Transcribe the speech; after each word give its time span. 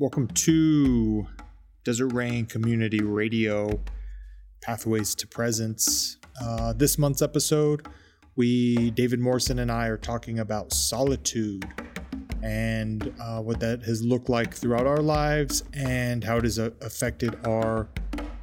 Welcome 0.00 0.28
to 0.28 1.26
Desert 1.82 2.12
Rain 2.12 2.46
Community 2.46 3.02
Radio 3.02 3.80
Pathways 4.62 5.12
to 5.16 5.26
Presence. 5.26 6.18
Uh, 6.40 6.72
this 6.72 6.98
month's 6.98 7.20
episode, 7.20 7.88
we, 8.36 8.92
David 8.92 9.18
Morrison 9.18 9.58
and 9.58 9.72
I, 9.72 9.88
are 9.88 9.96
talking 9.96 10.38
about 10.38 10.72
solitude 10.72 11.68
and 12.44 13.12
uh, 13.20 13.40
what 13.40 13.58
that 13.58 13.82
has 13.82 14.00
looked 14.04 14.28
like 14.28 14.54
throughout 14.54 14.86
our 14.86 15.02
lives 15.02 15.64
and 15.72 16.22
how 16.22 16.36
it 16.36 16.44
has 16.44 16.60
uh, 16.60 16.70
affected 16.80 17.36
our 17.44 17.88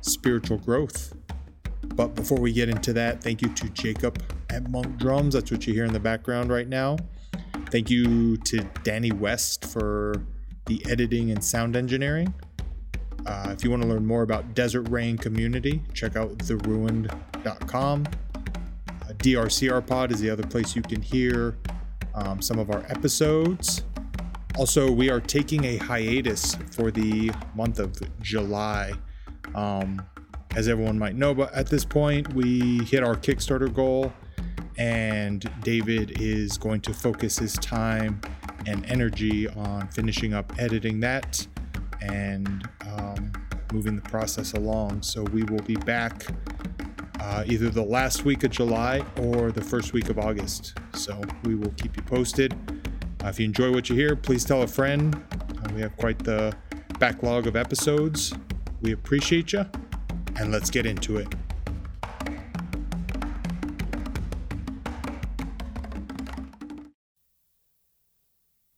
spiritual 0.02 0.58
growth. 0.58 1.16
But 1.86 2.16
before 2.16 2.42
we 2.42 2.52
get 2.52 2.68
into 2.68 2.92
that, 2.92 3.24
thank 3.24 3.42
you 3.42 3.48
to 3.54 3.70
Jacob 3.70 4.22
at 4.50 4.70
Monk 4.70 4.98
Drums. 4.98 5.36
That's 5.36 5.52
what 5.52 5.66
you 5.66 5.74
hear 5.74 5.86
in 5.86 5.94
the 5.94 6.02
background 6.02 6.50
right 6.50 6.68
now. 6.68 6.98
Thank 7.72 7.90
you 7.90 8.36
to 8.40 8.60
Danny 8.84 9.14
West 9.14 9.64
for 9.64 10.22
the 10.66 10.84
editing 10.90 11.32
and 11.32 11.44
sound 11.44 11.76
engineering. 11.76 12.34
Uh, 13.26 13.50
if 13.50 13.64
you 13.64 13.72
want 13.72 13.82
to 13.82 13.88
learn 13.88 14.06
more 14.06 14.22
about 14.22 14.54
Desert 14.54 14.88
Rain 14.90 15.18
Community, 15.18 15.82
check 15.94 16.16
out 16.16 16.38
theruined.com. 16.38 18.06
Uh, 18.36 19.14
DRCR 19.18 19.86
Pod 19.86 20.12
is 20.12 20.20
the 20.20 20.30
other 20.30 20.44
place 20.44 20.76
you 20.76 20.82
can 20.82 21.02
hear 21.02 21.58
um, 22.14 22.42
some 22.42 22.59
of 22.59 22.70
our 22.70 22.86
episodes. 22.90 23.84
Also, 24.58 24.92
we 24.92 25.09
are 25.09 25.20
taking 25.20 25.66
a 25.66 25.78
hiatus 25.78 26.56
for 26.72 26.92
the 26.92 27.32
month 27.56 27.80
of 27.80 28.00
July. 28.22 28.94
Um, 29.54 30.02
as 30.56 30.70
everyone 30.70 30.98
might 30.98 31.16
know, 31.16 31.34
but 31.34 31.54
at 31.54 31.68
this 31.68 31.84
point, 31.84 32.34
we 32.34 32.84
hit 32.86 33.04
our 33.04 33.16
Kickstarter 33.16 33.73
goal, 33.73 34.14
and 34.78 35.50
David 35.64 36.22
is 36.22 36.58
going 36.58 36.80
to 36.82 36.94
focus 36.94 37.38
his 37.38 37.54
time 37.56 38.22
and 38.68 38.86
energy 38.86 39.48
on 39.48 39.88
finishing 39.90 40.34
up 40.34 40.52
editing 40.58 41.00
that 41.00 41.46
and 42.02 42.68
um, 42.88 43.32
moving 43.72 43.96
the 43.96 44.02
process 44.02 44.54
along. 44.54 45.02
So 45.02 45.23
we 45.23 45.44
will 45.44 45.62
be 45.64 45.76
back 45.76 46.26
uh, 47.20 47.44
either 47.48 47.70
the 47.70 47.84
last 47.84 48.23
week 48.23 48.44
of 48.44 48.52
July 48.52 49.04
or 49.20 49.52
the 49.52 49.62
first 49.62 49.94
week 49.94 50.09
of 50.09 50.20
August. 50.20 50.78
So 50.94 51.20
we 51.44 51.56
will 51.56 51.72
keep 51.72 51.98
you 51.98 52.04
posted. 52.04 52.54
Uh, 53.23 53.30
if 53.30 53.39
you 53.39 53.45
enjoy 53.45 53.72
what 53.72 53.89
you 53.89 53.95
hear, 53.95 54.16
please 54.16 54.45
tell 54.45 54.62
a 54.62 54.67
friend. 54.67 55.16
Uh, 55.32 55.73
we 55.73 55.82
have 55.82 55.95
quite 55.98 56.20
the 56.20 56.56
backlog 57.00 57.48
of 57.48 57.56
episodes. 57.56 58.34
We 58.82 58.92
appreciate 58.92 59.54
you, 59.54 59.66
and 60.38 60.52
let's 60.52 60.70
get 60.70 60.86
into 60.86 61.17
it. 61.17 61.28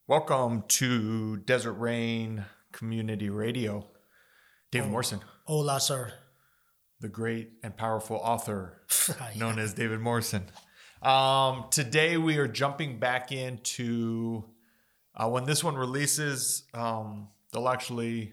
Welcome 0.09 0.63
to 0.69 1.35
Desert 1.35 1.73
Rain 1.73 2.45
Community 2.71 3.29
Radio. 3.29 3.85
David 4.71 4.89
Morrison, 4.89 5.19
Hola, 5.43 5.81
sir. 5.81 6.13
the 7.01 7.09
great 7.09 7.49
and 7.61 7.75
powerful 7.75 8.15
author 8.15 8.83
known 9.35 9.59
as 9.59 9.73
David 9.73 9.99
Morrison. 9.99 10.45
Um, 11.01 11.65
today 11.71 12.15
we 12.15 12.37
are 12.37 12.47
jumping 12.47 12.99
back 12.99 13.33
into 13.33 14.45
uh, 15.13 15.27
when 15.27 15.43
this 15.43 15.61
one 15.61 15.75
releases. 15.75 16.63
Um, 16.73 17.27
they'll 17.51 17.67
actually 17.67 18.31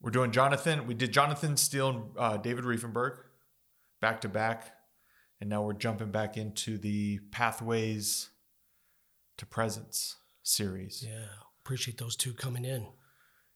we're 0.00 0.12
doing 0.12 0.30
Jonathan. 0.30 0.86
We 0.86 0.94
did 0.94 1.12
Jonathan 1.12 1.58
Steele 1.58 1.90
and 1.90 2.02
uh, 2.16 2.36
David 2.38 2.64
Riefenberg 2.64 3.18
back 4.00 4.22
to 4.22 4.30
back, 4.30 4.72
and 5.42 5.50
now 5.50 5.60
we're 5.60 5.74
jumping 5.74 6.10
back 6.10 6.38
into 6.38 6.78
the 6.78 7.18
Pathways 7.32 8.30
to 9.36 9.44
Presence 9.44 10.16
series. 10.48 11.04
Yeah, 11.06 11.26
appreciate 11.64 11.98
those 11.98 12.16
two 12.16 12.32
coming 12.32 12.64
in, 12.64 12.86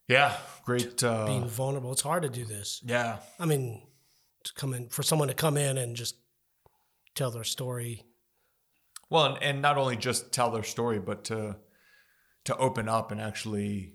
Yeah, 0.08 0.36
great. 0.64 1.02
Uh, 1.02 1.26
being 1.26 1.48
vulnerable. 1.48 1.92
It's 1.92 2.02
hard 2.02 2.22
to 2.22 2.28
do 2.28 2.44
this. 2.44 2.80
yeah, 2.84 3.18
I 3.38 3.46
mean, 3.46 3.82
to 4.44 4.52
come 4.54 4.74
in 4.74 4.88
for 4.88 5.02
someone 5.02 5.28
to 5.28 5.34
come 5.34 5.56
in 5.56 5.78
and 5.78 5.96
just 5.96 6.16
tell 7.14 7.30
their 7.30 7.44
story. 7.44 8.04
Well, 9.10 9.26
and, 9.34 9.42
and 9.42 9.62
not 9.62 9.76
only 9.78 9.96
just 9.96 10.32
tell 10.32 10.50
their 10.50 10.62
story, 10.62 10.98
but 10.98 11.24
to 11.24 11.56
to 12.44 12.56
open 12.56 12.88
up 12.88 13.12
and 13.12 13.20
actually 13.20 13.92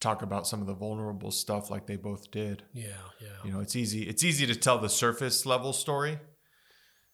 talk 0.00 0.22
about 0.22 0.46
some 0.46 0.60
of 0.60 0.66
the 0.68 0.74
vulnerable 0.74 1.32
stuff 1.32 1.70
like 1.70 1.86
they 1.86 1.96
both 1.96 2.30
did. 2.30 2.62
Yeah, 2.72 2.86
yeah, 3.20 3.28
You 3.44 3.52
know, 3.52 3.60
it's 3.60 3.74
easy 3.74 4.02
it's 4.08 4.22
easy 4.22 4.46
to 4.46 4.54
tell 4.54 4.78
the 4.78 4.88
surface 4.88 5.44
level 5.44 5.72
story 5.72 6.18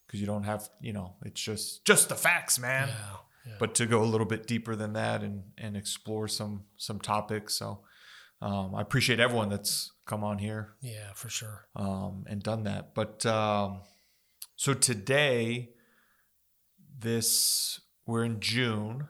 because 0.06 0.20
you 0.20 0.26
don't 0.26 0.42
have, 0.42 0.69
you 0.82 0.92
know, 0.92 1.14
it's 1.25 1.41
just 1.41 1.84
just 1.86 2.09
the 2.10 2.14
facts, 2.14 2.59
man. 2.59 2.88
yeah, 2.88 3.16
yeah. 3.47 3.55
But 3.59 3.75
to 3.77 3.87
go 3.87 4.03
a 4.03 4.05
little 4.05 4.27
bit 4.27 4.47
deeper 4.47 4.75
than 4.77 4.93
that 4.94 5.22
and 5.22 5.43
and 5.59 5.77
explore 5.77 6.28
some 6.28 6.65
some 6.77 6.99
topics. 7.00 7.55
So 7.55 7.81
um, 8.41 8.75
I 8.75 8.81
appreciate 8.82 9.21
everyone 9.21 9.49
that's 9.49 9.93
come 10.06 10.22
on 10.25 10.38
here 10.38 10.75
yeah, 10.82 11.12
for 11.15 11.28
sure. 11.31 11.66
um, 11.77 12.25
and 12.28 12.43
done 12.43 12.65
that. 12.65 12.94
But 12.94 13.25
um, 13.27 13.81
so 14.56 14.75
today, 14.75 15.71
this 16.99 17.81
we're 18.06 18.25
in 18.25 18.41
June. 18.41 19.09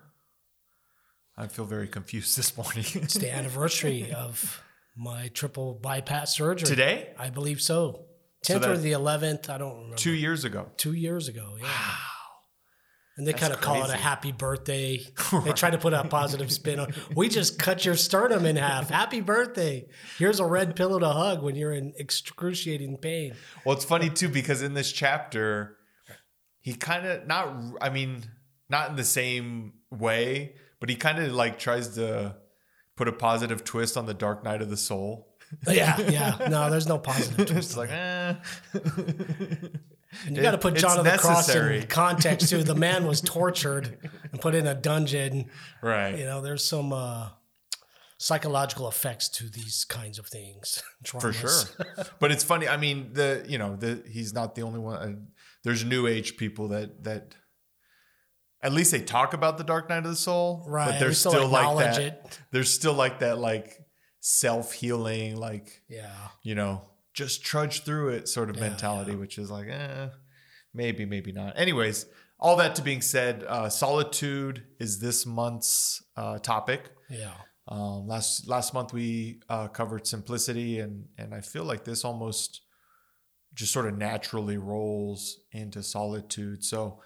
I 1.37 1.49
feel 1.49 1.65
very 1.65 1.89
confused 1.89 2.37
this 2.39 2.57
morning. 2.57 2.85
It's 2.95 3.15
the 3.15 3.33
anniversary 3.35 4.13
of 4.17 4.63
my 4.97 5.29
triple 5.29 5.75
bypass 5.75 6.37
surgery. 6.37 6.67
today, 6.69 7.11
I 7.19 7.31
believe 7.31 7.61
so. 7.61 8.07
Tenth 8.43 8.63
that- 8.63 8.71
or 8.71 8.77
the 8.79 8.93
eleventh, 8.93 9.49
I 9.51 9.59
don't 9.59 9.75
remember. 9.77 9.97
two 9.97 10.13
years 10.13 10.45
ago. 10.45 10.71
Two 10.77 10.93
years 10.93 11.29
ago, 11.29 11.57
yeah. 11.61 11.67
And 13.17 13.27
they 13.27 13.33
That's 13.33 13.43
kind 13.43 13.53
of 13.53 13.61
call 13.61 13.85
it 13.85 13.91
a 13.91 13.97
happy 13.97 14.33
birthday. 14.33 15.01
They 15.45 15.53
try 15.53 15.71
to 15.71 15.79
put 15.79 15.93
a 15.93 16.05
positive 16.05 16.51
spin 16.51 16.81
on. 16.81 16.93
We 17.15 17.29
just 17.29 17.59
cut 17.59 17.85
your 17.85 17.95
sternum 17.95 18.45
in 18.45 18.57
half. 18.57 18.91
Happy 18.91 19.21
birthday! 19.21 19.87
Here's 20.19 20.41
a 20.41 20.45
red 20.45 20.75
pillow 20.75 20.99
to 20.99 21.09
hug 21.09 21.43
when 21.43 21.55
you're 21.55 21.73
in 21.73 21.93
excruciating 21.97 22.99
pain. 22.99 23.35
Well, 23.65 23.77
it's 23.77 23.85
funny 23.85 24.11
too 24.11 24.29
because 24.29 24.63
in 24.63 24.75
this 24.75 24.91
chapter, 24.91 25.77
he 26.61 26.75
kind 26.75 27.07
of 27.07 27.27
not. 27.27 27.55
I 27.81 27.91
mean, 27.91 28.25
not 28.69 28.91
in 28.91 28.97
the 28.97 29.05
same 29.05 29.75
way, 29.91 30.57
but 30.81 30.89
he 30.89 30.97
kind 30.97 31.19
of 31.19 31.33
like 31.33 31.59
tries 31.59 31.95
to 31.97 32.37
put 32.97 33.09
a 33.09 33.13
positive 33.13 33.65
twist 33.65 33.97
on 33.97 34.07
the 34.07 34.15
Dark 34.15 34.45
Night 34.45 34.63
of 34.63 34.71
the 34.71 34.77
Soul. 34.77 35.34
Yeah, 35.69 36.01
yeah. 36.01 36.49
No, 36.49 36.71
there's 36.71 36.87
no 36.87 36.99
positive. 36.99 37.47
twist 37.51 37.71
it's 37.71 37.77
like, 37.77 37.91
eh. 37.91 38.35
You 40.31 40.43
got 40.43 40.53
to 40.53 40.59
put 40.59 40.75
John 40.75 40.99
of 40.99 41.05
the 41.05 41.19
Cross 41.19 41.55
in 41.55 41.87
context 41.87 42.49
too. 42.49 42.63
The 42.63 42.75
man 42.75 43.07
was 43.07 43.21
tortured 43.25 43.99
and 44.31 44.41
put 44.41 44.55
in 44.55 44.67
a 44.67 44.75
dungeon. 44.75 45.51
right. 45.83 46.17
You 46.17 46.25
know, 46.25 46.41
there's 46.41 46.65
some 46.65 46.93
uh, 46.93 47.31
psychological 48.19 48.89
effects 48.89 49.29
to 49.29 49.49
these 49.49 49.85
kinds 49.85 50.19
of 50.19 50.27
things. 50.27 50.83
for 51.05 51.33
sure 51.33 51.51
but 52.19 52.33
it's 52.33 52.43
funny 52.43 52.67
i 52.67 52.79
mean 52.79 53.11
the 53.13 53.45
you 53.47 53.59
know 53.59 53.77
the 53.77 54.03
he's 54.11 54.33
not 54.33 54.55
the 54.55 54.63
only 54.63 54.79
one 54.79 54.97
uh, 54.97 55.13
there's 55.65 55.85
new 55.85 56.07
age 56.07 56.39
people 56.39 56.69
that 56.69 57.05
that 57.05 57.35
at 58.63 58.73
least 58.73 58.91
they 58.91 59.01
talk 59.01 59.35
about 59.35 59.59
the 59.59 59.65
dark 59.65 59.91
night 59.91 59.99
of 59.99 60.05
the 60.05 60.17
soul 60.17 60.65
Right, 60.67 60.93
but 60.93 60.99
they're 61.01 61.13
still 61.13 61.33
still 61.33 61.49
like 61.49 61.77
that 61.79 62.01
it. 62.01 62.41
there's 62.53 62.73
still 62.73 62.95
like 62.95 63.19
that 63.19 63.37
like 63.39 63.84
self-healing 64.27 65.37
like 65.37 65.83
Yeah. 65.87 66.29
you 66.43 66.55
know 66.55 66.81
just 67.13 67.45
trudge 67.45 67.85
through 67.85 68.09
it 68.09 68.27
sort 68.27 68.49
of 68.49 68.57
Yeah, 68.57 68.63
mentality 68.71 69.15
which 69.15 69.37
is 69.37 69.51
like 69.51 69.69
eh, 69.69 70.09
maybe 70.73 71.05
maybe 71.05 71.31
not 71.31 71.59
anyways 71.59 72.07
all 72.41 72.57
that 72.57 72.75
to 72.77 72.83
being 72.83 73.03
said 73.03 73.45
uh, 73.47 73.69
solitude 73.69 74.65
is 74.81 74.99
this 74.99 75.27
month's 75.27 76.03
uh, 76.17 76.39
topic 76.39 76.91
Yeah. 77.11 77.35
um, 77.69 78.07
last 78.07 78.49
last 78.49 78.73
month 78.73 78.95
we 78.95 79.41
uh, 79.51 79.69
covered 79.69 80.07
simplicity, 80.07 80.81
and 80.81 81.05
and 81.19 81.35
I 81.35 81.41
feel 81.43 81.65
like 81.65 81.85
this 81.85 82.03
almost 82.05 82.63
just 83.55 83.73
sort 83.73 83.87
of 83.87 83.97
naturally 83.99 84.57
rolls 84.59 85.39
into 85.53 85.83
solitude. 85.83 86.65
So 86.65 87.01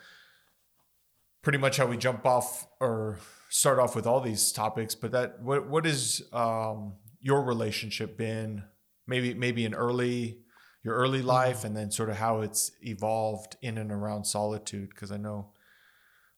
pretty 1.43 1.59
much 1.59 1.77
how 1.77 1.87
we 1.87 1.97
jump 1.97 2.25
off 2.27 2.67
or 2.81 3.19
start 3.50 3.79
off 3.79 3.95
with 3.95 4.06
all 4.06 4.21
these 4.21 4.50
topics. 4.53 4.95
But 4.95 5.11
that 5.12 5.41
what 5.43 5.69
what 5.69 5.85
is 5.87 6.23
um, 6.33 6.95
your 7.21 7.43
relationship 7.43 8.17
been? 8.17 8.65
Maybe 9.06 9.35
maybe 9.35 9.65
in 9.65 9.75
early 9.75 10.41
your 10.85 10.94
early 10.94 11.23
life, 11.23 11.65
and 11.65 11.76
then 11.76 11.91
sort 11.91 12.11
of 12.11 12.17
how 12.17 12.41
it's 12.41 12.70
evolved 12.82 13.56
in 13.62 13.79
and 13.79 13.91
around 13.91 14.25
solitude. 14.25 14.91
Because 14.91 15.11
I 15.11 15.17
know 15.17 15.53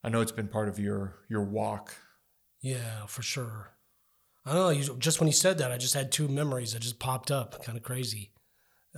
I 0.02 0.08
know 0.08 0.20
it's 0.20 0.32
been 0.32 0.48
part 0.48 0.68
of 0.68 0.78
your 0.78 1.16
your 1.28 1.44
walk. 1.44 1.94
Yeah, 2.60 3.06
for 3.06 3.22
sure. 3.22 3.70
I 4.44 4.52
don't 4.52 4.62
know. 4.62 4.70
You, 4.70 4.96
just 4.98 5.20
when 5.20 5.26
you 5.26 5.32
said 5.32 5.58
that, 5.58 5.70
I 5.70 5.76
just 5.76 5.94
had 5.94 6.10
two 6.10 6.28
memories 6.28 6.72
that 6.72 6.80
just 6.80 6.98
popped 6.98 7.30
up. 7.30 7.62
Kind 7.64 7.76
of 7.76 7.84
crazy. 7.84 8.32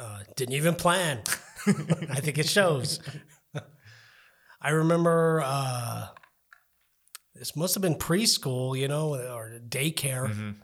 Uh, 0.01 0.21
didn't 0.37 0.55
even 0.55 0.75
plan. 0.75 1.23
I 1.67 2.21
think 2.21 2.39
it 2.39 2.49
shows. 2.49 3.01
I 4.63 4.71
remember 4.71 5.43
uh, 5.45 6.09
this 7.35 7.57
must 7.57 7.75
have 7.75 7.83
been 7.83 7.97
preschool, 7.97 8.79
you 8.79 8.89
know, 8.89 9.15
or 9.15 9.59
daycare. 9.69 10.55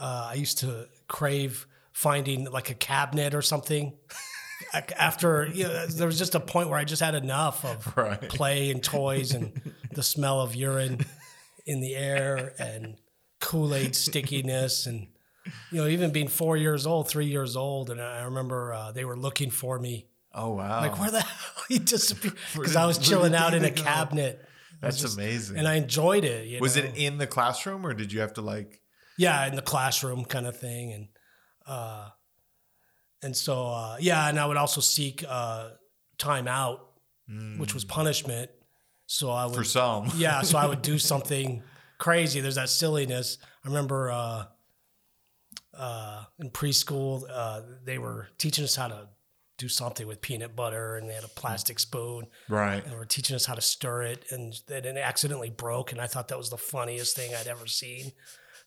Uh, 0.00 0.28
I 0.30 0.34
used 0.34 0.58
to 0.58 0.88
crave 1.08 1.66
finding 1.92 2.44
like 2.50 2.70
a 2.70 2.74
cabinet 2.74 3.34
or 3.34 3.42
something. 3.42 3.92
After 4.98 5.46
you 5.52 5.64
know, 5.64 5.86
there 5.86 6.06
was 6.06 6.18
just 6.18 6.34
a 6.34 6.40
point 6.40 6.68
where 6.68 6.78
I 6.78 6.84
just 6.84 7.02
had 7.02 7.14
enough 7.14 7.64
of 7.64 7.92
Right. 7.96 8.20
play 8.28 8.70
and 8.70 8.82
toys 8.82 9.32
and 9.32 9.60
the 9.92 10.02
smell 10.02 10.40
of 10.40 10.54
urine 10.54 11.00
in 11.66 11.80
the 11.80 11.94
air 11.96 12.52
and 12.58 12.96
Kool 13.40 13.74
Aid 13.74 13.96
stickiness 13.96 14.86
and 14.86 15.08
you 15.72 15.80
know, 15.80 15.86
even 15.88 16.12
being 16.12 16.28
four 16.28 16.56
years 16.58 16.86
old, 16.86 17.08
three 17.08 17.26
years 17.26 17.56
old, 17.56 17.88
and 17.90 18.00
I 18.00 18.22
remember 18.24 18.74
uh, 18.74 18.92
they 18.92 19.06
were 19.06 19.16
looking 19.16 19.50
for 19.50 19.78
me. 19.78 20.06
Oh 20.34 20.50
wow! 20.50 20.80
Like 20.82 20.98
where 21.00 21.10
the 21.10 21.20
hell 21.22 21.64
he 21.68 21.78
disappeared? 21.78 22.36
Because 22.54 22.76
I 22.76 22.84
was 22.86 22.98
chilling 22.98 23.34
out 23.34 23.54
in 23.54 23.64
a 23.64 23.70
go? 23.70 23.82
cabinet, 23.82 24.44
That's 24.82 25.00
just- 25.00 25.16
amazing. 25.16 25.56
and 25.56 25.66
I 25.66 25.74
enjoyed 25.76 26.24
it. 26.24 26.46
You 26.46 26.60
was 26.60 26.76
know? 26.76 26.82
it 26.84 26.92
in 26.96 27.16
the 27.18 27.26
classroom 27.26 27.84
or 27.86 27.94
did 27.94 28.12
you 28.12 28.20
have 28.20 28.34
to 28.34 28.42
like? 28.42 28.79
Yeah 29.20 29.46
in 29.46 29.54
the 29.54 29.62
classroom 29.62 30.24
kind 30.24 30.46
of 30.46 30.56
thing 30.56 30.92
and 30.92 31.08
uh 31.66 32.08
and 33.22 33.36
so 33.36 33.66
uh 33.68 33.96
yeah 34.00 34.28
and 34.28 34.38
i 34.38 34.46
would 34.46 34.56
also 34.56 34.80
seek 34.80 35.24
uh 35.28 35.70
time 36.18 36.48
out 36.48 36.86
which 37.58 37.74
was 37.74 37.84
punishment 37.84 38.50
so 39.06 39.30
i 39.30 39.44
would 39.44 39.54
Mm. 39.54 39.58
For 39.58 39.64
some, 39.64 40.10
yeah 40.16 40.42
so 40.42 40.58
i 40.58 40.66
would 40.66 40.82
do 40.82 40.98
something 41.12 41.62
crazy 41.98 42.40
there's 42.40 42.54
that 42.56 42.70
silliness 42.70 43.38
i 43.64 43.68
remember 43.68 44.10
uh 44.10 44.44
uh 45.74 46.24
in 46.38 46.50
preschool 46.50 47.22
uh 47.30 47.60
they 47.84 47.98
were 47.98 48.28
teaching 48.38 48.64
us 48.64 48.74
how 48.74 48.88
to 48.88 49.08
do 49.58 49.68
something 49.68 50.06
with 50.06 50.22
peanut 50.22 50.56
butter 50.56 50.96
and 50.96 51.08
they 51.08 51.12
had 51.12 51.22
a 51.24 51.28
plastic 51.28 51.78
spoon 51.78 52.26
right? 52.48 52.82
and 52.82 52.92
they 52.92 52.96
were 52.96 53.04
teaching 53.04 53.36
us 53.36 53.44
how 53.44 53.54
to 53.54 53.60
stir 53.60 54.02
it, 54.04 54.24
and 54.30 54.54
then 54.66 54.86
it 54.86 54.96
accidentally 54.96 55.50
broke, 55.50 55.92
and 55.92 56.00
I 56.00 56.06
thought 56.06 56.28
that 56.28 56.38
was 56.38 56.48
the 56.48 56.56
funniest 56.56 57.14
thing 57.14 57.34
I'd 57.34 57.46
ever 57.46 57.66
seen. 57.66 58.12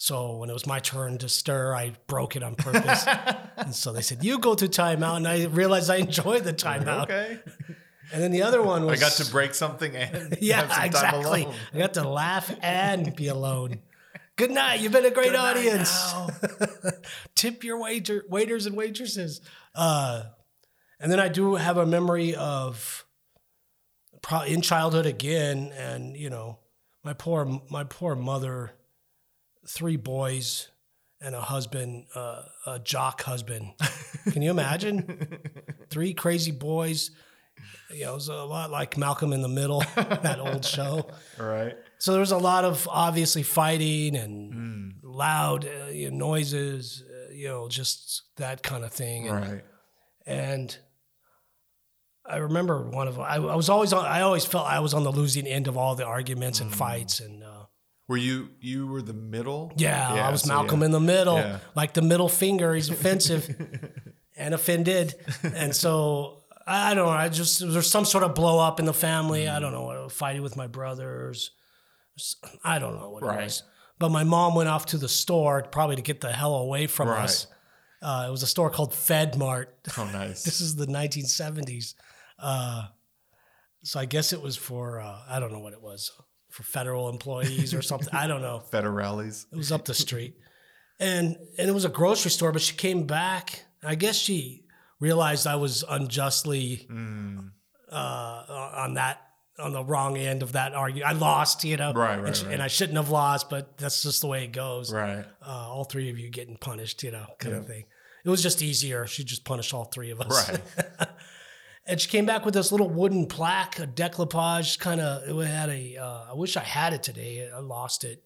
So 0.04 0.36
when 0.36 0.50
it 0.50 0.54
was 0.54 0.68
my 0.68 0.80
turn 0.80 1.18
to 1.20 1.30
stir, 1.30 1.74
I 1.74 1.94
broke 2.08 2.36
it 2.36 2.44
on 2.44 2.56
purpose, 2.58 3.08
and 3.56 3.74
so 3.74 3.94
they 3.94 4.02
said, 4.02 4.22
"You 4.22 4.38
go 4.38 4.54
to 4.54 4.68
timeout," 4.68 5.16
and 5.16 5.26
I 5.26 5.46
realized 5.46 5.90
I 5.90 5.96
enjoyed 5.96 6.44
the 6.44 6.52
timeout. 6.52 7.04
Okay, 7.04 7.40
And 8.12 8.22
then 8.22 8.32
the 8.32 8.44
other 8.44 8.62
one 8.62 8.86
was 8.86 9.02
I 9.02 9.06
got 9.06 9.14
to 9.24 9.32
break 9.32 9.54
something 9.56 9.96
and 9.96 10.38
yeah, 10.42 10.58
have 10.58 10.70
some 10.72 10.78
time 10.78 10.86
exactly. 10.88 11.44
alone. 11.44 11.56
I 11.74 11.78
got 11.78 11.94
to 11.94 12.06
laugh 12.06 12.54
and 12.62 13.16
be 13.16 13.30
alone. 13.30 13.80
Good 14.36 14.52
night. 14.52 14.82
You've 14.82 14.92
been 14.92 15.06
a 15.06 15.10
great 15.10 15.32
Good 15.32 15.36
audience. 15.38 16.14
Tip 17.36 17.64
your 17.64 17.80
waiter, 17.80 18.26
waiters 18.28 18.66
and 18.66 18.76
waitresses. 18.76 19.40
Uh, 19.74 20.24
and 21.00 21.10
then 21.10 21.22
I 21.22 21.30
do 21.30 21.56
have 21.56 21.78
a 21.78 21.86
memory 21.86 22.36
of 22.36 23.06
in 24.48 24.62
childhood 24.62 25.06
again, 25.06 25.72
and 25.78 26.18
you 26.18 26.30
know, 26.30 26.60
my 27.06 27.14
poor 27.14 27.62
my 27.70 27.86
poor 27.86 28.18
mother, 28.18 28.74
three 29.68 29.96
boys 29.98 30.70
and 31.22 31.36
a 31.36 31.42
husband, 31.42 32.06
uh, 32.16 32.44
a 32.68 32.80
jock 32.80 33.22
husband. 33.24 33.74
Can 34.32 34.42
you 34.42 34.52
imagine? 34.52 35.40
three 35.90 36.14
crazy 36.14 36.52
boys. 36.52 37.12
You 37.92 38.06
know, 38.06 38.12
it 38.12 38.16
was 38.16 38.28
a 38.30 38.36
lot 38.36 38.72
like 38.72 38.98
Malcolm 38.98 39.32
in 39.32 39.42
the 39.42 39.48
Middle, 39.48 39.82
that 39.96 40.40
old 40.40 40.66
show. 40.66 41.10
Right. 41.38 41.76
So 42.00 42.12
there 42.12 42.20
was 42.20 42.32
a 42.32 42.38
lot 42.38 42.66
of 42.66 42.88
obviously 42.92 43.44
fighting 43.44 44.16
and 44.18 44.96
loud 45.04 45.66
uh, 45.66 45.86
you 45.92 46.12
know, 46.12 46.18
noises, 46.18 47.04
uh, 47.08 47.32
you 47.32 47.48
know, 47.48 47.70
just 47.70 48.24
that 48.38 48.64
kind 48.64 48.84
of 48.84 48.92
thing. 48.92 49.28
And, 49.30 49.40
Right. 49.52 49.64
and 50.26 50.78
I 52.26 52.38
remember 52.38 52.90
one 52.90 53.08
of 53.08 53.20
I, 53.20 53.36
I 53.36 53.56
was 53.56 53.70
always 53.70 53.94
on. 53.94 54.06
I 54.06 54.22
always 54.22 54.46
felt 54.46 54.66
I 54.66 54.80
was 54.80 54.94
on 54.94 55.04
the 55.04 55.12
losing 55.12 55.46
end 55.46 55.68
of 55.68 55.78
all 55.78 55.94
the 55.96 56.06
arguments 56.06 56.60
and 56.62 56.74
fights. 56.74 57.20
And 57.20 57.43
Were 58.08 58.18
you 58.18 58.50
you 58.60 58.88
were 58.88 59.02
the 59.02 59.14
middle? 59.14 59.72
yeah, 59.78 60.12
I 60.14 60.30
was 60.32 60.42
so 60.44 60.50
Malcolm 60.50 60.80
yeah. 60.82 60.86
in 60.88 60.92
the 60.92 61.00
middle, 61.00 61.38
Yeah. 61.38 61.60
like 61.76 61.94
the 61.94 62.02
middle 62.02 62.30
finger. 62.30 62.74
He's 62.76 62.90
offensive 62.90 63.50
and 64.38 64.54
offended, 64.54 65.16
and 65.44 65.76
so. 65.76 66.40
I 66.66 66.94
don't 66.94 67.06
know. 67.08 67.12
I 67.12 67.28
just 67.28 67.60
there's 67.60 67.90
some 67.90 68.06
sort 68.06 68.24
of 68.24 68.36
blow 68.36 68.58
up 68.58 68.80
in 68.80 68.86
the 68.86 68.94
family. 68.94 69.50
I 69.50 69.60
don't 69.60 69.74
know. 69.74 70.08
Fighting 70.08 70.42
with 70.44 70.56
my 70.56 70.68
brothers. 70.68 71.52
I 72.64 72.80
don't 72.80 72.96
know 72.98 73.10
what 73.10 73.22
it 73.24 73.26
was. 73.26 73.64
But 74.00 74.12
my 74.12 74.24
mom 74.24 74.56
went 74.56 74.70
off 74.70 74.86
to 74.88 74.98
the 74.98 75.10
store 75.10 75.62
probably 75.64 75.98
to 75.98 76.02
get 76.02 76.22
the 76.22 76.32
hell 76.32 76.56
away 76.56 76.88
from 76.88 77.10
Right. 77.10 77.26
us. 77.26 77.48
Uh, 78.02 78.28
it 78.30 78.32
was 78.32 78.44
a 78.44 78.48
store 78.48 78.70
called 78.70 78.92
FedMart. 78.94 79.66
Oh, 79.98 80.06
nice. 80.14 80.44
this 80.44 80.62
is 80.62 80.78
the 80.78 80.86
1970s. 80.88 81.96
Uh, 82.40 82.84
so 83.84 84.00
I 84.00 84.06
guess 84.06 84.32
it 84.32 84.42
was 84.42 84.56
for 84.56 85.02
uh, 85.02 85.18
I 85.28 85.42
don't 85.42 85.52
know 85.52 85.60
what 85.60 85.74
it 85.74 85.82
was 85.82 86.12
for 86.54 86.64
federal 86.64 87.10
employees 87.10 87.74
or 87.74 87.82
something. 87.82 88.10
I 88.14 88.28
don't 88.28 88.42
know. 88.42 88.62
Federales. 88.72 89.46
It 89.52 89.58
was 89.58 89.72
up 89.72 89.86
the 89.86 89.94
street, 89.94 90.36
and 91.00 91.36
and 91.58 91.68
it 91.70 91.74
was 91.74 91.84
a 91.86 91.90
grocery 91.90 92.32
store. 92.32 92.52
But 92.52 92.62
she 92.62 92.76
came 92.76 93.06
back. 93.08 93.66
I 93.84 93.96
guess 93.96 94.16
she 94.16 94.64
realized 95.00 95.48
I 95.48 95.56
was 95.58 95.84
unjustly 95.90 96.88
Mm. 96.90 97.50
uh, 97.92 98.72
on 98.86 98.94
that 98.94 99.20
on 99.60 99.72
the 99.72 99.84
wrong 99.84 100.18
end 100.18 100.42
of 100.44 100.54
that 100.54 100.74
argument. 100.74 101.10
I 101.10 101.14
lost, 101.18 101.64
you 101.64 101.78
know, 101.78 101.92
Right, 101.94 102.18
right, 102.18 102.26
and, 102.28 102.36
she- 102.36 102.46
right. 102.46 102.54
and 102.54 102.62
I 102.64 102.68
shouldn't 102.68 102.98
have 102.98 103.10
lost, 103.12 103.50
but 103.52 103.78
that's 103.78 104.02
just 104.02 104.22
the 104.22 104.28
way 104.28 104.44
it 104.46 104.52
goes. 104.52 104.92
Right. 104.92 105.26
Uh, 105.46 105.50
all 105.50 105.84
three 105.84 106.10
of 106.10 106.18
you 106.18 106.30
getting 106.32 106.58
punished, 106.58 107.04
you 107.04 107.12
know, 107.12 107.26
kind 107.38 107.56
of 107.56 107.68
thing. 107.68 107.84
It 108.26 108.30
was 108.30 108.42
just 108.42 108.62
easier. 108.64 109.06
She 109.06 109.24
just 109.24 109.44
punished 109.46 109.74
all 109.74 109.86
three 109.86 110.10
of 110.12 110.22
us. 110.22 110.50
Right. 110.50 110.62
and 111.86 112.00
she 112.00 112.10
came 112.10 112.26
back 112.26 112.46
with 112.46 112.54
this 112.54 112.72
little 112.72 112.90
wooden 112.90 113.26
plaque, 113.28 113.80
a 113.80 113.88
decoupage, 113.88 114.80
kind 114.80 115.02
of. 115.02 115.24
It 115.42 115.48
had 115.48 115.70
a. 115.70 115.98
Uh, 115.98 116.32
I 116.32 116.34
wish 116.34 116.56
I 116.58 116.62
had 116.64 116.94
it 116.94 117.04
today. 117.04 117.50
I 117.54 117.60
lost 117.60 118.04
it. 118.04 118.24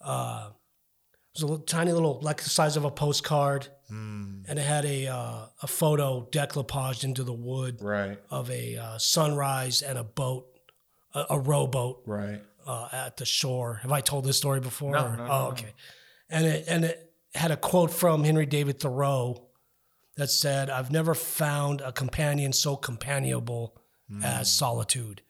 Uh, 0.00 0.48
it 0.50 1.40
was 1.40 1.42
a 1.42 1.46
little, 1.46 1.64
tiny 1.64 1.92
little, 1.92 2.20
like 2.22 2.42
the 2.42 2.50
size 2.50 2.76
of 2.76 2.84
a 2.84 2.90
postcard, 2.90 3.68
Mm. 3.92 4.44
and 4.48 4.58
it 4.58 4.62
had 4.62 4.84
a 4.86 5.08
uh, 5.08 5.46
a 5.62 5.66
photo 5.66 6.26
decoupaged 6.32 7.04
into 7.04 7.22
the 7.22 7.32
wood 7.34 7.82
Right. 7.82 8.18
of 8.30 8.50
a 8.50 8.76
uh, 8.76 8.98
sunrise 8.98 9.82
and 9.82 9.98
a 9.98 10.04
boat, 10.04 10.46
a, 11.14 11.24
a 11.30 11.38
rowboat 11.38 12.02
Right. 12.06 12.40
uh, 12.66 12.88
at 12.92 13.16
the 13.18 13.26
shore. 13.26 13.80
Have 13.82 13.92
I 13.92 14.00
told 14.00 14.24
this 14.24 14.38
story 14.38 14.60
before? 14.60 14.92
No, 14.92 15.08
no, 15.08 15.16
no, 15.16 15.22
oh, 15.24 15.26
no. 15.26 15.46
okay. 15.48 15.74
And 16.30 16.46
it 16.46 16.64
and 16.66 16.84
it 16.86 17.12
had 17.34 17.50
a 17.50 17.56
quote 17.58 17.90
from 17.92 18.24
Henry 18.24 18.46
David 18.46 18.78
Thoreau 18.80 19.43
that 20.16 20.30
said, 20.30 20.70
"I've 20.70 20.90
never 20.90 21.14
found 21.14 21.80
a 21.80 21.92
companion 21.92 22.52
so 22.52 22.76
companionable 22.76 23.76
Hmm. 24.08 24.22
as 24.24 24.52
solitude." 24.52 25.22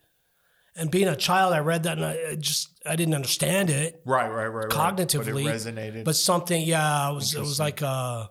And 0.77 0.91
being 0.91 1.07
a 1.07 1.15
child, 1.15 1.53
I 1.53 1.59
read 1.59 1.83
that 1.83 1.97
and 1.97 2.05
I 2.05 2.35
just 2.35 2.67
I 2.85 2.95
didn't 2.97 3.13
understand 3.15 3.69
it 3.69 4.01
Right. 4.05 4.27
Right. 4.27 4.47
Right. 4.47 4.65
right. 4.65 4.69
cognitively, 4.69 5.45
but 5.45 5.55
it 5.55 5.57
resonated. 5.57 6.03
But 6.03 6.15
something, 6.17 6.61
yeah, 6.61 7.09
it 7.09 7.13
was 7.15 7.33
it 7.33 7.39
was 7.39 7.59
like 7.59 7.81
uh, 7.81 8.27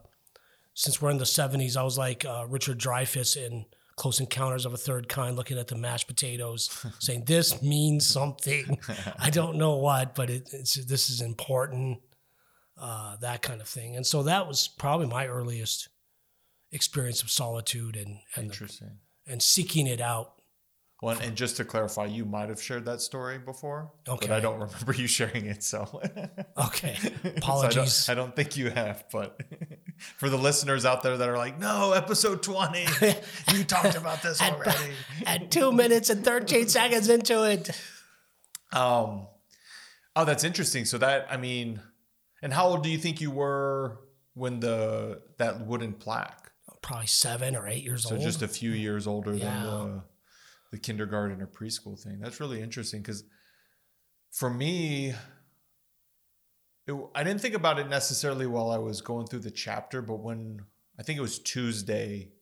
since 0.74 1.00
we're 1.00 1.10
in 1.10 1.18
the 1.18 1.26
seventies, 1.26 1.76
I 1.76 1.82
was 1.82 1.96
like 1.96 2.24
uh, 2.26 2.44
Richard 2.48 2.78
Dreyfuss 2.78 3.36
in 3.36 3.64
Close 3.96 4.20
Encounters 4.20 4.66
of 4.66 4.74
a 4.74 4.76
Third 4.76 5.08
Kind, 5.08 5.36
looking 5.36 5.56
at 5.58 5.68
the 5.68 5.76
mashed 5.76 6.06
potatoes, 6.08 6.68
saying 6.98 7.24
this 7.26 7.62
means 7.62 8.06
something. 8.06 8.78
I 9.18 9.30
don't 9.30 9.56
know 9.56 9.76
what, 9.76 10.14
but 10.14 10.28
it, 10.30 10.50
it's 10.52 10.74
this 10.84 11.08
is 11.08 11.20
important, 11.22 12.00
uh, 12.76 13.16
that 13.22 13.40
kind 13.40 13.60
of 13.62 13.68
thing. 13.68 13.96
And 13.96 14.04
so 14.06 14.24
that 14.24 14.46
was 14.48 14.68
probably 14.68 15.06
my 15.06 15.26
earliest 15.28 15.88
experience 16.74 17.22
of 17.22 17.30
solitude 17.30 17.96
and 17.96 18.18
and, 18.36 18.46
Interesting. 18.46 18.98
and 19.26 19.42
seeking 19.42 19.86
it 19.86 20.00
out. 20.02 20.32
Well, 21.02 21.18
and 21.20 21.36
just 21.36 21.56
to 21.58 21.64
clarify, 21.66 22.06
you 22.06 22.24
might 22.24 22.48
have 22.48 22.62
shared 22.62 22.86
that 22.86 23.02
story 23.02 23.36
before, 23.36 23.90
but 24.06 24.12
Okay. 24.14 24.32
I 24.32 24.40
don't 24.40 24.58
remember 24.58 24.94
you 24.94 25.06
sharing 25.06 25.44
it. 25.46 25.62
So, 25.62 26.00
Okay, 26.66 26.94
So 26.94 27.08
I 27.08 27.10
don't- 27.28 27.38
apologies. 27.38 28.08
I, 28.08 28.14
don't, 28.14 28.34
think 28.34 28.56
you 28.56 28.70
have, 28.70 29.04
but 29.12 29.38
for 30.16 30.30
the 30.30 30.38
listeners 30.38 30.86
out 30.86 31.02
there 31.02 31.18
that 31.18 31.28
are 31.28 31.36
like, 31.36 31.58
no, 31.58 31.92
episode 31.92 32.42
20, 32.42 32.86
you 33.54 33.64
talked 33.64 33.96
about 33.96 34.22
this 34.22 34.40
At- 34.40 34.54
already. 34.54 34.92
At 35.26 35.50
two 35.50 35.72
minutes 35.72 36.08
and 36.08 36.24
thirteen 36.24 36.68
seconds 36.68 37.10
into 37.10 37.42
it. 37.50 37.68
Um, 38.72 39.26
oh, 40.16 40.24
that's 40.24 40.44
interesting. 40.44 40.86
So 40.86 40.96
that, 40.98 41.26
I 41.30 41.36
mean, 41.36 41.80
and 42.40 42.50
how 42.52 42.68
old 42.68 42.82
do 42.82 42.88
you 42.88 42.98
think 42.98 43.20
you 43.20 43.30
were 43.30 43.98
when 44.32 44.60
the, 44.60 45.20
that 45.38 45.66
wooden 45.66 45.92
plaque? 45.92 46.43
Probably 46.84 47.06
seven 47.06 47.56
or 47.56 47.66
eight 47.66 47.82
years 47.82 48.04
So 48.04 48.10
old. 48.10 48.20
So 48.20 48.26
just 48.26 48.42
a 48.42 48.48
few 48.48 48.70
years 48.70 49.06
older 49.06 49.32
than 49.32 49.62
the, 49.62 50.02
the 50.72 50.78
kindergarten 50.78 51.40
or 51.40 51.46
preschool 51.46 51.98
thing. 51.98 52.20
That's 52.20 52.40
really 52.40 52.60
interesting 52.60 53.00
because 53.00 53.24
for 54.30 54.50
me, 54.50 55.14
it, 56.86 56.94
I 57.14 57.24
didn't 57.24 57.40
think 57.40 57.54
about 57.54 57.78
it 57.78 57.88
necessarily 57.88 58.46
while 58.46 58.70
I 58.70 58.76
was 58.76 59.00
going 59.00 59.26
through 59.26 59.40
the 59.40 59.50
chapter, 59.50 60.02
but 60.02 60.16
when 60.16 60.60
I 60.98 61.02
think 61.02 61.18
it 61.18 61.22
was 61.22 61.38
Tuesday, 61.38 62.32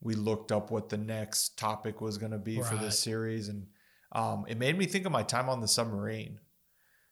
we 0.00 0.14
looked 0.14 0.50
up 0.50 0.70
what 0.70 0.88
the 0.88 0.96
next 0.96 1.58
topic 1.58 2.00
was 2.00 2.16
going 2.16 2.32
to 2.32 2.38
be 2.38 2.62
for 2.62 2.76
this 2.76 2.98
series, 2.98 3.48
and 3.48 3.66
um, 4.12 4.46
it 4.48 4.56
made 4.56 4.78
me 4.78 4.86
think 4.86 5.04
of 5.04 5.12
my 5.12 5.24
time 5.24 5.48
on 5.48 5.60
the 5.60 5.68
submarine 5.68 6.38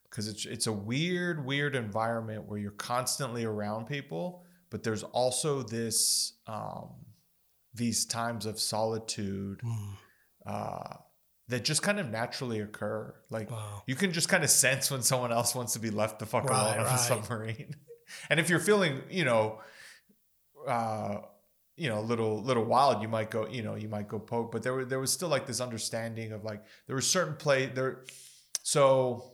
because 0.04 0.28
it's 0.28 0.46
it's 0.46 0.68
a 0.68 0.72
weird, 0.72 1.44
weird 1.44 1.76
environment 1.76 2.46
where 2.46 2.58
you're 2.58 2.70
constantly 2.70 3.44
around 3.44 3.86
people, 3.86 4.45
but 4.70 4.82
there's 4.82 5.02
also 5.02 5.62
this 5.62 6.34
um, 6.46 6.90
these 7.74 8.04
times 8.06 8.46
of 8.46 8.58
solitude 8.58 9.60
Mm, 9.64 9.92
uh, 10.46 10.96
that 11.48 11.64
just 11.64 11.82
kind 11.82 12.00
of 12.00 12.10
naturally 12.10 12.60
occur. 12.60 13.14
Like 13.30 13.50
wow. 13.50 13.82
you 13.86 13.94
can 13.94 14.12
just 14.12 14.28
kind 14.28 14.42
of 14.42 14.50
sense 14.50 14.90
when 14.90 15.02
someone 15.02 15.32
else 15.32 15.54
wants 15.54 15.74
to 15.74 15.78
be 15.78 15.90
left 15.90 16.18
the 16.18 16.26
fuck 16.26 16.44
Right, 16.44 16.76
alone 16.76 16.86
on 16.86 16.94
a 16.94 16.98
submarine. 16.98 17.74
and 18.30 18.40
if 18.40 18.50
you're 18.50 18.60
feeling, 18.60 19.02
you 19.10 19.24
know, 19.24 19.60
uh, 20.66 21.18
you 21.76 21.88
know, 21.88 21.98
a 21.98 22.00
little 22.00 22.42
little 22.42 22.64
wild, 22.64 23.02
you 23.02 23.08
might 23.08 23.30
go, 23.30 23.46
you 23.46 23.62
know, 23.62 23.74
you 23.74 23.88
might 23.88 24.08
go 24.08 24.18
poke. 24.18 24.50
But 24.50 24.62
there 24.62 24.72
were 24.72 24.84
there 24.84 24.98
was 24.98 25.12
still 25.12 25.28
like 25.28 25.46
this 25.46 25.60
understanding 25.60 26.32
of 26.32 26.42
like 26.42 26.64
there 26.86 26.96
was 26.96 27.08
certain 27.08 27.34
play 27.36 27.66
there. 27.66 28.04
So, 28.62 29.32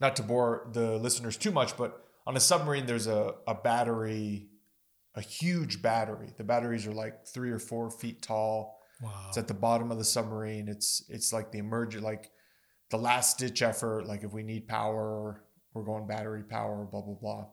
not 0.00 0.16
to 0.16 0.22
bore 0.22 0.68
the 0.72 0.96
listeners 0.98 1.36
too 1.36 1.52
much, 1.52 1.76
but 1.76 2.07
on 2.28 2.36
a 2.36 2.40
submarine 2.40 2.86
there's 2.86 3.08
a, 3.08 3.34
a 3.48 3.54
battery 3.54 4.46
a 5.14 5.20
huge 5.20 5.82
battery. 5.82 6.28
The 6.36 6.44
batteries 6.44 6.86
are 6.86 6.92
like 6.92 7.26
three 7.26 7.50
or 7.50 7.58
four 7.58 7.90
feet 7.90 8.22
tall. 8.22 8.78
Wow. 9.02 9.24
it's 9.28 9.38
at 9.38 9.48
the 9.48 9.54
bottom 9.54 9.90
of 9.90 9.98
the 9.98 10.04
submarine. 10.04 10.68
It's 10.68 11.02
it's 11.08 11.32
like 11.32 11.50
the 11.50 11.58
emergent 11.58 12.04
like 12.04 12.30
the 12.90 12.98
last 12.98 13.38
ditch 13.38 13.62
effort 13.62 14.06
like 14.06 14.22
if 14.22 14.32
we 14.32 14.42
need 14.42 14.68
power 14.68 15.42
we're 15.72 15.82
going 15.82 16.06
battery 16.06 16.42
power 16.44 16.84
blah 16.84 17.00
blah 17.00 17.14
blah. 17.14 17.46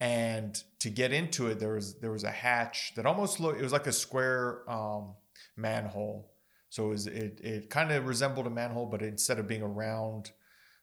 And 0.00 0.60
to 0.80 0.90
get 0.90 1.12
into 1.12 1.46
it 1.46 1.58
there 1.60 1.74
was 1.74 1.98
there 2.00 2.10
was 2.10 2.24
a 2.24 2.30
hatch 2.30 2.92
that 2.96 3.06
almost 3.06 3.40
looked 3.40 3.60
it 3.60 3.62
was 3.62 3.72
like 3.72 3.86
a 3.86 3.92
square 3.92 4.68
um, 4.68 5.14
manhole. 5.56 6.32
So 6.68 6.86
it 6.86 6.88
was 6.88 7.06
it, 7.06 7.40
it 7.42 7.70
kind 7.70 7.92
of 7.92 8.06
resembled 8.06 8.46
a 8.46 8.50
manhole 8.50 8.86
but 8.86 9.00
instead 9.02 9.38
of 9.38 9.46
being 9.46 9.62
a 9.62 9.68
round 9.68 10.32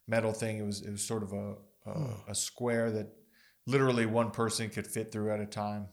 metal 0.08 0.34
thing 0.34 0.58
it 0.60 0.66
was 0.66 0.82
it 0.82 0.92
was 0.92 1.04
sort 1.04 1.24
of 1.24 1.34
a 1.34 1.56
a, 1.86 1.94
Hmm. 1.94 2.32
a 2.32 2.36
square 2.36 2.92
that 2.92 3.08
literally 3.68 4.06
one 4.08 4.32
person 4.32 4.70
could 4.70 4.88
fit 4.88 5.12
through 5.12 5.32
at 5.32 5.40
a 5.40 5.46
time 5.46 5.88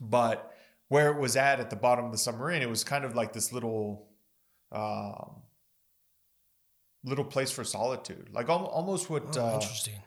but 0.00 0.54
where 0.88 1.10
it 1.10 1.18
was 1.20 1.36
at 1.36 1.60
at 1.60 1.68
the 1.68 1.76
bottom 1.76 2.04
of 2.06 2.12
the 2.12 2.18
submarine 2.18 2.62
it 2.62 2.70
was 2.70 2.82
kind 2.84 3.04
of 3.04 3.14
like 3.14 3.32
this 3.34 3.52
little 3.52 4.08
um, 4.72 5.42
little 7.04 7.24
place 7.24 7.50
for 7.50 7.64
solitude 7.64 8.28
like 8.32 8.48
al- 8.48 8.66
almost 8.66 9.10
what 9.10 9.36
Oh, 9.36 9.40
uh, 9.48 9.54
interesting. 9.54 10.00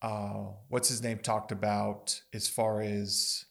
uh, 0.00 0.44
what's 0.68 0.88
his 0.88 1.02
name 1.02 1.18
talked 1.18 1.50
about 1.52 2.22
as 2.32 2.48
far 2.48 2.80
as 2.80 3.44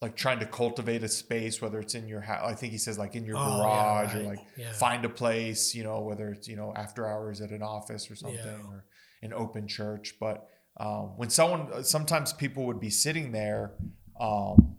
like 0.00 0.16
trying 0.16 0.40
to 0.40 0.46
cultivate 0.46 1.04
a 1.04 1.08
space, 1.08 1.62
whether 1.62 1.78
it's 1.78 1.94
in 1.94 2.08
your 2.08 2.20
house. 2.20 2.42
I 2.44 2.54
think 2.54 2.72
he 2.72 2.78
says 2.78 2.98
like 2.98 3.14
in 3.14 3.24
your 3.24 3.36
Oh, 3.38 3.40
yeah, 3.48 3.56
garage 3.56 4.14
or 4.16 4.22
like 4.24 4.40
Yeah. 4.56 4.72
find 4.72 5.04
a 5.04 5.08
place, 5.08 5.76
you 5.76 5.84
know, 5.84 6.00
whether 6.00 6.30
it's, 6.30 6.48
you 6.48 6.56
know, 6.56 6.72
after 6.74 7.06
hours 7.06 7.40
at 7.40 7.50
an 7.50 7.62
office 7.62 8.10
or 8.10 8.16
something 8.16 8.36
Yeah. 8.44 8.66
or 8.68 8.84
an 9.22 9.32
open 9.32 9.66
church. 9.66 10.16
But 10.20 10.48
um, 10.78 11.16
when 11.16 11.30
someone, 11.30 11.84
sometimes 11.84 12.32
people 12.32 12.66
would 12.66 12.80
be 12.80 12.90
sitting 12.90 13.32
there 13.32 13.72
um, 14.20 14.76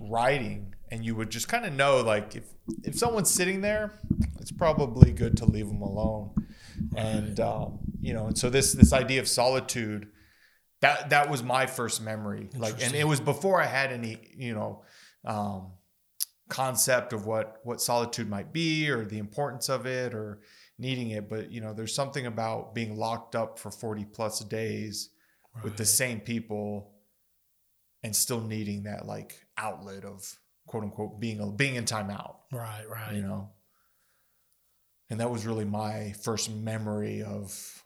writing 0.00 0.74
and 0.90 1.04
you 1.04 1.14
would 1.14 1.30
just 1.30 1.48
kind 1.48 1.64
of 1.64 1.72
know 1.72 2.00
like 2.00 2.36
if, 2.36 2.44
if 2.82 2.98
someone's 2.98 3.30
sitting 3.30 3.60
there, 3.60 3.98
it's 4.40 4.52
probably 4.52 5.12
good 5.12 5.36
to 5.38 5.44
leave 5.44 5.68
them 5.68 5.82
alone. 5.82 6.30
And, 6.96 7.38
um, 7.40 7.78
you 8.00 8.14
know, 8.14 8.26
and 8.26 8.36
so 8.36 8.50
this, 8.50 8.72
this 8.72 8.92
idea 8.92 9.20
of 9.20 9.28
solitude, 9.28 10.08
that 10.80 11.10
that 11.10 11.30
was 11.30 11.42
my 11.42 11.66
first 11.66 12.02
memory 12.02 12.48
like 12.56 12.82
and 12.82 12.94
it 12.94 13.06
was 13.06 13.20
before 13.20 13.60
i 13.60 13.66
had 13.66 13.92
any 13.92 14.18
you 14.36 14.54
know 14.54 14.82
um 15.24 15.72
concept 16.48 17.12
of 17.12 17.26
what 17.26 17.60
what 17.62 17.80
solitude 17.80 18.28
might 18.28 18.52
be 18.52 18.90
or 18.90 19.04
the 19.04 19.18
importance 19.18 19.68
of 19.68 19.86
it 19.86 20.14
or 20.14 20.40
needing 20.80 21.10
it 21.10 21.28
but 21.28 21.50
you 21.52 21.60
know 21.60 21.72
there's 21.72 21.94
something 21.94 22.26
about 22.26 22.74
being 22.74 22.96
locked 22.96 23.36
up 23.36 23.58
for 23.58 23.70
40 23.70 24.04
plus 24.06 24.40
days 24.40 25.10
with 25.62 25.76
the 25.76 25.84
same 25.84 26.20
people 26.20 26.92
and 28.02 28.14
still 28.14 28.40
needing 28.40 28.84
that 28.84 29.06
like 29.06 29.46
outlet 29.58 30.04
of 30.04 30.38
quote 30.66 30.84
unquote 30.84 31.20
being 31.20 31.40
a, 31.40 31.46
being 31.50 31.74
in 31.74 31.84
timeout. 31.84 32.36
Right, 32.52 32.88
right. 32.88 33.14
you 33.14 33.22
know? 33.22 33.50
And 35.10 35.20
that 35.20 35.30
was 35.30 35.44
really 35.44 35.64
my 35.64 36.12
first 36.22 36.50
memory 36.50 37.22
of 37.22 37.82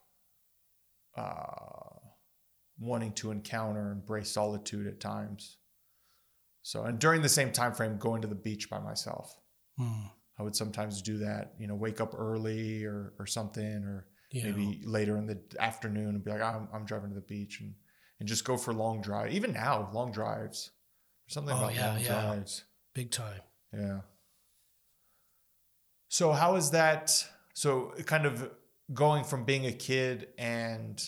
uh, 1.16 1.98
wanting 2.78 3.12
to 3.14 3.30
encounter 3.30 3.90
and 3.90 4.02
embrace 4.02 4.30
solitude 4.30 4.86
at 4.86 5.00
times. 5.00 5.56
So 6.62 6.84
and 6.84 6.98
during 6.98 7.22
the 7.22 7.28
same 7.28 7.52
time 7.52 7.72
frame 7.72 7.98
going 7.98 8.22
to 8.22 8.28
the 8.28 8.34
beach 8.34 8.68
by 8.68 8.78
myself. 8.78 9.34
Hmm. 9.78 10.06
I 10.38 10.42
would 10.42 10.54
sometimes 10.56 11.02
do 11.02 11.18
that 11.18 11.54
you 11.58 11.66
know 11.66 11.74
wake 11.74 12.00
up 12.00 12.14
early 12.16 12.84
or 12.84 13.12
or 13.18 13.26
something 13.26 13.84
or 13.84 14.06
maybe 14.32 14.80
later 14.84 15.16
in 15.16 15.26
the 15.26 15.38
afternoon 15.60 16.08
and 16.10 16.24
be 16.24 16.30
like 16.30 16.42
I'm, 16.42 16.68
I'm 16.72 16.84
driving 16.84 17.10
to 17.10 17.14
the 17.14 17.20
beach 17.20 17.60
and 17.60 17.74
and 18.20 18.28
just 18.28 18.44
go 18.44 18.56
for 18.56 18.72
long 18.72 19.00
drive 19.00 19.32
even 19.32 19.52
now 19.52 19.90
long 19.92 20.10
drives 20.12 20.70
there's 21.26 21.34
something 21.34 21.54
Oh, 21.54 21.58
about 21.58 21.74
yeah, 21.74 21.88
long 21.92 22.00
yeah. 22.00 22.06
drives 22.22 22.64
Big 22.94 23.10
time. 23.10 23.40
yeah. 23.72 24.00
So 26.08 26.30
how 26.32 26.54
is 26.54 26.70
that? 26.70 27.26
So 27.54 27.92
kind 28.06 28.24
of 28.24 28.50
going 28.92 29.24
from 29.24 29.44
being 29.44 29.66
a 29.66 29.72
kid 29.72 30.28
and 30.38 31.02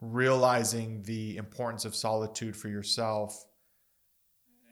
realizing 0.00 1.02
the 1.04 1.36
importance 1.36 1.84
of 1.84 1.94
solitude 1.94 2.56
for 2.56 2.68
yourself 2.68 3.44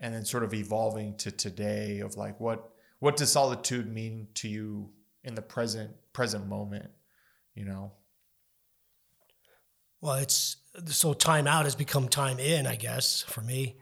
and 0.03 0.13
then 0.15 0.25
sort 0.25 0.45
of 0.45 0.53
evolving 0.53 1.17
to 1.17 1.31
today 1.31 2.01
of 2.01 2.17
like 2.17 2.39
what 2.39 2.71
what 2.99 3.17
does 3.17 3.33
solitude 3.33 3.91
mean 3.91 4.29
to 4.35 4.49
you 4.49 4.91
in 5.25 5.35
the 5.35 5.43
present 5.43 5.91
present 6.13 6.47
moment 6.47 6.91
you 7.55 7.65
know 7.65 7.93
Well, 10.03 10.17
it's 10.17 10.57
so 10.87 11.15
time 11.15 11.47
out 11.47 11.65
has 11.65 11.77
become 11.77 12.09
time 12.09 12.41
in, 12.41 12.67
I 12.67 12.75
guess, 12.75 13.23
for 13.23 13.41
me. 13.41 13.77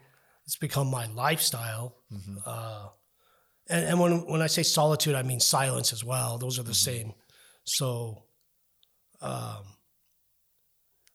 It's 0.45 0.55
become 0.55 0.87
my 0.87 1.07
lifestyle. 1.07 1.97
Mm-hmm. 2.13 2.37
Uh, 2.45 2.89
and 3.67 3.85
and 3.85 3.99
when, 3.99 4.27
when 4.27 4.41
I 4.41 4.47
say 4.47 4.63
solitude, 4.63 5.15
I 5.15 5.23
mean 5.23 5.39
silence 5.39 5.91
as 5.91 6.03
well. 6.03 6.37
Those 6.37 6.59
are 6.59 6.63
the 6.63 6.75
same. 6.75 7.13
So, 7.63 8.23
um, 9.19 9.63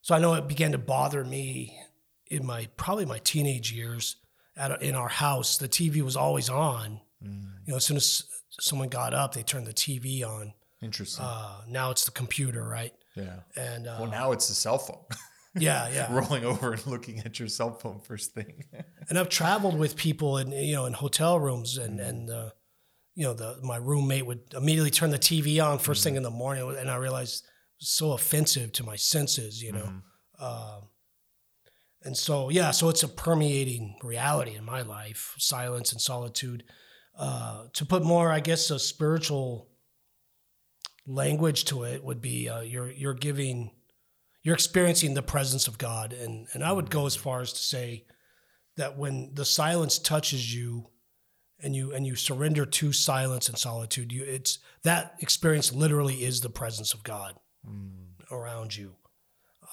so 0.02 0.14
I 0.14 0.18
know 0.18 0.34
it 0.34 0.48
began 0.48 0.72
to 0.72 0.78
bother 0.78 1.24
me 1.24 1.78
in 2.26 2.44
my 2.44 2.68
probably 2.76 3.04
my 3.04 3.18
teenage 3.18 3.72
years. 3.72 4.16
At 4.56 4.82
in 4.82 4.94
our 4.94 5.08
house, 5.08 5.58
the 5.58 5.68
TV 5.68 6.00
was 6.02 6.16
always 6.16 6.48
on. 6.48 7.00
Mm, 7.22 7.44
You 7.66 7.70
know, 7.72 7.76
as 7.76 7.84
soon 7.84 7.96
as 7.98 8.24
someone 8.60 8.88
got 8.88 9.12
up, 9.14 9.34
they 9.34 9.42
turned 9.42 9.66
the 9.66 9.74
TV 9.74 10.22
on. 10.24 10.54
interesting. 10.82 11.24
Uh, 11.24 11.60
now 11.68 11.90
it's 11.90 12.04
the 12.04 12.10
computer, 12.12 12.66
right? 12.66 12.92
yeah. 13.16 13.40
And 13.56 13.86
uh, 13.86 13.96
well 14.00 14.10
now 14.10 14.32
it's 14.32 14.48
the 14.48 14.54
cell 14.54 14.78
phone. 14.78 15.04
Yeah, 15.58 15.88
yeah. 15.88 16.08
rolling 16.20 16.44
over 16.44 16.72
and 16.74 16.86
looking 16.86 17.20
at 17.20 17.38
your 17.38 17.48
cell 17.48 17.72
phone 17.72 18.00
first 18.00 18.34
thing. 18.34 18.64
And 19.08 19.18
I've 19.18 19.30
traveled 19.30 19.78
with 19.78 19.96
people 19.96 20.36
in 20.36 20.50
you 20.52 20.74
know 20.74 20.84
in 20.86 20.92
hotel 20.92 21.38
rooms 21.40 21.78
and 21.78 21.98
and 22.00 22.28
uh, 22.28 22.50
you 23.14 23.24
know 23.24 23.32
the 23.32 23.58
my 23.62 23.76
roommate 23.78 24.26
would 24.26 24.42
immediately 24.54 24.90
turn 24.90 25.10
the 25.10 25.18
TV 25.18 25.64
on 25.64 25.78
1st 25.78 26.02
thing 26.04 26.16
in 26.16 26.22
the 26.22 26.30
morning 26.42 26.76
and 26.80 26.90
I 26.90 26.96
realized 26.96 27.44
it 27.44 27.80
was 27.80 27.88
so 27.88 28.12
offensive 28.12 28.72
to 28.72 28.84
my 28.84 28.96
senses 28.96 29.62
you 29.62 29.72
know? 29.72 29.88
Um, 30.38 30.80
and 32.06 32.16
so 32.16 32.48
yeah 32.48 32.70
so 32.70 32.88
it's 32.88 33.02
a 33.02 33.08
permeating 33.08 33.96
reality 34.02 34.54
in 34.54 34.64
my 34.64 34.82
life 34.82 35.34
silence 35.38 35.92
and 35.92 36.00
solitude. 36.00 36.64
Uh, 37.18 37.64
to 37.72 37.86
put 37.86 38.04
more 38.04 38.30
I 38.30 38.40
guess 38.40 38.70
a 38.70 38.78
spiritual 38.78 39.68
language 41.06 41.64
to 41.66 41.84
it 41.84 42.04
would 42.04 42.20
be 42.20 42.48
uh, 42.48 42.60
you're 42.60 42.90
you're 42.90 43.14
giving 43.14 43.72
you're 44.42 44.54
experiencing 44.54 45.14
the 45.14 45.22
presence 45.22 45.66
of 45.66 45.78
God. 45.78 46.12
And 46.12 46.46
and 46.52 46.62
I 46.62 46.72
would 46.72 46.90
go 46.90 47.06
as 47.06 47.16
far 47.16 47.40
as 47.40 47.52
to 47.52 47.58
say 47.58 48.06
that 48.76 48.96
when 48.96 49.30
the 49.34 49.44
silence 49.44 49.98
touches 49.98 50.54
you 50.54 50.90
and 51.60 51.74
you 51.74 51.92
and 51.92 52.06
you 52.06 52.14
surrender 52.14 52.66
to 52.66 52.92
silence 52.92 53.48
and 53.48 53.56
solitude 53.58 54.12
you 54.12 54.22
it's 54.24 54.58
that 54.82 55.14
experience 55.20 55.72
literally 55.72 56.24
is 56.24 56.40
the 56.40 56.50
presence 56.50 56.92
of 56.92 57.02
god 57.02 57.34
around 58.30 58.76
you 58.76 58.94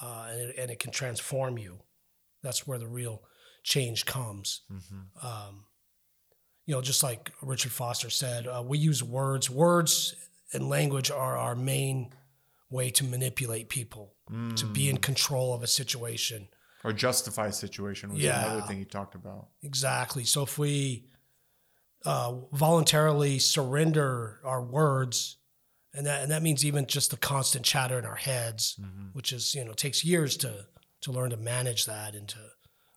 uh, 0.02 0.28
and, 0.30 0.40
it, 0.40 0.56
and 0.58 0.70
it 0.70 0.78
can 0.78 0.90
transform 0.90 1.58
you 1.58 1.78
that's 2.44 2.66
where 2.66 2.78
the 2.78 2.86
real 2.86 3.16
change 3.64 4.04
comes 4.06 4.60
um, 5.22 5.64
you 6.66 6.74
know 6.74 6.80
just 6.82 7.02
like 7.02 7.32
richard 7.42 7.72
foster 7.72 8.10
said 8.10 8.46
uh, 8.46 8.62
we 8.64 8.78
use 8.78 9.02
words 9.02 9.48
words 9.50 10.14
and 10.52 10.68
language 10.68 11.10
are 11.10 11.36
our 11.36 11.56
main 11.56 12.12
way 12.70 12.90
to 12.90 13.02
manipulate 13.04 13.68
people 13.68 14.14
to 14.56 14.66
be 14.66 14.88
in 14.88 14.96
control 14.98 15.52
of 15.54 15.62
a 15.62 15.66
situation 15.66 16.46
or 16.84 16.92
justify 16.92 17.46
a 17.48 17.52
situation 17.52 18.12
was 18.12 18.22
Yeah. 18.22 18.44
another 18.44 18.62
thing 18.66 18.78
he 18.78 18.84
talked 18.84 19.14
about. 19.14 19.48
Exactly. 19.62 20.24
So 20.24 20.42
if 20.42 20.58
we 20.58 21.06
uh, 22.04 22.32
voluntarily 22.52 23.38
surrender 23.38 24.40
our 24.44 24.62
words, 24.62 25.38
and 25.94 26.04
that 26.06 26.22
and 26.22 26.30
that 26.30 26.42
means 26.42 26.64
even 26.64 26.86
just 26.86 27.10
the 27.10 27.16
constant 27.16 27.64
chatter 27.64 27.98
in 27.98 28.04
our 28.04 28.16
heads, 28.16 28.78
which 29.14 29.32
is 29.32 29.54
you 29.54 29.64
know 29.64 29.72
takes 29.72 30.04
years 30.04 30.36
to 30.38 30.66
to 31.04 31.12
learn 31.12 31.30
to 31.30 31.36
manage 31.36 31.84
that 31.84 32.14
and 32.14 32.28
to 32.28 32.38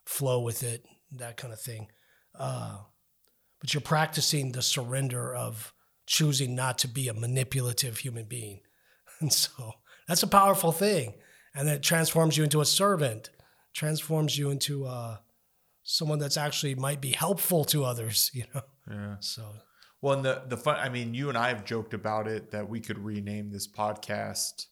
flow 0.06 0.40
with 0.40 0.64
it, 0.64 0.86
that 1.12 1.38
kind 1.38 1.54
of 1.54 1.60
thing. 1.60 1.88
Uh, 2.38 2.78
but 3.60 3.74
you're 3.74 3.82
practicing 3.82 4.52
the 4.52 4.62
surrender 4.62 5.36
of 5.36 5.74
choosing 6.06 6.56
not 6.56 6.78
to 6.80 6.88
be 6.88 7.10
a 7.10 7.14
manipulative 7.14 7.98
human 7.98 8.26
being, 8.26 8.62
and 9.20 9.32
so 9.32 9.74
that's 10.08 10.24
a 10.24 10.28
powerful 10.28 10.72
thing, 10.72 11.16
and 11.54 11.68
it 11.68 11.84
transforms 11.84 12.38
you 12.38 12.44
into 12.44 12.62
a 12.62 12.66
servant, 12.66 13.30
transforms 13.74 14.38
you 14.38 14.50
into 14.50 14.86
uh, 14.86 15.18
someone 15.84 16.20
that's 16.20 16.38
actually 16.38 16.76
might 16.76 17.02
be 17.02 17.12
helpful 17.12 17.66
to 17.66 17.84
others, 17.84 18.32
you 18.34 18.44
know. 18.54 18.62
Yeah. 18.90 19.16
So 19.20 19.44
Well, 20.02 20.14
and 20.14 20.24
the 20.24 20.44
the 20.48 20.58
fun. 20.58 20.78
I 20.78 20.88
mean, 20.88 21.14
you 21.14 21.28
and 21.28 21.38
I 21.38 21.50
have 21.50 21.66
joked 21.66 21.94
about 21.94 22.28
it 22.28 22.52
that 22.52 22.70
we 22.70 22.80
could 22.80 23.00
rename 23.00 23.52
this 23.52 23.68
podcast 23.68 24.68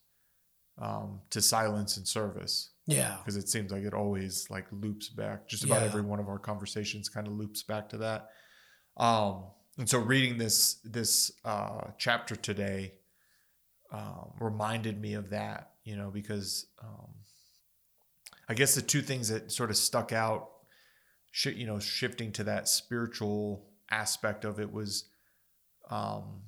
um, 0.77 1.21
to 1.31 1.41
"Silence 1.41 1.97
and 1.97 2.07
Service" 2.07 2.69
yeah, 2.87 3.17
because 3.17 3.35
it 3.35 3.49
seems 3.49 3.71
like 3.71 3.83
it 3.83 3.93
always 3.93 4.49
like 4.49 4.65
loops 4.71 5.09
back. 5.09 5.47
Just 5.47 5.63
about 5.63 5.81
Yeah. 5.81 5.87
every 5.87 6.01
one 6.01 6.19
of 6.19 6.27
our 6.27 6.39
conversations 6.39 7.09
kind 7.09 7.27
of 7.27 7.33
loops 7.33 7.63
back 7.63 7.89
to 7.89 7.97
that. 7.97 8.29
Um, 8.97 9.45
and 9.77 9.89
so, 9.89 9.99
reading 9.99 10.37
this 10.37 10.75
this 10.83 11.31
uh, 11.43 11.91
chapter 11.97 12.35
today, 12.35 12.93
um, 13.91 14.31
reminded 14.39 14.99
me 15.01 15.13
of 15.15 15.29
that, 15.31 15.71
you 15.83 15.95
know, 15.97 16.09
because 16.11 16.67
um, 16.81 17.13
I 18.47 18.53
guess 18.53 18.75
the 18.75 18.81
two 18.81 19.01
things 19.01 19.29
that 19.29 19.51
sort 19.51 19.69
of 19.69 19.77
stuck 19.77 20.11
out, 20.13 20.49
sh- 21.31 21.47
you 21.47 21.65
know, 21.65 21.79
shifting 21.79 22.31
to 22.33 22.43
that 22.45 22.69
spiritual 22.69 23.67
aspect 23.91 24.45
of 24.45 24.59
it 24.59 24.71
was, 24.71 25.09
um, 25.89 26.43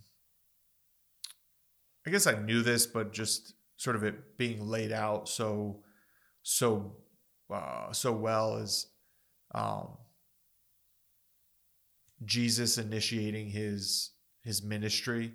I 2.06 2.10
guess 2.12 2.28
I 2.28 2.40
knew 2.40 2.62
this, 2.62 2.86
but 2.86 3.12
just 3.12 3.54
sort 3.76 3.96
of 3.96 4.04
it 4.04 4.38
being 4.38 4.62
laid 4.62 4.92
out 4.92 5.28
so, 5.28 5.84
so, 6.50 6.96
uh, 7.54 7.92
so 7.92 8.14
well 8.14 8.56
is, 8.58 8.88
um, 9.54 9.90
Jesus 12.24 12.78
initiating 12.78 13.50
his 13.50 14.12
his 14.44 14.64
ministry 14.64 15.34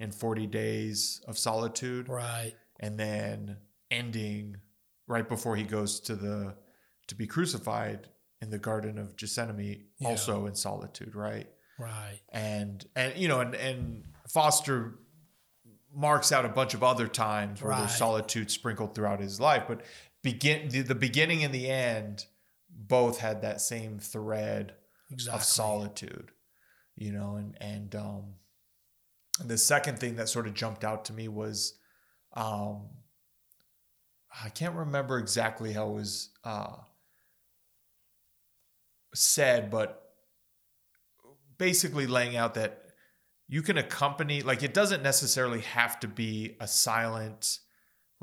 in 0.00 0.10
40 0.10 0.46
days 0.46 1.20
of 1.28 1.38
solitude 1.38 2.08
Right. 2.08 2.54
and 2.80 2.98
then 2.98 3.58
ending 3.90 4.56
right 5.06 5.28
before 5.28 5.54
he 5.54 5.64
goes 5.64 6.00
to 6.00 6.16
the 6.16 6.56
to 7.08 7.14
be 7.14 7.26
crucified 7.26 8.08
in 8.40 8.48
the 8.50 8.58
garden 8.58 8.98
of 8.98 9.16
Gethsemane 9.16 9.84
Yeah. 9.98 10.08
also 10.08 10.46
in 10.46 10.54
solitude 10.56 11.14
right 11.14 11.48
Right. 11.78 12.20
and 12.32 12.84
and 12.96 13.16
you 13.16 13.28
know 13.28 13.40
and 13.40 13.54
and 13.54 14.04
Foster 14.28 14.98
marks 15.94 16.32
out 16.32 16.44
a 16.44 16.48
bunch 16.48 16.74
of 16.74 16.82
other 16.82 17.06
times 17.06 17.62
where 17.62 17.76
there's 17.76 17.94
solitude 17.96 18.50
sprinkled 18.50 18.94
throughout 18.96 19.20
his 19.20 19.38
life 19.38 19.64
but 19.68 19.82
begin 20.24 20.70
the, 20.70 20.80
the 20.80 20.94
beginning 20.96 21.44
and 21.44 21.54
the 21.54 21.68
end 21.70 22.24
both 22.68 23.20
had 23.20 23.42
that 23.42 23.60
same 23.60 24.00
thread 24.00 24.74
Exactly. 25.10 25.38
of 25.38 25.44
solitude 25.44 26.30
you 26.96 27.12
know 27.12 27.36
and 27.36 27.56
and 27.60 27.94
um 27.94 28.34
the 29.44 29.58
second 29.58 29.98
thing 30.00 30.16
that 30.16 30.28
sort 30.28 30.46
of 30.48 30.54
jumped 30.54 30.82
out 30.82 31.04
to 31.04 31.12
me 31.12 31.28
was 31.28 31.74
um 32.32 32.86
i 34.42 34.48
can't 34.48 34.74
remember 34.74 35.18
exactly 35.18 35.72
how 35.72 35.88
it 35.90 35.94
was 35.94 36.30
uh 36.42 36.76
said 39.14 39.70
but 39.70 40.14
basically 41.58 42.06
laying 42.06 42.34
out 42.36 42.54
that 42.54 42.80
you 43.46 43.60
can 43.60 43.76
accompany 43.76 44.40
like 44.42 44.62
it 44.62 44.72
doesn't 44.72 45.02
necessarily 45.02 45.60
have 45.60 46.00
to 46.00 46.08
be 46.08 46.56
a 46.60 46.66
silent 46.66 47.58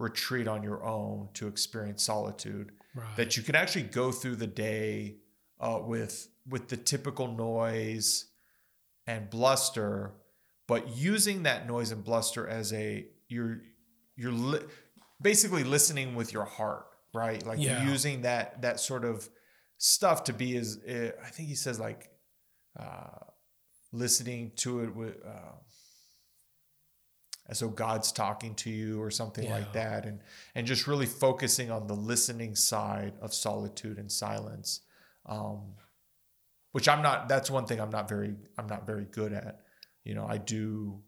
retreat 0.01 0.47
on 0.47 0.63
your 0.63 0.83
own 0.83 1.29
to 1.35 1.47
experience 1.47 2.03
solitude 2.03 2.71
Right. 2.93 3.15
that 3.15 3.37
you 3.37 3.43
can 3.43 3.55
actually 3.55 3.83
go 3.83 4.11
through 4.11 4.35
the 4.35 4.47
day 4.47 5.17
uh, 5.61 5.79
with 5.81 6.27
with 6.45 6.67
the 6.67 6.75
typical 6.75 7.27
noise 7.31 8.25
and 9.07 9.29
bluster, 9.29 10.13
but 10.67 10.81
using 10.97 11.43
that 11.43 11.67
noise 11.67 11.91
and 11.91 12.03
bluster 12.03 12.45
as 12.47 12.73
a 12.73 13.07
you're 13.29 13.61
you're 14.17 14.33
li- 14.33 14.65
basically 15.21 15.63
listening 15.63 16.15
with 16.15 16.33
your 16.33 16.43
heart, 16.45 16.85
right? 17.13 17.45
Like 17.45 17.59
Yeah. 17.59 17.89
using 17.89 18.23
that 18.23 18.61
that 18.63 18.79
sort 18.81 19.05
of 19.05 19.29
stuff 19.77 20.25
to 20.25 20.33
be 20.33 20.57
as 20.57 20.77
uh, 20.85 21.11
I 21.25 21.29
think 21.29 21.47
he 21.47 21.55
says 21.55 21.79
like 21.79 22.09
uh, 22.77 23.19
listening 23.93 24.51
to 24.57 24.81
it 24.83 24.93
with. 24.95 25.15
Uh, 25.25 25.55
as 27.51 27.59
though 27.59 27.67
God's 27.67 28.13
talking 28.13 28.55
to 28.55 28.69
you 28.69 29.01
or 29.01 29.11
something 29.11 29.47
like 29.49 29.73
that, 29.73 30.05
and 30.05 30.21
and 30.55 30.65
just 30.65 30.87
really 30.87 31.05
focusing 31.05 31.69
on 31.69 31.85
the 31.85 31.93
listening 31.93 32.55
side 32.55 33.13
of 33.21 33.33
solitude 33.33 33.97
and 33.97 34.09
silence, 34.09 34.79
um, 35.25 35.73
which 36.71 36.87
I'm 36.87 37.01
not. 37.01 37.27
That's 37.27 37.51
one 37.51 37.65
thing 37.65 37.81
I'm 37.81 37.89
not 37.89 38.07
very 38.07 38.35
I'm 38.57 38.67
not 38.67 38.87
very 38.87 39.03
good 39.03 39.33
at. 39.33 39.59
You 40.05 40.15
know, 40.15 40.25
I 40.25 40.37
do, 40.37 41.01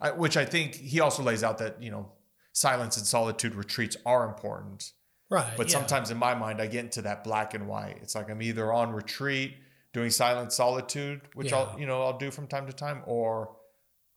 I, 0.00 0.12
which 0.12 0.36
I 0.36 0.44
think 0.44 0.76
he 0.76 1.00
also 1.00 1.24
lays 1.24 1.42
out 1.42 1.58
that 1.58 1.82
you 1.82 1.90
know 1.90 2.12
silence 2.52 2.96
and 2.96 3.04
solitude 3.04 3.56
retreats 3.56 3.96
are 4.06 4.24
important, 4.24 4.92
right. 5.30 5.52
but 5.56 5.66
yeah. 5.66 5.72
sometimes 5.72 6.12
in 6.12 6.16
my 6.16 6.36
mind 6.36 6.62
I 6.62 6.68
get 6.68 6.84
into 6.84 7.02
that 7.02 7.24
black 7.24 7.54
and 7.54 7.66
white. 7.66 7.98
It's 8.02 8.14
like 8.14 8.30
I'm 8.30 8.40
either 8.40 8.72
on 8.72 8.92
retreat 8.92 9.56
doing 9.92 10.10
silent 10.10 10.52
solitude, 10.52 11.22
which 11.34 11.52
I'll 11.52 11.74
you 11.76 11.86
know 11.86 12.02
I'll 12.02 12.18
do 12.18 12.30
from 12.30 12.46
time 12.46 12.68
to 12.68 12.72
time, 12.72 13.02
or 13.04 13.56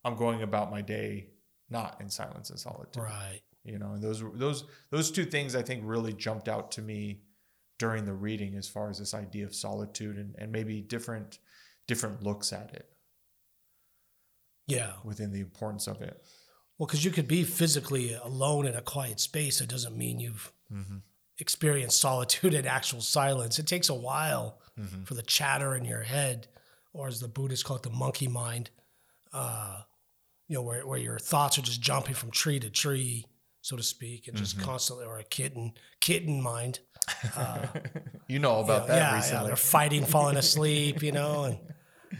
I'm 0.03 0.15
going 0.15 0.43
about 0.43 0.69
my 0.69 0.81
day 0.81 1.29
not 1.69 1.99
in 2.01 2.09
silence 2.09 2.49
and 2.49 2.59
solitude 2.59 3.01
Right. 3.03 3.41
you 3.63 3.79
know 3.79 3.93
and 3.93 4.03
those 4.03 4.23
those 4.35 4.65
those 4.91 5.11
two 5.11 5.25
things 5.25 5.55
i 5.55 5.61
think 5.61 5.81
really 5.85 6.13
jumped 6.13 6.47
out 6.47 6.71
to 6.73 6.81
me 6.81 7.21
during 7.79 8.05
the 8.05 8.13
reading 8.13 8.55
as 8.55 8.67
far 8.69 8.89
as 8.89 8.99
this 8.99 9.13
idea 9.13 9.45
of 9.45 9.53
solitude 9.55 10.17
and, 10.17 10.35
and 10.37 10.51
maybe 10.51 10.81
different 10.81 11.39
different 11.87 12.23
looks 12.23 12.53
at 12.53 12.73
it 12.73 12.89
Yeah. 14.67 14.93
within 15.03 15.31
the 15.31 15.41
importance 15.41 15.87
of 15.87 16.01
it 16.01 16.23
Well, 16.77 16.87
because 16.87 17.05
you 17.05 17.11
could 17.11 17.27
be 17.27 17.43
physically 17.43 18.13
alone 18.13 18.65
in 18.67 18.75
a 18.75 18.81
quiet 18.81 19.19
space. 19.19 19.61
It 19.61 19.69
doesn't 19.69 19.97
mean 19.97 20.19
you've 20.19 20.51
experienced 21.39 21.99
solitude 21.99 22.53
and 22.53 22.67
actual 22.67 23.01
silence. 23.01 23.59
It 23.59 23.67
takes 23.67 23.89
a 23.89 23.93
while 23.93 24.59
for 25.05 25.13
the 25.13 25.21
chatter 25.21 25.73
in 25.75 25.85
your 25.85 26.01
head, 26.03 26.47
or 26.91 27.07
as 27.07 27.19
the 27.21 27.27
Buddhists 27.29 27.63
call 27.63 27.77
it, 27.77 27.83
the 27.83 27.89
monkey 27.89 28.27
mind. 28.27 28.71
Uh, 29.31 29.81
you 30.47 30.55
know, 30.55 30.61
where, 30.61 30.85
where 30.85 30.99
your 30.99 31.17
thoughts 31.17 31.57
are 31.57 31.61
just 31.61 31.81
jumping 31.81 32.15
from 32.15 32.31
tree 32.31 32.59
to 32.59 32.69
tree, 32.69 33.25
so 33.61 33.75
to 33.75 33.83
speak, 33.83 34.27
and 34.27 34.37
just 34.37 34.57
mm-hmm. 34.57 34.65
constantly, 34.65 35.05
or 35.05 35.17
a 35.17 35.23
kitten 35.23 35.73
kitten 35.99 36.41
mind. 36.41 36.79
Uh, 37.35 37.65
you 38.27 38.39
know 38.39 38.59
about 38.59 38.83
yeah, 38.83 38.87
that 38.87 39.11
yeah, 39.11 39.15
recently 39.15 39.47
they're 39.47 39.55
fighting, 39.55 40.05
falling 40.05 40.37
asleep, 40.37 41.01
you 41.01 41.11
know, 41.11 41.43
and, 41.45 41.57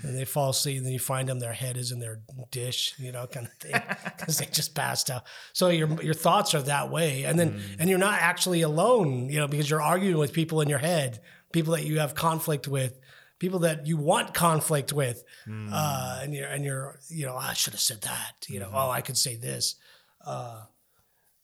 and 0.03 0.17
they 0.17 0.25
fall 0.25 0.49
asleep, 0.49 0.77
and 0.77 0.85
then 0.85 0.93
you 0.93 0.99
find 0.99 1.29
them, 1.29 1.39
their 1.39 1.53
head 1.53 1.77
is 1.77 1.91
in 1.91 1.99
their 1.99 2.21
dish, 2.49 2.95
you 2.97 3.11
know, 3.11 3.27
kind 3.27 3.45
of 3.45 3.53
thing, 3.53 3.73
because 4.17 4.39
they 4.39 4.45
just 4.47 4.73
passed 4.73 5.11
out. 5.11 5.23
So 5.53 5.69
your 5.69 6.01
your 6.01 6.15
thoughts 6.15 6.55
are 6.55 6.63
that 6.63 6.89
way, 6.89 7.25
and 7.25 7.38
then 7.38 7.53
mm. 7.53 7.61
and 7.79 7.89
you're 7.89 7.99
not 7.99 8.19
actually 8.21 8.61
alone, 8.61 9.29
you 9.29 9.39
know, 9.39 9.47
because 9.47 9.69
you're 9.69 9.81
arguing 9.81 10.17
with 10.17 10.33
people 10.33 10.61
in 10.61 10.69
your 10.69 10.79
head, 10.79 11.21
people 11.51 11.73
that 11.73 11.85
you 11.85 11.99
have 11.99 12.15
conflict 12.15 12.67
with. 12.67 12.99
People 13.45 13.60
that 13.60 13.86
you 13.86 13.95
want 13.95 14.34
conflict 14.34 14.91
with, 14.91 15.23
uh, 15.71 16.19
and 16.23 16.34
you're 16.34 16.47
and 16.47 16.65
you're 16.65 16.97
you 17.10 17.27
know 17.27 17.36
I 17.36 17.53
should 17.53 17.73
have 17.73 17.79
said 17.79 18.01
that 18.01 18.34
you 18.47 18.60
know 18.60 18.71
oh 18.73 18.89
I 18.89 19.01
could 19.01 19.17
say 19.17 19.36
this, 19.36 19.75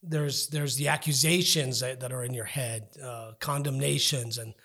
there's 0.04 0.48
there's 0.48 0.76
the 0.78 0.88
accusations 0.88 1.80
that, 1.82 2.00
that 2.00 2.12
are 2.12 2.24
in 2.24 2.34
your 2.34 2.46
head, 2.46 2.88
uh, 3.04 3.34
condemnations, 3.40 4.40
and 4.40 4.56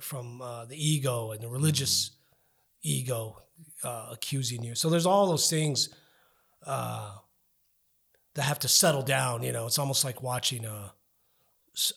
from 0.00 0.40
uh, 0.40 0.64
the 0.64 0.76
ego 0.76 1.32
and 1.32 1.42
the 1.42 1.48
religious 1.48 2.12
ego 2.82 3.42
uh, 3.84 4.08
accusing 4.12 4.62
you. 4.62 4.74
So 4.74 4.88
there's 4.88 5.04
all 5.04 5.26
those 5.26 5.50
things 5.50 5.90
uh, 6.66 7.16
that 8.32 8.42
have 8.42 8.60
to 8.60 8.68
settle 8.68 9.02
down. 9.02 9.42
You 9.42 9.52
know, 9.52 9.66
it's 9.66 9.78
almost 9.78 10.04
like 10.04 10.22
watching 10.22 10.64
a 10.64 10.94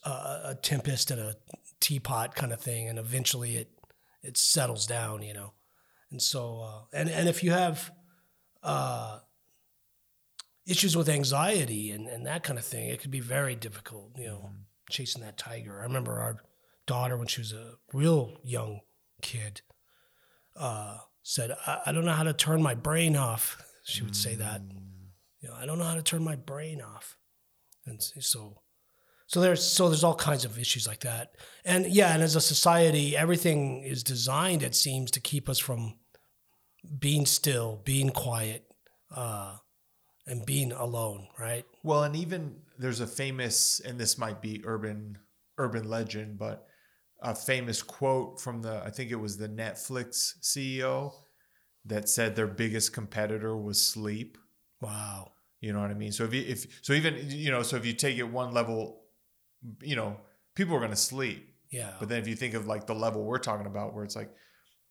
a 0.04 0.58
tempest 0.62 1.12
in 1.12 1.18
a 1.18 1.36
teapot 1.80 2.36
kind 2.36 2.52
of 2.52 2.60
thing, 2.60 2.90
and 2.90 3.00
eventually 3.00 3.56
it 3.56 3.70
it 4.24 4.38
settles 4.38 4.86
down. 4.86 5.22
You 5.22 5.34
know, 5.34 5.54
and 6.12 6.22
so 6.22 6.62
uh, 6.62 6.98
and 6.98 7.10
and 7.10 7.28
if 7.28 7.44
you 7.44 7.52
have 7.52 7.92
uh, 8.64 9.20
issues 10.66 10.96
with 10.96 11.10
anxiety 11.10 11.92
and, 11.92 12.08
and 12.08 12.26
that 12.26 12.44
kind 12.44 12.60
of 12.60 12.66
thing, 12.66 12.90
it 12.90 13.02
could 13.02 13.12
be 13.12 13.20
very 13.20 13.56
difficult, 13.56 14.12
you 14.18 14.28
know, 14.28 14.50
chasing 14.90 15.22
that 15.24 15.38
tiger. 15.38 15.80
I 15.80 15.84
remember 15.84 16.20
our 16.20 16.38
daughter, 16.86 17.18
when 17.18 17.28
she 17.28 17.42
was 17.42 17.54
a 17.54 17.74
real 17.94 18.38
young 18.44 18.82
kid, 19.22 19.62
uh, 20.56 20.98
said, 21.24 21.52
I, 21.66 21.80
I 21.88 21.92
don't 21.92 22.06
know 22.06 22.14
how 22.14 22.24
to 22.24 22.34
turn 22.34 22.62
my 22.62 22.76
brain 22.76 23.16
off. 23.16 23.64
She 23.84 24.04
would 24.04 24.16
say 24.16 24.36
that. 24.36 24.62
You 25.40 25.50
know, 25.50 25.56
I 25.60 25.66
don't 25.66 25.80
know 25.80 25.86
how 25.86 25.96
to 25.96 26.04
turn 26.04 26.24
my 26.24 26.36
brain 26.36 26.84
off. 26.84 27.18
And 27.88 28.00
so 28.00 28.61
so 29.32 29.40
there's 29.40 29.66
so 29.66 29.88
there's 29.88 30.04
all 30.04 30.16
kinds 30.16 30.44
of 30.44 30.60
issues 30.60 30.86
like 30.86 31.00
that. 31.02 31.36
And 31.64 31.88
yeah, 31.88 32.14
and 32.14 32.22
as 32.22 32.36
a 32.36 32.42
society, 32.42 33.16
everything 33.16 33.82
is 33.82 34.04
designed, 34.04 34.62
it 34.62 34.76
seems, 34.76 35.10
to 35.12 35.22
keep 35.22 35.48
us 35.48 35.58
from 35.58 35.96
being 37.00 37.26
still, 37.26 37.82
being 37.86 38.10
quiet, 38.10 38.66
uh, 39.16 39.56
and 40.28 40.46
being 40.46 40.74
alone, 40.74 41.30
right? 41.40 41.64
Well, 41.82 42.04
and 42.04 42.14
even 42.14 42.58
there's 42.78 43.00
a 43.00 43.08
famous, 43.08 43.80
and 43.80 43.98
this 43.98 44.18
might 44.18 44.42
be 44.42 44.62
urban 44.66 45.18
urban 45.58 45.88
legend, 45.88 46.38
but 46.38 46.68
a 47.22 47.34
famous 47.34 47.82
quote 47.82 48.42
from 48.42 48.62
the 48.62 48.84
I 48.84 48.90
think 48.90 49.12
it 49.12 49.16
was 49.16 49.38
the 49.38 49.48
Netflix 49.48 50.40
CEO 50.42 51.14
that 51.86 52.10
said 52.10 52.36
their 52.36 52.48
biggest 52.48 52.92
competitor 52.92 53.56
was 53.56 53.82
sleep. 53.82 54.38
Wow. 54.82 55.32
You 55.62 55.72
know 55.72 55.80
what 55.80 55.92
I 55.92 55.94
mean? 55.94 56.12
So 56.12 56.26
if 56.26 56.34
you, 56.34 56.44
if 56.46 56.80
so 56.82 56.92
even 56.92 57.16
you 57.30 57.50
know 57.50 57.64
so 57.64 57.78
if 57.78 57.86
you 57.86 57.94
take 57.94 58.18
it 58.18 58.24
one 58.24 58.52
level, 58.54 59.01
you 59.82 59.96
know 59.96 60.18
people 60.56 60.76
are 60.76 60.80
going 60.80 60.92
to 60.92 60.96
sleep. 60.98 61.48
Yeah. 61.72 61.94
But 62.00 62.10
then 62.10 62.22
if 62.22 62.28
you 62.28 62.36
think 62.36 62.54
of 62.54 62.68
like 62.68 62.86
the 62.88 62.96
level 62.96 63.24
we're 63.24 63.38
talking 63.38 63.66
about, 63.68 63.94
where 63.94 64.04
it's 64.04 64.16
like 64.16 64.30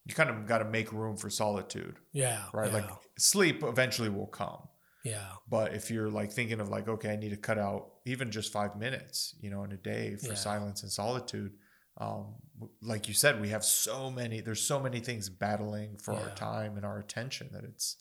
you 0.06 0.14
kind 0.14 0.30
of 0.30 0.46
got 0.46 0.58
to 0.58 0.64
make 0.64 0.92
room 0.92 1.16
for 1.16 1.28
solitude, 1.28 1.96
yeah. 2.12 2.44
right? 2.54 2.68
Yeah. 2.68 2.78
Like 2.78 2.90
sleep 3.18 3.62
eventually 3.62 4.08
will 4.08 4.26
come. 4.26 4.62
yeah. 5.04 5.26
But 5.48 5.74
if 5.74 5.90
you're 5.90 6.08
like 6.10 6.32
thinking 6.32 6.60
of 6.60 6.70
like, 6.70 6.88
okay, 6.88 7.10
I 7.12 7.16
need 7.16 7.30
to 7.30 7.36
cut 7.36 7.58
out 7.58 7.90
even 8.06 8.30
just 8.30 8.50
five 8.52 8.76
minutes, 8.76 9.34
you 9.40 9.50
know, 9.50 9.62
in 9.64 9.72
a 9.72 9.76
day 9.76 10.16
for 10.16 10.28
Yeah. 10.28 10.34
silence 10.34 10.82
and 10.82 10.90
solitude. 10.90 11.52
Um, 11.98 12.36
like 12.80 13.08
you 13.08 13.14
said, 13.14 13.40
we 13.42 13.48
have 13.50 13.62
so 13.64 14.10
many. 14.10 14.40
There's 14.40 14.62
so 14.62 14.80
many 14.80 15.00
things 15.00 15.28
battling 15.28 15.98
for 15.98 16.14
our 16.14 16.30
time 16.30 16.76
and 16.76 16.86
our 16.86 16.98
attention 16.98 17.50
that 17.52 17.64
it's 17.64 17.96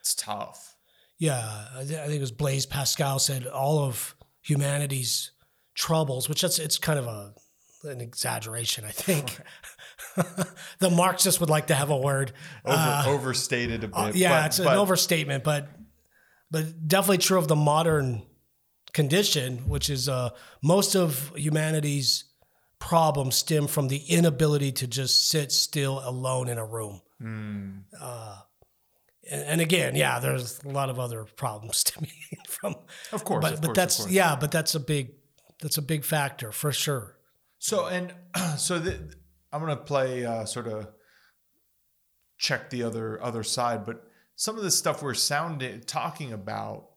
it's 0.00 0.14
tough. 0.14 0.74
Yeah, 1.18 1.66
I 1.76 1.84
think 1.84 2.10
it 2.10 2.20
was 2.20 2.32
Blaise 2.32 2.66
Pascal 2.66 3.18
said 3.20 3.46
all 3.46 3.78
of 3.78 4.16
humanity's 4.42 5.30
troubles, 5.76 6.28
which 6.28 6.40
that's 6.42 6.58
it's 6.58 6.78
kind 6.78 6.98
of 6.98 7.06
a 7.06 7.32
an 7.84 8.00
exaggeration, 8.00 8.84
I 8.84 8.90
think. 8.90 9.38
the 10.80 10.90
Marxists 10.90 11.38
would 11.40 11.50
like 11.50 11.68
to 11.68 11.74
have 11.74 11.90
a 11.90 11.96
word. 11.96 12.32
Over, 12.64 12.76
Uh, 12.76 13.04
overstated 13.06 13.84
a 13.84 13.88
bit. 13.88 13.96
uh, 13.96 14.12
yeah, 14.14 14.40
but- 14.40 14.46
it's 14.46 14.58
an 14.58 14.66
overstatement, 14.68 15.44
but 15.44 15.68
but 16.50 16.86
definitely 16.88 17.18
true 17.18 17.38
of 17.38 17.48
the 17.48 17.56
modern 17.56 18.22
condition, 18.92 19.68
which 19.68 19.90
is 19.90 20.08
uh, 20.08 20.30
most 20.62 20.94
of 20.94 21.32
humanity's 21.36 22.24
problems 22.78 23.36
stem 23.36 23.66
from 23.66 23.88
the 23.88 23.98
inability 24.08 24.70
to 24.72 24.86
just 24.86 25.28
sit 25.28 25.50
still 25.52 26.00
alone 26.04 26.48
in 26.48 26.56
a 26.58 26.64
room. 26.64 27.00
Hmm. 27.20 27.70
Uh, 28.00 28.38
and, 29.30 29.42
and 29.42 29.60
again, 29.60 29.96
yeah, 29.96 30.18
there's 30.20 30.60
a 30.64 30.68
lot 30.68 30.88
of 30.88 30.98
other 31.00 31.24
problems 31.24 31.76
stemming 31.84 32.10
from. 32.48 32.76
Of 33.12 33.24
course, 33.24 33.42
but 33.42 33.52
of 33.54 33.60
but 33.60 33.66
course, 33.68 33.76
that's 33.76 34.10
yeah, 34.10 34.36
but 34.36 34.50
that's 34.50 34.74
a 34.74 34.80
big 34.80 35.12
that's 35.60 35.78
a 35.78 35.82
big 35.82 36.04
factor 36.04 36.52
for 36.52 36.72
sure. 36.72 37.16
So 37.58 37.86
and 37.86 38.14
so 38.56 38.78
the, 38.78 39.14
I'm 39.52 39.60
gonna 39.60 39.76
play 39.76 40.24
uh, 40.24 40.44
sort 40.44 40.66
of 40.68 40.88
check 42.38 42.70
the 42.70 42.82
other 42.82 43.22
other 43.22 43.42
side, 43.42 43.84
but 43.86 44.04
some 44.34 44.56
of 44.56 44.62
the 44.62 44.70
stuff 44.70 45.02
we're 45.02 45.14
sounding 45.14 45.80
talking 45.80 46.32
about 46.32 46.90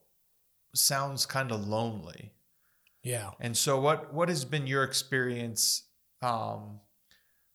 sounds 0.75 1.25
kind 1.25 1.51
of 1.51 1.67
lonely. 1.67 2.33
Yeah, 3.01 3.31
And 3.39 3.55
so 3.55 3.79
what 3.79 4.13
what 4.13 4.29
has 4.29 4.43
been 4.43 4.67
your 4.67 4.83
experience? 4.83 5.83
Um, 6.21 6.81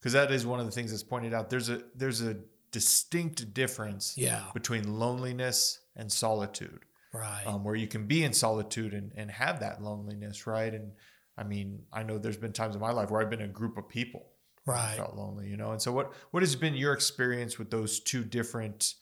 because 0.00 0.12
that 0.12 0.30
is 0.30 0.44
one 0.44 0.60
of 0.60 0.66
the 0.66 0.72
things 0.72 0.90
that's 0.90 1.02
pointed 1.02 1.32
out. 1.32 1.48
There's 1.48 1.68
a 1.70 1.82
there's 1.94 2.20
a 2.20 2.36
distinct 2.72 3.54
difference 3.54 4.14
yeah, 4.18 4.42
between 4.52 4.98
loneliness 4.98 5.80
and 5.96 6.10
solitude. 6.10 6.80
Right. 7.14 7.44
um, 7.46 7.64
where 7.64 7.74
you 7.74 7.86
can 7.86 8.06
be 8.06 8.24
in 8.24 8.32
solitude 8.32 8.92
and, 8.92 9.12
and 9.16 9.30
have 9.30 9.60
that 9.60 9.82
loneliness, 9.82 10.46
right? 10.46 10.72
And 10.74 10.92
I 11.38 11.44
mean, 11.44 11.84
I 11.92 12.02
know 12.02 12.18
there's 12.18 12.36
been 12.36 12.52
times 12.52 12.74
in 12.74 12.80
my 12.80 12.90
life 12.92 13.10
where 13.10 13.20
I've 13.22 13.30
been 13.30 13.40
in 13.40 13.50
a 13.50 13.52
group 13.52 13.76
of 13.78 13.88
people, 13.88 14.26
Right. 14.66 14.96
felt 14.96 15.14
lonely, 15.16 15.48
you 15.48 15.56
know. 15.56 15.72
And 15.72 15.80
so, 15.80 15.92
what 15.92 16.12
what 16.32 16.42
has 16.42 16.56
been 16.56 16.74
your 16.74 16.92
experience 16.92 17.58
with 17.58 17.70
those 17.70 18.00
two 18.00 18.24
different 18.24 18.94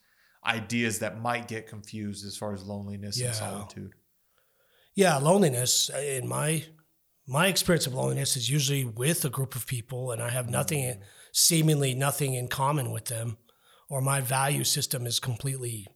ideas 0.45 0.99
that 1.01 1.21
might 1.21 1.47
get 1.49 1.67
confused 1.69 2.27
as 2.27 2.37
far 2.37 2.53
as 2.53 2.63
loneliness 2.65 3.19
Yeah. 3.19 3.29
and 3.29 3.37
solitude? 3.37 3.93
Yeah, 4.95 5.17
loneliness. 5.19 5.91
uh, 5.91 5.99
In 5.99 6.29
my 6.29 6.65
my 7.27 7.47
experience 7.47 7.87
of 7.87 7.95
loneliness 7.95 8.37
is 8.37 8.51
usually 8.51 8.85
with 8.85 9.25
a 9.25 9.31
group 9.31 9.55
of 9.55 9.67
people, 9.67 10.11
and 10.11 10.21
I 10.21 10.31
have 10.31 10.51
nothing, 10.51 11.01
seemingly 11.33 11.95
nothing 11.95 12.35
in 12.35 12.49
common 12.49 12.91
with 12.91 13.05
them, 13.07 13.39
or 13.89 14.01
my 14.01 14.21
value 14.21 14.65
system 14.65 15.07
is 15.07 15.21
completely 15.21 15.87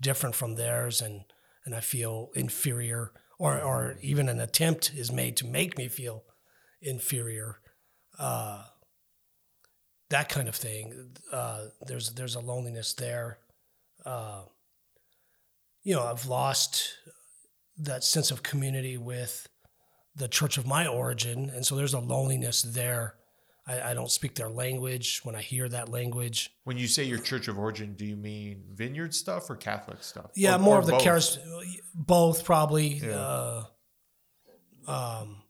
different 0.00 0.36
from 0.36 0.54
theirs, 0.54 1.02
and 1.02 1.24
and 1.68 1.74
I 1.74 1.80
feel 1.80 2.30
inferior, 2.34 3.12
or 3.38 3.60
or 3.60 3.98
even 4.00 4.30
an 4.30 4.40
attempt 4.40 4.94
is 4.94 5.12
made 5.12 5.36
to 5.36 5.46
make 5.46 5.76
me 5.76 5.88
feel 5.88 6.24
inferior. 6.80 7.60
Uh, 8.18 8.62
that 10.08 10.30
kind 10.30 10.48
of 10.48 10.54
thing. 10.54 11.10
Uh, 11.30 11.66
there's 11.86 12.14
there's 12.14 12.36
a 12.36 12.40
loneliness 12.40 12.94
there. 12.94 13.40
Uh, 14.06 14.44
you 15.82 15.94
know, 15.94 16.04
I've 16.04 16.24
lost 16.24 16.94
that 17.76 18.02
sense 18.02 18.30
of 18.30 18.42
community 18.42 18.96
with 18.96 19.46
the 20.16 20.26
church 20.26 20.56
of 20.56 20.66
my 20.66 20.86
origin. 20.86 21.50
And 21.54 21.66
so 21.66 21.76
there's 21.76 21.92
a 21.92 22.00
loneliness 22.00 22.62
there. 22.62 23.16
I, 23.68 23.90
I 23.90 23.94
don't 23.94 24.10
speak 24.10 24.34
their 24.34 24.48
language. 24.48 25.20
When 25.24 25.34
I 25.36 25.42
hear 25.42 25.68
that 25.68 25.90
language, 25.90 26.50
When 26.64 26.78
you 26.78 26.88
say 26.88 27.04
your 27.04 27.18
church 27.18 27.48
of 27.48 27.58
origin, 27.58 27.94
do 27.94 28.06
you 28.06 28.16
mean 28.16 28.64
vineyard 28.72 29.14
stuff 29.14 29.50
or 29.50 29.56
Catholic 29.56 30.02
stuff? 30.02 30.30
yeah, 30.34 30.56
Or- 30.56 30.58
more 30.58 30.76
or 30.76 30.78
of 30.80 30.86
the 30.86 30.92
both? 30.92 31.02
charis, 31.02 31.38
both 31.94 32.44
probably. 32.44 32.86
Yeah. 32.94 33.10
Uh, 33.10 33.64
um, 34.86 35.42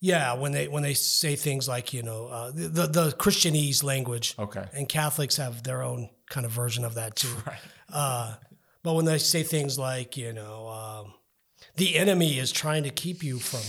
yeah, 0.00 0.32
when 0.34 0.52
they 0.52 0.66
when 0.68 0.82
they 0.82 0.94
say 0.94 1.36
things 1.36 1.68
like 1.68 1.92
you 1.92 2.02
know 2.02 2.26
uh, 2.28 2.50
the, 2.52 2.68
the 2.68 2.86
the 2.86 3.10
Christianese 3.12 3.82
language, 3.84 4.34
Okay. 4.38 4.64
and 4.72 4.88
Catholics 4.88 5.36
have 5.36 5.62
their 5.62 5.82
own 5.82 6.08
kind 6.30 6.46
of 6.46 6.52
version 6.52 6.84
of 6.84 6.94
that 6.94 7.16
too. 7.16 7.28
Right. 7.46 7.58
Uh, 7.92 8.34
but 8.82 8.94
when 8.94 9.04
they 9.04 9.18
say 9.18 9.42
things 9.42 9.78
like, 9.78 10.16
you 10.16 10.32
know, 10.32 10.68
um, 10.68 11.14
the 11.76 11.98
enemy 11.98 12.38
is 12.38 12.50
trying 12.50 12.84
to 12.84 12.90
keep 12.90 13.22
you 13.22 13.38
from, 13.38 13.60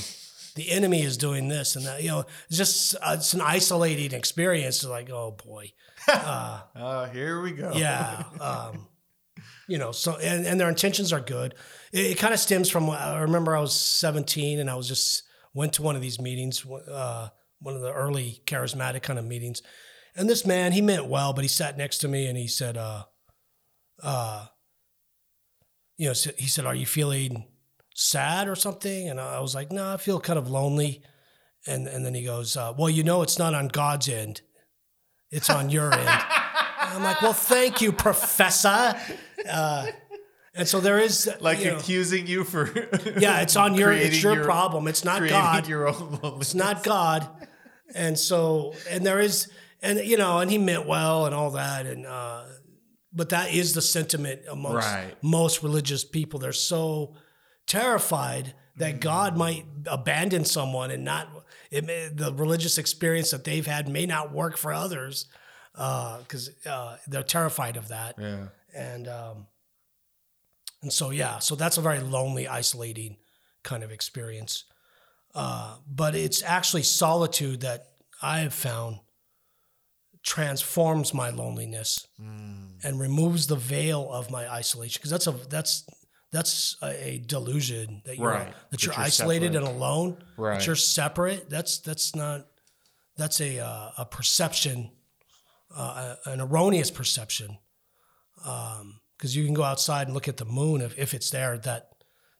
the 0.55 0.69
enemy 0.71 1.01
is 1.01 1.17
doing 1.17 1.47
this 1.47 1.75
and 1.75 1.85
that, 1.85 2.01
you 2.03 2.09
know, 2.09 2.25
it's 2.47 2.57
just 2.57 2.95
uh, 2.95 3.15
it's 3.17 3.33
an 3.33 3.41
isolating 3.41 4.13
experience. 4.13 4.77
It's 4.77 4.85
like, 4.85 5.09
oh 5.09 5.31
boy, 5.45 5.71
uh, 6.07 6.61
Uh, 6.75 7.09
here 7.09 7.41
we 7.41 7.51
go. 7.51 7.71
yeah, 7.75 8.23
um, 8.39 8.87
you 9.67 9.77
know. 9.77 9.91
So 9.91 10.17
and, 10.17 10.45
and 10.45 10.59
their 10.59 10.69
intentions 10.69 11.13
are 11.13 11.19
good. 11.21 11.55
It, 11.91 12.05
it 12.11 12.17
kind 12.17 12.33
of 12.33 12.39
stems 12.39 12.69
from. 12.69 12.89
I 12.89 13.19
remember 13.21 13.55
I 13.55 13.61
was 13.61 13.73
17 13.75 14.59
and 14.59 14.69
I 14.69 14.75
was 14.75 14.87
just 14.87 15.23
went 15.53 15.73
to 15.73 15.81
one 15.81 15.95
of 15.95 16.01
these 16.01 16.19
meetings, 16.19 16.65
uh, 16.89 17.29
one 17.59 17.75
of 17.75 17.81
the 17.81 17.91
early 17.93 18.41
charismatic 18.45 19.03
kind 19.03 19.19
of 19.19 19.25
meetings, 19.25 19.61
and 20.15 20.29
this 20.29 20.45
man 20.45 20.71
he 20.71 20.81
meant 20.81 21.05
well, 21.07 21.33
but 21.33 21.43
he 21.43 21.47
sat 21.47 21.77
next 21.77 21.99
to 21.99 22.07
me 22.07 22.25
and 22.27 22.37
he 22.37 22.47
said, 22.47 22.77
uh, 22.77 23.03
uh, 24.01 24.45
you 25.97 26.07
know, 26.07 26.13
he 26.37 26.47
said, 26.47 26.65
"Are 26.65 26.73
you 26.75 26.85
feeling 26.85 27.45
sad 28.01 28.47
or 28.47 28.55
something?" 28.55 29.09
And 29.09 29.19
I 29.19 29.39
was 29.39 29.53
like, 29.55 29.71
"No, 29.71 29.93
I 29.93 29.97
feel 29.97 30.19
kind 30.19 30.39
of 30.39 30.49
lonely." 30.49 31.01
And 31.67 31.87
and 31.87 32.05
then 32.05 32.13
he 32.13 32.23
goes, 32.23 32.57
uh, 32.57 32.73
"Well, 32.77 32.89
you 32.89 33.03
know, 33.03 33.21
it's 33.21 33.37
not 33.39 33.53
on 33.53 33.67
God's 33.67 34.09
end; 34.09 34.41
it's 35.29 35.49
on 35.49 35.69
your 35.69 35.91
end." 35.93 36.01
And 36.01 36.09
I'm 36.95 37.03
like, 37.03 37.21
"Well, 37.21 37.33
thank 37.33 37.81
you, 37.81 37.91
Professor." 37.91 38.95
Uh, 39.49 39.87
and 40.53 40.67
so 40.67 40.79
there 40.81 40.99
is 40.99 41.29
Like 41.39 41.59
you 41.59 41.71
know, 41.71 41.77
accusing 41.77 42.27
you 42.27 42.43
for 42.43 42.67
yeah, 43.17 43.41
it's 43.41 43.55
on 43.55 43.75
your 43.75 43.91
it's 43.91 44.19
creating 44.19 44.33
your, 44.33 44.43
problem. 44.43 44.87
It's 44.87 45.05
not 45.05 45.27
God. 45.27 45.67
your 45.67 45.87
own 45.87 46.19
loneliness. 46.21 46.47
It's 46.49 46.55
not 46.55 46.83
God. 46.83 47.27
And 47.95 48.17
so, 48.17 48.73
and 48.89 49.05
there 49.05 49.19
is, 49.19 49.49
and 49.81 49.99
you 49.99 50.17
know, 50.17 50.39
and 50.39 50.49
he 50.51 50.57
meant 50.57 50.85
well 50.87 51.25
and 51.25 51.33
all 51.35 51.51
that. 51.51 51.85
And, 51.85 52.05
uh, 52.05 52.43
but 53.13 53.29
that 53.29 53.53
is 53.53 53.73
the 53.73 53.81
sentiment 53.81 54.41
amongst 54.49 54.87
Right. 54.87 55.15
most 55.21 55.63
religious 55.63 56.03
people. 56.03 56.39
They're 56.39 56.53
so 56.53 57.15
terrified 57.71 58.53
that 58.75 58.99
God 58.99 59.37
might 59.37 59.65
abandon 59.85 60.43
someone 60.45 60.91
and 60.91 61.03
not, 61.05 61.27
it 61.71 61.85
may, 61.85 62.09
the 62.13 62.33
religious 62.33 62.77
experience 62.77 63.31
that 63.31 63.43
they've 63.45 63.65
had 63.65 63.87
may 63.87 64.05
not 64.05 64.33
work 64.33 64.57
for 64.57 64.73
others 64.73 65.25
because 65.73 66.49
uh, 66.65 66.97
they're 67.07 67.23
terrified 67.23 67.77
of 67.77 67.87
that 67.87 68.15
Yeah. 68.19 68.47
and 68.75 69.07
um, 69.07 69.47
and 70.81 70.91
so 70.91 71.11
yeah, 71.11 71.39
so 71.39 71.55
that's 71.55 71.77
a 71.77 71.81
very 71.81 71.99
lonely, 71.99 72.47
isolating 72.47 73.17
kind 73.63 73.83
of 73.83 73.91
experience. 73.91 74.65
Uh, 75.33 75.75
but 75.87 76.13
it's 76.15 76.43
actually 76.43 76.83
solitude 76.83 77.61
that 77.61 77.85
I 78.21 78.39
have 78.39 78.53
found 78.53 78.99
transforms 80.23 81.13
my 81.13 81.29
loneliness 81.29 82.07
and 82.83 82.99
removes 82.99 83.47
the 83.47 83.55
veil 83.55 84.11
of 84.11 84.29
my 84.29 84.47
isolation 84.51 84.99
because 84.99 85.09
that's 85.11 85.27
a 85.27 85.31
that's 85.49 85.85
that's 86.31 86.77
a, 86.81 87.09
a 87.09 87.17
delusion 87.19 88.01
that 88.05 88.17
you're 88.17 88.27
Right. 88.29 88.47
that 88.47 88.71
That 88.71 88.83
you're, 88.83 88.93
you're 88.93 89.03
isolated 89.03 89.53
separate. 89.53 89.67
and 89.69 89.77
alone 89.77 90.23
Right. 90.37 90.59
that 90.59 90.67
you're 90.67 90.75
separate 90.75 91.49
that's 91.49 91.79
that's 91.79 92.15
not 92.15 92.47
that's 93.17 93.41
a 93.41 93.59
uh, 93.59 93.91
a 93.97 94.05
perception 94.05 94.91
uh, 95.75 96.15
an 96.25 96.41
erroneous 96.41 96.91
perception 96.91 97.57
because 98.35 99.35
you 99.35 99.45
can 99.45 99.53
go 99.53 99.63
outside 99.63 100.07
and 100.07 100.13
look 100.13 100.27
at 100.27 100.37
the 100.37 100.45
moon 100.45 100.81
if, 100.81 100.97
if 100.97 101.13
it's 101.13 101.29
there 101.29 101.53
at 101.53 101.63
that 101.63 101.89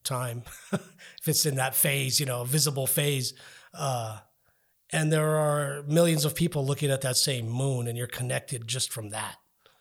time, 0.03 0.43
if 0.73 1.27
it's 1.27 1.45
in 1.45 1.55
that 1.55 1.75
phase, 1.75 2.19
you 2.19 2.25
know, 2.25 2.43
visible 2.43 2.87
phase. 2.87 3.33
Uh, 3.73 4.17
and 4.91 5.13
there 5.13 5.35
are 5.37 5.83
millions 5.83 6.25
of 6.25 6.35
people 6.35 6.65
looking 6.65 6.89
at 6.91 7.01
that 7.01 7.15
same 7.17 7.47
moon, 7.47 7.87
and 7.87 7.97
you're 7.97 8.07
connected 8.07 8.67
just 8.67 8.91
from 8.91 9.09
that. 9.11 9.35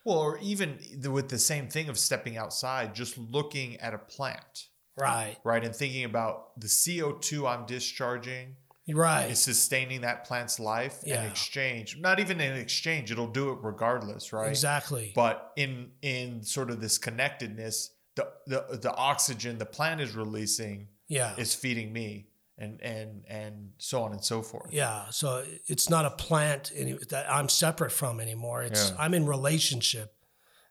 Well, 0.05 0.19
or 0.19 0.39
even 0.39 0.79
the, 0.99 1.11
with 1.11 1.29
the 1.29 1.39
same 1.39 1.69
thing 1.69 1.89
of 1.89 1.99
stepping 1.99 2.37
outside, 2.37 2.95
just 2.95 3.19
looking 3.19 3.77
at 3.77 3.95
a 3.95 3.99
plant, 3.99 4.69
Right. 4.97 5.37
right? 5.45 5.65
And 5.65 5.75
thinking 5.75 6.05
about 6.05 6.59
the 6.61 6.69
CO2 6.69 7.47
I'm 7.49 7.67
discharging 7.67 8.57
Right. 8.89 9.31
is 9.31 9.39
sustaining 9.41 10.01
that 10.01 10.25
plant's 10.25 10.59
life 10.59 11.05
in 11.05 11.23
exchange. 11.25 11.99
Not 11.99 12.19
even 12.19 12.41
in 12.41 12.57
exchange, 12.57 13.13
it'll 13.13 13.29
do 13.29 13.51
it 13.51 13.59
regardless, 13.63 14.33
right? 14.33 14.49
Exactly. 14.49 15.13
But 15.15 15.53
in 15.57 15.93
in 16.03 16.43
sort 16.43 16.71
of 16.71 16.81
this 16.81 16.99
connectedness, 16.99 17.91
the 18.17 18.33
the, 18.47 18.79
the 18.83 18.93
oxygen 18.95 19.59
the 19.59 19.67
plant 19.67 20.01
is 20.01 20.17
releasing 20.17 20.89
yeah. 21.09 21.37
is 21.37 21.55
feeding 21.55 21.93
me 21.93 22.30
and 22.61 22.81
and 22.83 23.25
and 23.29 23.71
so 23.79 24.03
on 24.03 24.13
and 24.13 24.25
so 24.25 24.43
forth. 24.43 24.73
Yeah, 24.73 25.07
so 25.11 25.45
it's 25.67 25.89
not 25.89 26.05
a 26.05 26.11
plant 26.11 26.71
any, 26.77 26.93
that 27.11 27.31
I'm 27.31 27.49
separate 27.49 27.91
from 27.93 28.21
anymore. 28.21 28.63
It's 28.63 28.91
Yeah. 28.91 28.97
I'm 28.99 29.15
in 29.15 29.27
relationship. 29.27 30.15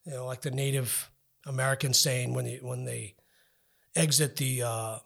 You 0.06 0.14
know, 0.14 0.26
like 0.26 0.42
the 0.42 0.52
Native 0.52 1.10
American 1.46 1.94
saying 1.94 2.34
when 2.34 2.46
they 2.46 2.60
when 2.62 2.86
they 2.86 3.16
exit 3.96 4.36
the 4.38 4.62
uh, 4.64 5.00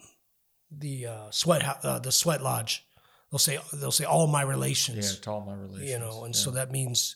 the 0.71 1.07
uh, 1.07 1.31
sweat 1.31 1.63
uh, 1.85 1.99
the 1.99 2.11
sweat 2.11 2.41
lodge, 2.41 2.85
they'll 3.31 3.39
say 3.39 3.59
they'll 3.73 3.91
say 3.91 4.05
all 4.05 4.27
my 4.27 4.41
Yeah, 4.43 4.49
relations. 4.49 5.19
to 5.19 5.31
all 5.31 5.41
my 5.41 5.53
relations. 5.55 5.89
you 5.89 5.99
know, 5.99 6.23
and 6.25 6.35
yeah. 6.35 6.39
so 6.41 6.51
that 6.51 6.71
means 6.71 7.15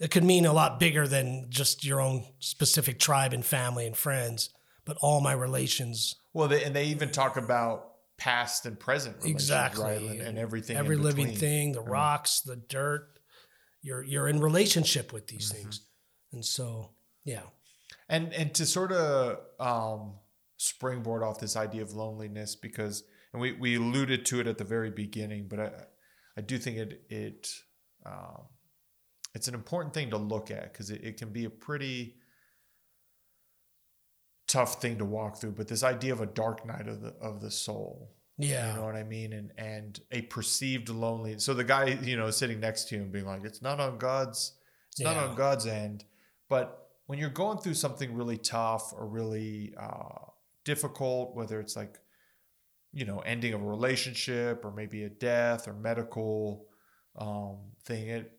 it 0.00 0.10
could 0.10 0.24
mean 0.24 0.46
a 0.46 0.52
lot 0.52 0.78
bigger 0.78 1.08
than 1.08 1.46
just 1.50 1.84
your 1.84 2.00
own 2.00 2.24
specific 2.38 2.98
tribe 2.98 3.32
and 3.32 3.44
family 3.44 3.86
and 3.86 3.96
friends. 3.96 4.50
but 4.84 4.96
all 5.02 5.20
my 5.20 5.32
relations 5.34 6.14
Well, 6.32 6.48
they, 6.48 6.64
and 6.64 6.74
they 6.74 6.86
even 6.86 7.10
talk 7.10 7.36
about 7.36 7.87
past 8.18 8.66
and 8.66 8.78
present 8.78 9.16
exactly 9.24 9.84
right? 9.84 10.02
And, 10.02 10.20
and 10.20 10.38
everything, 10.38 10.76
every 10.76 10.96
in 10.96 11.02
living 11.02 11.34
thing 11.34 11.72
the 11.72 11.80
rocks 11.80 12.40
the 12.40 12.56
dirt 12.56 13.18
you're 13.80 14.02
you're 14.02 14.28
in 14.28 14.40
relationship 14.40 15.12
with 15.12 15.28
these 15.28 15.50
Mm-hmm. 15.52 15.62
things. 15.62 15.80
And 16.32 16.44
so 16.44 16.90
yeah. 17.24 17.42
And 18.08 18.32
and 18.34 18.52
to 18.54 18.66
sort 18.66 18.92
of 18.92 19.38
um, 19.60 20.14
springboard 20.56 21.22
off 21.22 21.38
this 21.38 21.56
idea 21.56 21.82
of 21.82 21.92
loneliness 21.92 22.56
because 22.56 23.04
and 23.32 23.40
we 23.40 23.52
we 23.52 23.76
alluded 23.76 24.26
to 24.26 24.40
it 24.40 24.46
at 24.46 24.58
the 24.58 24.64
very 24.64 24.90
beginning 24.90 25.46
but 25.48 25.60
i 25.60 25.70
i 26.36 26.40
do 26.40 26.58
think 26.58 26.76
it 26.78 27.02
it 27.08 27.48
um, 28.04 28.42
it's 29.34 29.46
an 29.46 29.54
important 29.54 29.94
thing 29.94 30.10
to 30.10 30.16
look 30.16 30.50
at 30.50 30.72
because 30.72 30.90
it, 30.90 31.04
it 31.04 31.16
can 31.16 31.28
be 31.30 31.44
a 31.44 31.50
pretty 31.50 32.16
tough 34.48 34.80
thing 34.80 34.98
to 34.98 35.04
walk 35.04 35.40
through 35.40 35.52
but 35.52 35.68
this 35.68 35.84
idea 35.84 36.12
of 36.12 36.20
a 36.20 36.26
dark 36.26 36.66
night 36.66 36.88
of 36.88 37.00
the 37.00 37.14
of 37.20 37.40
the 37.40 37.50
soul 37.50 38.10
yeah 38.38 38.70
you 38.70 38.78
know 38.78 38.86
what 38.86 38.94
I 38.94 39.02
mean? 39.02 39.32
And 39.32 39.52
and 39.58 40.00
a 40.12 40.22
perceived 40.22 40.88
loneliness. 40.88 41.44
So 41.44 41.54
the 41.54 41.64
guy, 41.64 41.98
you 42.02 42.16
know, 42.16 42.30
sitting 42.30 42.60
next 42.60 42.88
to 42.88 42.96
him 42.96 43.10
being 43.10 43.26
like, 43.26 43.44
it's 43.44 43.62
not 43.62 43.80
on 43.80 43.98
God's, 43.98 44.52
it's 44.92 45.00
not 45.00 45.16
on 45.16 45.34
God's 45.34 45.66
end. 45.66 46.04
But 46.48 46.88
when 47.06 47.18
you're 47.18 47.30
going 47.30 47.58
through 47.58 47.74
something 47.74 48.14
really 48.14 48.38
tough 48.38 48.92
or 48.92 49.06
really 49.06 49.74
uh, 49.78 50.26
difficult, 50.64 51.34
whether 51.34 51.60
it's 51.60 51.76
like, 51.76 51.98
you 52.92 53.04
know, 53.04 53.18
ending 53.20 53.54
of 53.54 53.60
a 53.60 53.66
relationship 53.66 54.64
or 54.64 54.70
maybe 54.70 55.02
a 55.02 55.10
death 55.10 55.66
or 55.66 55.74
medical 55.74 56.66
um, 57.16 57.56
thing, 57.84 58.08
it 58.08 58.32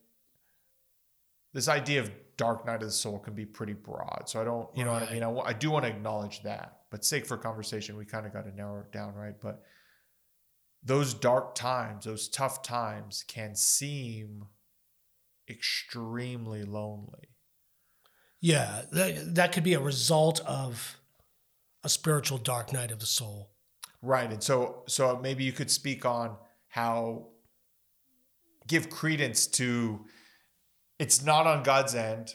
this 1.54 1.68
idea 1.68 2.00
of 2.02 2.12
dark 2.40 2.66
night 2.66 2.82
of 2.82 2.88
the 2.88 2.92
soul 2.92 3.20
can 3.20 3.36
be 3.36 3.46
pretty 3.46 3.74
broad. 3.74 4.24
So 4.26 4.42
I 4.42 4.44
don't, 4.44 4.68
you 4.76 4.86
know 4.86 4.94
what 4.94 5.10
I 5.10 5.14
mean? 5.14 5.24
I, 5.24 5.30
I 5.32 5.54
do 5.54 5.70
want 5.70 5.86
to 5.86 5.92
acknowledge 5.92 6.42
that, 6.44 6.80
but 6.90 7.06
sake 7.06 7.26
for 7.26 7.38
conversation, 7.38 7.96
we 7.98 8.06
kind 8.06 8.26
of 8.26 8.34
got 8.34 8.46
to 8.46 8.56
narrow 8.56 8.82
it 8.82 8.92
down, 8.92 9.14
right? 9.14 9.36
But 9.40 9.62
those 10.84 11.14
dark 11.14 11.54
times, 11.54 12.06
those 12.06 12.28
tough 12.28 12.64
times 12.64 13.24
can 13.28 13.56
seem 13.56 14.46
extremely 15.50 16.64
lonely. 16.64 17.30
yeah 18.40 18.84
that, 18.92 19.36
that 19.36 19.52
could 19.52 19.64
be 19.64 19.74
a 19.74 19.80
result 19.80 20.40
of 20.42 20.98
a 21.84 21.90
spiritual 21.90 22.38
dark 22.38 22.72
night 22.72 22.92
of 22.92 23.00
the 23.00 23.06
soul 23.06 23.50
Right. 24.02 24.32
And 24.32 24.42
so 24.42 24.84
so 24.88 25.20
maybe 25.22 25.44
you 25.44 25.52
could 25.52 25.70
speak 25.70 26.06
on 26.06 26.38
how 26.68 27.28
give 28.68 28.90
credence 28.90 29.48
to 29.48 30.06
it's 31.00 31.24
not 31.24 31.48
on 31.48 31.64
God's 31.64 31.96
end 31.96 32.34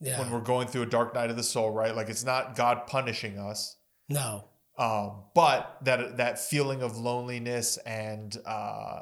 yeah 0.00 0.18
when 0.18 0.30
we're 0.30 0.40
going 0.40 0.68
through 0.68 0.82
a 0.82 0.86
dark 0.86 1.14
night 1.14 1.30
of 1.30 1.36
the 1.36 1.42
soul, 1.42 1.70
right? 1.70 1.94
Like 1.94 2.08
it's 2.08 2.24
not 2.24 2.56
God 2.56 2.86
punishing 2.86 3.38
us. 3.38 3.76
no 4.08 4.44
Um, 4.78 5.24
but 5.34 5.76
that 5.82 6.16
that 6.18 6.38
feeling 6.38 6.82
of 6.82 6.96
loneliness 6.96 7.76
and 7.78 8.36
uh, 8.46 9.00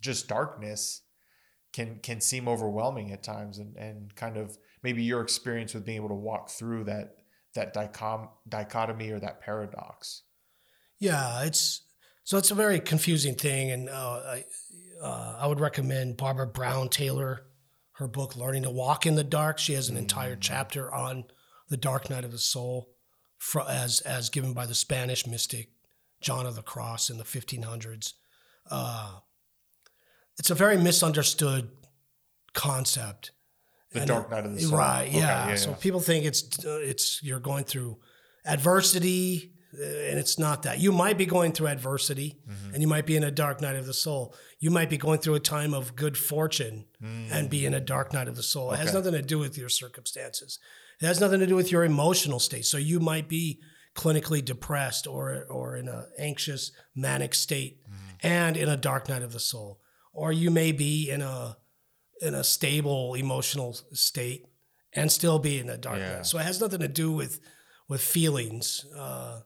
just 0.00 0.28
darkness 0.28 1.02
can 1.72 1.98
can 1.98 2.20
seem 2.20 2.48
overwhelming 2.48 3.10
at 3.10 3.22
times, 3.22 3.58
and 3.58 3.76
and 3.76 4.14
kind 4.14 4.36
of 4.36 4.56
maybe 4.82 5.02
your 5.02 5.20
experience 5.20 5.74
with 5.74 5.84
being 5.84 5.96
able 5.96 6.08
to 6.08 6.14
walk 6.14 6.48
through 6.48 6.84
that 6.84 7.16
that 7.54 7.74
dichom- 7.74 8.30
dichotomy 8.48 9.10
or 9.10 9.18
that 9.18 9.40
paradox. 9.40 10.22
Yeah, 11.00 11.42
it's 11.42 11.82
so 12.22 12.38
it's 12.38 12.52
a 12.52 12.54
very 12.54 12.78
confusing 12.78 13.34
thing, 13.34 13.72
and 13.72 13.88
uh, 13.88 14.20
I 14.24 14.44
uh, 15.04 15.36
I 15.38 15.46
would 15.46 15.60
recommend 15.60 16.16
Barbara 16.16 16.46
Brown 16.46 16.88
Taylor, 16.88 17.46
her 17.92 18.08
book 18.08 18.34
"Learning 18.36 18.62
to 18.64 18.70
Walk 18.70 19.06
in 19.06 19.14
the 19.14 19.24
Dark." 19.24 19.58
She 19.58 19.74
has 19.74 19.88
an 19.88 19.96
entire 19.96 20.36
chapter 20.36 20.92
on 20.92 21.24
the 21.68 21.76
dark 21.76 22.08
night 22.10 22.24
of 22.24 22.32
the 22.32 22.38
soul, 22.38 22.88
as 23.68 24.00
as 24.00 24.30
given 24.30 24.52
by 24.52 24.66
the 24.66 24.74
Spanish 24.74 25.26
mystic 25.26 25.70
John 26.20 26.46
of 26.46 26.56
the 26.56 26.62
Cross 26.62 27.10
in 27.10 27.18
the 27.18 27.24
1500s. 27.24 28.14
Uh, 28.70 29.18
it's 30.38 30.50
a 30.50 30.54
very 30.54 30.76
misunderstood 30.78 31.70
concept. 32.54 33.32
The 33.92 34.00
And 34.00 34.08
dark 34.08 34.30
night 34.30 34.44
of 34.46 34.54
the 34.54 34.60
soul. 34.60 34.76
Right. 34.78 35.08
Okay, 35.08 35.18
Yeah. 35.18 35.54
so 35.56 35.70
yeah. 35.70 35.76
people 35.76 36.00
think 36.00 36.24
it's 36.24 36.64
it's 36.64 37.22
you're 37.22 37.38
going 37.40 37.64
through 37.64 37.98
adversity, 38.44 39.53
and 39.78 40.18
it's 40.18 40.38
not 40.38 40.62
that. 40.62 40.78
You 40.80 40.92
might 40.92 41.18
be 41.18 41.26
going 41.26 41.52
through 41.52 41.68
adversity, 41.68 42.38
Mm-hmm. 42.48 42.72
and 42.74 42.82
you 42.82 42.88
might 42.88 43.06
be 43.06 43.16
in 43.16 43.24
a 43.24 43.30
dark 43.30 43.60
night 43.60 43.76
of 43.76 43.86
the 43.86 43.94
soul. 43.94 44.34
You 44.60 44.70
might 44.70 44.90
be 44.90 44.96
going 44.96 45.18
through 45.20 45.34
a 45.34 45.40
time 45.40 45.74
of 45.74 45.94
good 45.96 46.16
fortune 46.16 46.86
and 47.00 47.50
be 47.50 47.66
in 47.66 47.74
a 47.74 47.80
dark 47.80 48.12
night 48.12 48.28
of 48.28 48.36
the 48.36 48.42
soul. 48.42 48.72
It 48.72 48.78
has. 48.78 48.94
Nothing 48.94 49.12
to 49.12 49.22
do 49.22 49.38
with 49.38 49.58
your 49.58 49.68
circumstances. 49.68 50.58
It 51.00 51.06
has 51.06 51.20
nothing 51.20 51.40
to 51.40 51.46
do 51.46 51.56
with 51.56 51.70
your 51.72 51.84
emotional 51.84 52.38
state. 52.38 52.64
So 52.64 52.78
you 52.78 53.00
might 53.00 53.28
be 53.28 53.60
clinically 53.94 54.44
depressed 54.44 55.06
or 55.06 55.44
or 55.50 55.76
in 55.76 55.88
an 55.88 56.04
anxious 56.18 56.72
manic 56.94 57.34
state 57.34 57.78
Mm-hmm. 57.82 58.26
and 58.26 58.56
in 58.56 58.68
a 58.68 58.76
dark 58.76 59.08
night 59.08 59.22
of 59.22 59.32
the 59.32 59.40
soul 59.40 59.80
or 60.12 60.32
you 60.32 60.50
may 60.50 60.72
be 60.72 61.10
in 61.10 61.20
a 61.22 61.56
in 62.20 62.34
a 62.34 62.42
stable 62.42 63.14
emotional 63.14 63.76
state 63.92 64.46
and 64.92 65.10
still 65.12 65.38
be 65.38 65.58
in 65.60 65.68
a 65.68 65.76
dark 65.76 65.98
Yeah. 65.98 66.16
night 66.16 66.26
so 66.26 66.38
it 66.38 66.44
has 66.44 66.60
nothing 66.60 66.80
to 66.80 66.88
do 66.88 67.12
with 67.12 67.38
with 67.88 68.00
feelings 68.00 68.84
uh, 68.96 69.40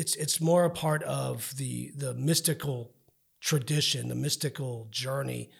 it's 0.00 0.14
it's 0.16 0.40
more 0.40 0.64
a 0.64 0.70
part 0.70 1.02
of 1.02 1.52
the 1.56 1.90
the 1.96 2.14
mystical 2.14 2.78
tradition 3.40 4.08
the 4.08 4.14
mystical 4.14 4.88
journey 4.90 5.50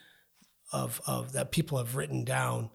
of 0.72 1.00
of 1.06 1.32
that 1.32 1.50
people 1.52 1.78
have 1.78 1.96
written 1.96 2.24
down. 2.24 2.70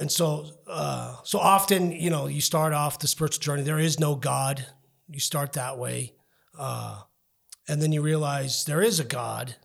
And 0.00 0.10
so 0.12 0.46
uh, 0.68 1.16
so 1.24 1.38
often 1.38 1.90
you 1.92 2.10
know 2.10 2.26
you 2.28 2.40
start 2.40 2.72
off 2.72 2.98
the 2.98 3.08
spiritual 3.08 3.40
journey 3.40 3.62
there 3.62 3.78
is 3.80 3.98
no 3.98 4.14
god. 4.14 4.66
You 5.08 5.20
start 5.20 5.52
that 5.54 5.78
way 5.78 6.14
uh, 6.58 7.00
and 7.68 7.80
then 7.82 7.92
you 7.92 8.02
realize 8.02 8.64
there 8.64 8.82
is 8.82 9.00
a 9.00 9.04
god. 9.04 9.56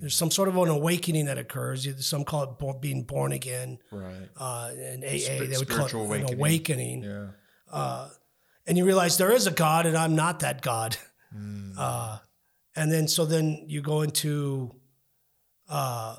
There's 0.00 0.14
some 0.16 0.30
sort 0.30 0.48
of 0.48 0.56
an 0.56 0.68
awakening 0.68 1.26
that 1.26 1.38
occurs. 1.38 1.86
Some 2.06 2.24
call 2.24 2.42
it 2.44 2.58
bo- 2.58 2.78
being 2.78 3.02
born 3.04 3.32
again. 3.32 3.78
Right. 3.92 4.28
uh, 4.36 4.70
in 4.74 5.04
AA 5.04 5.18
Spir- 5.18 5.46
they 5.46 5.58
would 5.58 5.68
call 5.68 5.86
it 5.86 5.88
spiritual 5.90 6.02
an 6.02 6.08
awakening. 6.22 6.38
awakening. 6.40 7.02
Yeah. 7.04 7.26
uh, 7.70 8.08
and 8.66 8.76
you 8.78 8.84
realize 8.84 9.16
there 9.18 9.32
is 9.32 9.46
a 9.46 9.50
God 9.50 9.86
and 9.86 9.96
I'm 9.96 10.14
not 10.14 10.40
that 10.40 10.62
God. 10.62 10.96
Mm. 11.36 11.74
Uh, 11.76 12.18
and 12.76 12.90
then 12.90 13.08
so 13.08 13.24
then 13.24 13.64
you 13.68 13.82
go 13.82 14.02
into 14.02 14.74
uh, 15.68 16.16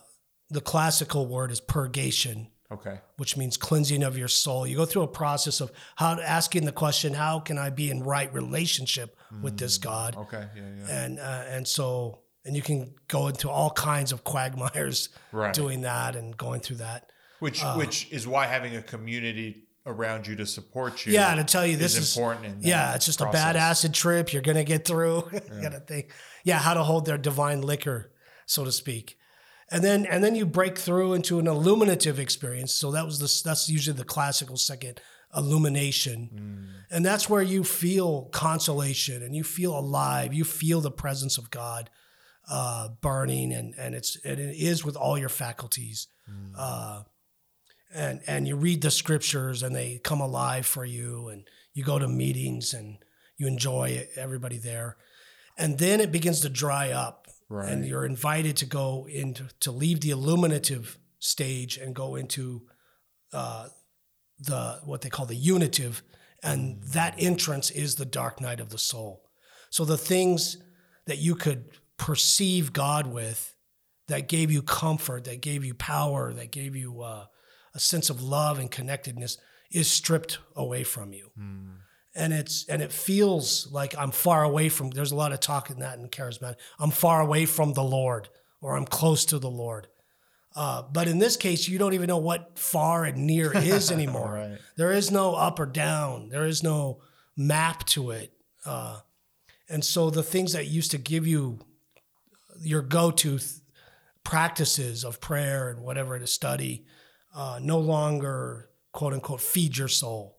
the 0.50 0.62
classical 0.62 1.28
word 1.28 1.52
is 1.52 1.60
purgation, 1.60 2.48
Okay. 2.72 3.00
which 3.18 3.38
means 3.38 3.58
cleansing 3.58 4.04
of 4.04 4.18
your 4.18 4.28
soul. 4.28 4.66
You 4.66 4.76
go 4.78 4.86
through 4.86 5.04
a 5.04 5.08
process 5.08 5.62
of 5.62 5.72
how 5.96 6.20
asking 6.20 6.66
the 6.66 6.72
question, 6.72 7.14
how 7.14 7.40
can 7.40 7.58
I 7.58 7.70
be 7.70 7.90
in 7.92 8.04
right 8.04 8.34
relationship 8.34 9.18
with 9.42 9.58
this 9.58 9.78
God? 9.78 10.16
Okay. 10.18 10.48
Yeah. 10.56 10.62
Yeah. 10.88 11.04
And 11.04 11.20
uh, 11.20 11.44
and 11.48 11.68
so 11.68 12.22
and 12.44 12.56
you 12.56 12.62
can 12.62 12.94
go 13.08 13.28
into 13.28 13.50
all 13.50 13.72
kinds 13.72 14.12
of 14.12 14.24
quagmires 14.24 15.10
Right. 15.32 15.54
doing 15.54 15.82
that 15.82 16.16
and 16.16 16.36
going 16.38 16.62
through 16.62 16.78
that. 16.78 17.12
Which 17.40 17.62
which 17.76 18.12
is 18.12 18.26
why 18.28 18.46
having 18.48 18.76
a 18.76 18.82
community 18.82 19.65
around 19.86 20.28
you 20.28 20.36
to 20.38 20.46
support 20.46 21.06
you. 21.06 21.14
Yeah, 21.14 21.36
to 21.36 21.44
tell 21.44 21.66
you 21.66 21.78
this 21.78 21.96
is 21.96 22.10
is 22.10 22.18
important. 22.18 22.64
Yeah, 22.64 22.96
it's 22.96 23.06
just 23.06 23.22
a 23.22 23.30
bad 23.30 23.56
acid 23.56 23.94
trip. 23.94 24.34
You're 24.34 24.42
gonna 24.42 24.64
get 24.64 24.86
through. 24.86 25.22
kind 25.32 25.74
of 25.74 25.86
thing. 25.88 26.06
Yeah, 26.44 26.60
how 26.60 26.74
to 26.74 26.84
hold 26.84 27.06
their 27.06 27.18
divine 27.18 27.62
liquor, 27.62 28.12
so 28.46 28.64
to 28.66 28.72
speak, 28.72 29.18
and 29.72 29.84
then 29.84 30.06
and 30.06 30.24
then 30.24 30.36
you 30.36 30.46
break 30.46 30.78
through 30.78 31.14
into 31.14 31.40
an 31.40 31.46
illuminative 31.48 32.20
experience. 32.20 32.74
So 32.74 32.92
that 32.92 33.06
was 33.06 33.20
the 33.20 33.48
that's 33.48 33.70
usually 33.70 33.98
the 33.98 34.04
classical 34.06 34.58
second 34.58 35.02
illumination, 35.36 36.30
Mm. 36.34 36.96
and 36.96 37.06
that's 37.06 37.30
where 37.30 37.42
you 37.42 37.64
feel 37.64 38.24
consolation 38.32 39.22
and 39.22 39.36
you 39.36 39.44
feel 39.44 39.78
alive. 39.78 40.34
You 40.34 40.44
feel 40.46 40.82
the 40.82 40.92
presence 40.92 41.38
of 41.38 41.50
God 41.52 41.90
uh, 42.50 42.90
burning, 43.02 43.52
and 43.54 43.74
and 43.78 43.96
it's 43.96 44.18
and 44.24 44.40
it 44.40 44.56
is 44.56 44.84
with 44.86 44.96
all 44.96 45.18
your 45.18 45.30
faculties. 45.30 46.08
Mm. 46.30 46.54
Uh, 46.58 47.04
and 47.96 48.22
and 48.28 48.48
you 48.48 48.56
read 48.56 48.82
the 48.82 48.92
scriptures 48.92 49.64
and 49.64 49.76
they 49.76 50.00
come 50.04 50.22
alive 50.22 50.66
for 50.66 50.86
you 50.86 51.30
and 51.30 51.48
you 51.74 51.84
go 51.84 51.98
to 51.98 52.08
meetings 52.08 52.74
and 52.74 52.98
you 53.38 53.48
enjoy 53.48 54.08
everybody 54.16 54.58
there. 54.58 54.98
And 55.58 55.78
then 55.80 56.00
it 56.02 56.12
begins 56.12 56.42
to 56.42 56.50
dry 56.50 56.92
up 56.92 57.22
Right. 57.48 57.70
and 57.72 57.86
you're 57.86 58.06
invited 58.06 58.58
to 58.58 58.66
go 58.66 59.08
into 59.08 59.44
to 59.60 59.72
leave 59.72 60.02
the 60.02 60.10
illuminative 60.10 60.98
stage 61.20 61.78
and 61.78 61.94
go 61.94 62.16
into 62.16 62.64
uh, 63.32 63.68
the 64.40 64.80
what 64.84 65.02
they 65.02 65.10
call 65.10 65.28
the 65.28 65.36
unitive. 65.36 66.02
And 66.42 66.82
that 66.94 67.14
entrance 67.20 67.70
is 67.70 67.96
the 67.96 68.06
dark 68.06 68.42
night 68.42 68.60
of 68.60 68.70
the 68.70 68.78
soul. 68.80 69.30
So 69.70 69.86
the 69.86 69.98
things 69.98 70.58
that 71.06 71.20
you 71.20 71.36
could 71.36 71.70
perceive 71.98 72.74
god 72.74 73.08
with 73.08 73.56
that 74.08 74.28
gave 74.28 74.52
you 74.52 74.62
comfort 74.62 75.24
that 75.26 75.42
gave 75.42 75.64
you 75.64 75.74
power 75.74 76.34
that 76.34 76.52
gave 76.52 76.76
you 76.76 77.02
uh, 77.02 77.26
a 77.76 77.80
sense 77.80 78.10
of 78.10 78.22
love 78.24 78.58
and 78.60 78.72
connectedness 78.72 79.38
is 79.72 79.88
stripped 79.92 80.40
away 80.56 80.84
from 80.84 81.14
you 81.14 81.30
and 82.16 82.32
it's 82.34 82.66
and 82.70 82.82
it 82.82 82.92
feels 82.94 83.68
like 83.72 83.94
i'm 83.98 84.12
far 84.12 84.44
away 84.44 84.70
from 84.70 84.90
there's 84.92 85.12
a 85.12 85.16
lot 85.24 85.32
of 85.34 85.40
talk 85.40 85.70
in 85.70 85.80
that 85.80 86.00
in 86.00 86.08
charismatic 86.08 86.56
i'm 86.80 86.92
far 86.92 87.20
away 87.22 87.46
from 87.46 87.74
the 87.74 87.84
lord 87.84 88.30
or 88.62 88.76
i'm 88.78 88.86
close 88.86 89.26
to 89.26 89.38
the 89.40 89.50
lord 89.50 89.88
Uh, 90.58 90.82
but 90.98 91.08
in 91.10 91.20
this 91.20 91.36
case, 91.38 91.68
you 91.72 91.78
don't 91.78 91.94
even 91.96 92.08
know 92.08 92.24
what 92.30 92.58
far 92.58 93.04
and 93.04 93.18
near 93.28 93.52
is 93.76 93.92
anymore. 93.92 94.32
Right. 94.36 94.58
There 94.78 94.94
is 95.00 95.12
no 95.12 95.36
up 95.36 95.60
or 95.60 95.66
down. 95.66 96.30
There 96.30 96.48
is 96.48 96.64
no 96.64 97.02
map 97.36 97.84
to 97.88 98.12
it. 98.12 98.32
Uh, 98.66 99.00
and 99.68 99.84
so 99.84 100.10
the 100.10 100.24
things 100.24 100.54
that 100.54 100.68
used 100.68 100.92
to 100.92 100.98
give 100.98 101.28
you 101.28 101.60
your 102.62 102.82
go-to 102.82 103.38
th- 103.38 103.52
practices 104.24 105.04
of 105.04 105.20
prayer 105.20 105.70
and 105.70 105.82
whatever 105.82 106.18
to 106.20 106.28
study 106.28 106.86
uh, 107.36 107.60
no 107.62 107.80
longer 107.80 108.70
quote 108.94 109.14
unquote 109.14 109.42
feed 109.42 109.78
your 109.78 109.90
soul 109.90 110.38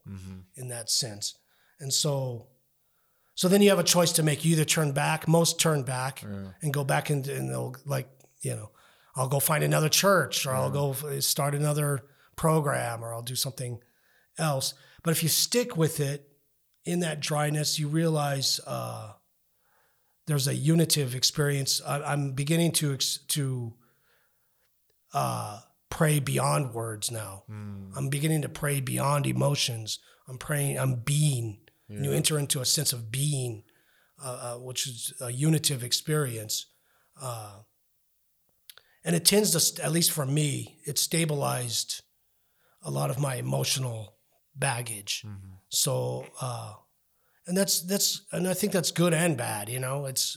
in 0.55 0.69
that 0.69 0.91
sense. 0.91 1.35
And 1.79 1.93
so, 1.93 2.47
so 3.35 3.49
then 3.49 3.61
you 3.61 3.69
have 3.69 3.79
a 3.79 3.85
choice 3.85 4.13
to 4.13 4.23
make. 4.23 4.45
You 4.45 4.53
either 4.53 4.65
turn 4.65 4.93
back, 4.93 5.29
most 5.29 5.61
turn 5.61 5.83
back 5.83 6.23
and 6.63 6.73
go 6.73 6.83
back 6.85 7.11
into, 7.11 7.35
and 7.37 7.51
they'll 7.51 7.77
like, 7.85 8.09
you 8.41 8.53
know, 8.57 8.71
I'll 9.15 9.29
go 9.29 9.41
find 9.41 9.63
another 9.63 9.89
church 9.91 10.47
or 10.47 10.53
I'll 10.53 10.71
go 10.71 10.95
start 11.21 11.55
another 11.55 12.03
program 12.37 13.05
or 13.05 13.13
I'll 13.13 13.23
do 13.23 13.35
something 13.37 13.79
else. 14.39 14.75
But 15.03 15.11
if 15.11 15.23
you 15.23 15.29
stick 15.29 15.77
with 15.77 16.01
it 16.01 16.29
in 16.85 17.01
that 17.01 17.21
dryness, 17.21 17.79
you 17.79 17.89
realize 17.89 18.61
uh, 18.67 19.13
there's 20.27 20.49
a 20.49 20.55
unitive 20.55 21.15
experience. 21.15 21.81
I, 21.87 22.03
I'm 22.03 22.33
beginning 22.33 22.73
to 22.73 22.95
ex- 22.95 23.19
to 23.29 23.75
uh, 25.15 25.61
pray 25.90 26.18
beyond 26.20 26.75
words 26.75 27.11
now. 27.11 27.44
I'm 27.96 28.09
beginning 28.09 28.42
to 28.42 28.49
pray 28.49 28.81
beyond 28.81 29.27
emotions. 29.27 29.99
I'm 30.29 30.38
praying. 30.38 30.79
I'm 30.79 30.96
being. 30.96 31.59
And 31.88 32.05
you 32.05 32.12
enter 32.12 32.38
into 32.38 32.61
a 32.61 32.64
sense 32.64 32.92
of 32.92 33.12
being, 33.12 33.62
uh, 34.22 34.55
uh, 34.57 34.59
which 34.59 34.87
is 34.88 35.12
a 35.20 35.31
unitive 35.31 35.85
experience. 35.85 36.66
Uh, 37.20 37.61
and 39.05 39.14
it 39.14 39.25
tends 39.25 39.53
to, 39.53 39.61
st- 39.61 39.85
at 39.87 39.92
least 39.92 40.11
for 40.11 40.27
me, 40.27 40.81
it 40.85 40.99
stabilized 40.99 42.03
a 42.83 42.90
lot 42.90 43.11
of 43.11 43.18
my 43.20 43.37
emotional 43.37 44.16
baggage. 44.57 45.25
So, 45.68 46.27
uh, 46.40 46.75
and 47.46 47.57
that's 47.57 47.83
that's, 47.83 48.27
and 48.33 48.49
I 48.49 48.55
think 48.55 48.72
that's 48.72 48.90
good 48.90 49.14
and 49.14 49.37
bad. 49.37 49.68
You 49.68 49.79
know, 49.79 50.07
it's 50.07 50.37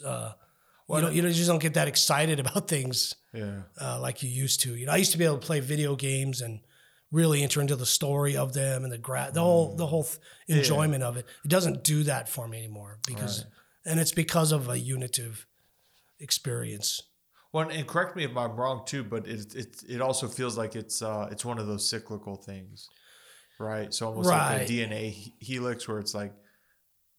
uh, 0.89 1.09
you 1.09 1.21
don't 1.21 1.29
you 1.31 1.33
just 1.33 1.47
don't 1.47 1.61
get 1.61 1.73
that 1.75 1.87
excited 1.87 2.39
about 2.39 2.67
things 2.67 3.13
Yeah. 3.33 3.61
uh, 3.79 3.99
like 4.01 4.23
you 4.23 4.29
used 4.29 4.61
to. 4.61 4.75
You 4.75 4.85
know, 4.87 4.91
I 4.93 4.97
used 4.97 5.11
to 5.11 5.17
be 5.17 5.25
able 5.25 5.37
to 5.39 5.45
play 5.45 5.59
video 5.59 5.95
games 5.95 6.41
and 6.41 6.59
really 7.11 7.41
enter 7.43 7.59
into 7.61 7.75
the 7.75 7.85
story 7.85 8.37
of 8.37 8.53
them 8.53 8.83
and 8.83 8.91
the 8.91 8.97
gra- 8.97 9.31
the 9.33 9.41
whole 9.41 9.75
the 9.75 9.87
whole 9.87 10.03
th- 10.03 10.19
enjoyment 10.47 11.03
of 11.03 11.17
it. 11.17 11.25
It 11.45 11.49
doesn't 11.49 11.83
do 11.83 12.03
that 12.03 12.29
for 12.29 12.47
me 12.47 12.57
anymore 12.59 12.99
because, 13.07 13.45
and 13.85 13.99
it's 13.99 14.11
because 14.11 14.51
of 14.51 14.69
a 14.69 14.77
unitive 14.79 15.45
experience. 16.19 17.01
Well, 17.51 17.69
and 17.69 17.87
correct 17.87 18.15
me 18.15 18.23
if 18.25 18.37
I'm 18.37 18.55
wrong 18.55 18.83
too, 18.85 19.03
but 19.03 19.27
it 19.27 19.55
it 19.55 19.83
it 19.87 20.01
also 20.01 20.27
feels 20.27 20.57
like 20.57 20.75
it's 20.75 21.01
uh 21.01 21.27
it's 21.31 21.43
one 21.43 21.57
of 21.57 21.65
those 21.67 21.87
cyclical 21.89 22.35
things, 22.35 22.87
right? 23.59 23.91
So 23.93 24.07
almost 24.07 24.29
like 24.29 24.39
Right. 24.59 24.69
a 24.69 24.71
DNA 24.71 25.33
helix 25.39 25.87
where 25.87 25.99
it's 25.99 26.13
like 26.13 26.33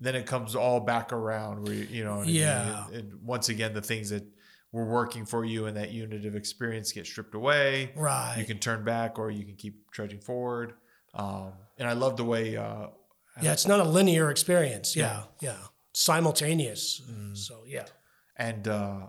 then 0.01 0.15
it 0.15 0.27
comes 0.27 0.55
all 0.55 0.81
back 0.81 1.13
around 1.13 1.65
where 1.65 1.75
you, 1.75 1.87
you 1.91 2.05
know 2.05 2.17
what 2.19 2.23
I 2.25 2.27
mean? 2.27 2.35
Yeah. 2.37 2.85
Once 3.23 3.49
again 3.49 3.75
the 3.75 3.83
things 3.83 4.11
that 4.11 4.25
were 4.73 4.85
working 4.87 5.27
for 5.27 5.45
you 5.45 5.67
in 5.67 5.75
that 5.75 5.91
unitive 5.91 6.35
experience 6.35 6.93
get 6.93 7.07
stripped 7.07 7.35
away. 7.35 7.93
Right. 7.97 8.37
You 8.39 8.45
can 8.45 8.59
turn 8.59 8.85
back 8.85 9.19
or 9.19 9.31
you 9.31 9.45
can 9.45 9.57
keep 9.57 9.91
trudging 9.91 10.21
forward. 10.21 10.75
Um, 11.15 11.53
and 11.77 11.89
I 11.89 11.93
love 11.95 12.17
the 12.17 12.25
way 12.25 12.57
uh, 12.57 12.87
Yeah, 13.43 13.53
it's 13.53 13.67
not 13.67 13.81
a 13.81 13.85
linear 13.85 14.31
experience. 14.31 14.95
Yeah, 14.95 15.23
yeah, 15.41 15.57
simultaneous. 15.93 17.03
So 17.35 17.65
yeah, 17.67 17.87
and 18.37 18.67
uh 18.69 19.09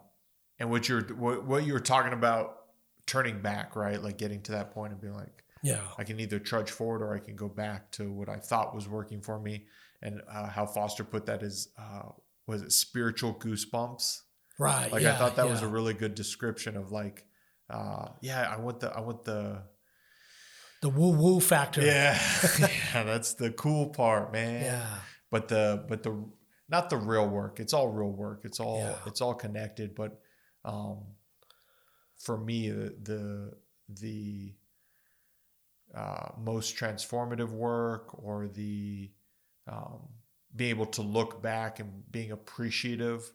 and 0.59 0.69
what 0.69 0.87
you're 0.87 1.01
what, 1.15 1.45
what 1.45 1.65
you 1.65 1.73
were 1.73 1.79
talking 1.79 2.13
about 2.13 2.57
turning 3.05 3.41
back 3.41 3.75
right 3.75 4.01
like 4.01 4.17
getting 4.17 4.41
to 4.41 4.51
that 4.53 4.71
point 4.71 4.93
and 4.93 5.01
being 5.01 5.15
like 5.15 5.43
yeah, 5.63 5.79
i 5.97 6.03
can 6.03 6.19
either 6.19 6.39
trudge 6.39 6.69
forward 6.71 7.01
or 7.01 7.13
i 7.15 7.19
can 7.19 7.35
go 7.35 7.47
back 7.47 7.91
to 7.91 8.11
what 8.11 8.29
i 8.29 8.37
thought 8.37 8.73
was 8.73 8.87
working 8.87 9.21
for 9.21 9.39
me 9.39 9.65
and 10.01 10.21
uh, 10.31 10.47
how 10.47 10.65
Foster 10.65 11.03
put 11.03 11.25
that 11.27 11.43
is 11.43 11.69
uh 11.77 12.09
was 12.47 12.61
it 12.61 12.71
spiritual 12.71 13.33
goosebumps 13.33 14.19
right. 14.59 14.91
like 14.91 15.03
yeah, 15.03 15.13
i 15.13 15.17
thought 15.17 15.35
that 15.35 15.47
was 15.49 15.61
a 15.61 15.67
really 15.67 15.93
good 15.93 16.15
description 16.15 16.75
of 16.75 16.91
like 16.91 17.25
uh 17.69 18.07
yeah 18.21 18.41
i 18.51 18.59
want 18.59 18.79
the 18.79 18.89
i 18.91 18.99
want 18.99 19.23
the 19.23 19.61
the 20.81 20.89
woo 20.89 21.11
woo 21.11 21.39
factor. 21.39 21.81
yeah 21.81 22.19
yeah 22.59 23.03
that's 23.03 23.35
the 23.35 23.51
cool 23.51 23.87
part 23.89 24.31
man 24.33 24.65
yeah, 24.65 24.95
but 25.29 25.47
the 25.47 25.85
but 25.87 26.03
the 26.03 26.25
not 26.69 26.89
the 26.89 26.97
real 26.97 27.27
work 27.27 27.59
it's 27.59 27.73
all 27.73 27.89
real 27.89 28.11
work 28.11 28.41
it's 28.43 28.59
all 28.59 28.79
Yeah. 28.79 28.95
it's 29.05 29.21
all 29.21 29.33
connected 29.35 29.93
but 29.95 30.19
um 30.65 31.03
for 32.17 32.37
me 32.37 32.69
the 32.69 32.95
the 33.03 33.53
the 33.89 34.53
uh, 35.95 36.29
most 36.39 36.77
transformative 36.77 37.49
work 37.49 38.23
or 38.23 38.47
the 38.47 39.11
um, 39.67 39.99
being 40.55 40.71
able 40.71 40.85
to 40.87 41.01
look 41.01 41.41
back 41.41 41.79
and 41.79 42.03
being 42.11 42.31
appreciative 42.31 43.31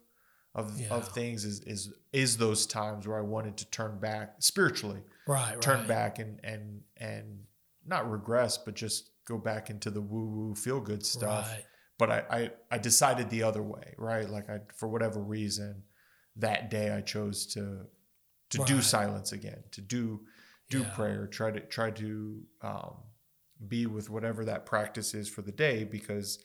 of, 0.55 0.79
Yeah. 0.81 0.89
of 0.89 1.09
things 1.13 1.45
is, 1.45 1.61
is 1.61 1.93
is 2.13 2.37
those 2.39 2.67
times 2.67 3.07
where 3.07 3.19
I 3.19 3.23
wanted 3.23 3.57
to 3.59 3.71
turn 3.71 3.99
back 3.99 4.37
spiritually 4.39 5.03
right, 5.27 5.61
turn 5.61 5.81
right. 5.81 5.89
back 5.89 6.19
and 6.19 6.41
and 6.45 6.83
and 6.97 7.45
not 7.87 8.11
regress, 8.11 8.57
but 8.59 8.75
just 8.75 9.11
go 9.27 9.39
back 9.39 9.71
into 9.71 9.91
the 9.91 10.01
woo 10.01 10.27
woo 10.27 10.55
feel 10.55 10.81
good 10.81 11.05
stuff. 11.05 11.47
Right. 11.51 11.65
But 11.99 12.11
I, 12.11 12.25
I 12.31 12.51
I 12.73 12.79
decided 12.79 13.29
the 13.31 13.43
other 13.43 13.63
way, 13.63 13.95
right? 13.99 14.29
Like 14.29 14.49
I 14.51 14.61
for 14.75 14.89
whatever 14.89 15.21
reason, 15.21 15.83
that 16.37 16.71
day 16.71 16.91
I 16.91 17.01
chose 17.03 17.47
to 17.55 17.87
to 18.51 18.59
do 18.65 18.81
silence 18.81 19.33
again, 19.33 19.63
to 19.73 19.81
do 19.83 20.21
do 20.71 20.81
Yeah. 20.81 20.91
prayer, 20.95 21.27
try 21.27 21.51
to 21.51 21.61
try 21.61 21.91
to 21.93 22.43
um, 22.63 22.95
be 23.67 23.87
with 23.87 24.11
whatever 24.11 24.45
that 24.45 24.67
practice 24.67 25.15
is 25.15 25.29
for 25.29 25.43
the 25.43 25.53
day, 25.53 25.85
because 25.85 26.39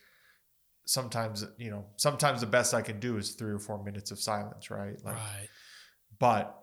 sometimes 0.85 1.45
you 1.57 1.69
know 1.69 1.85
sometimes 1.97 2.41
the 2.41 2.47
best 2.47 2.73
I 2.73 2.81
can 2.81 2.99
do 2.99 3.17
is 3.17 3.31
three 3.31 3.51
or 3.51 3.59
four 3.59 3.83
minutes 3.83 4.11
of 4.11 4.19
silence, 4.19 4.69
right? 4.71 4.97
Like 5.03 5.15
right. 5.15 5.47
but 6.19 6.57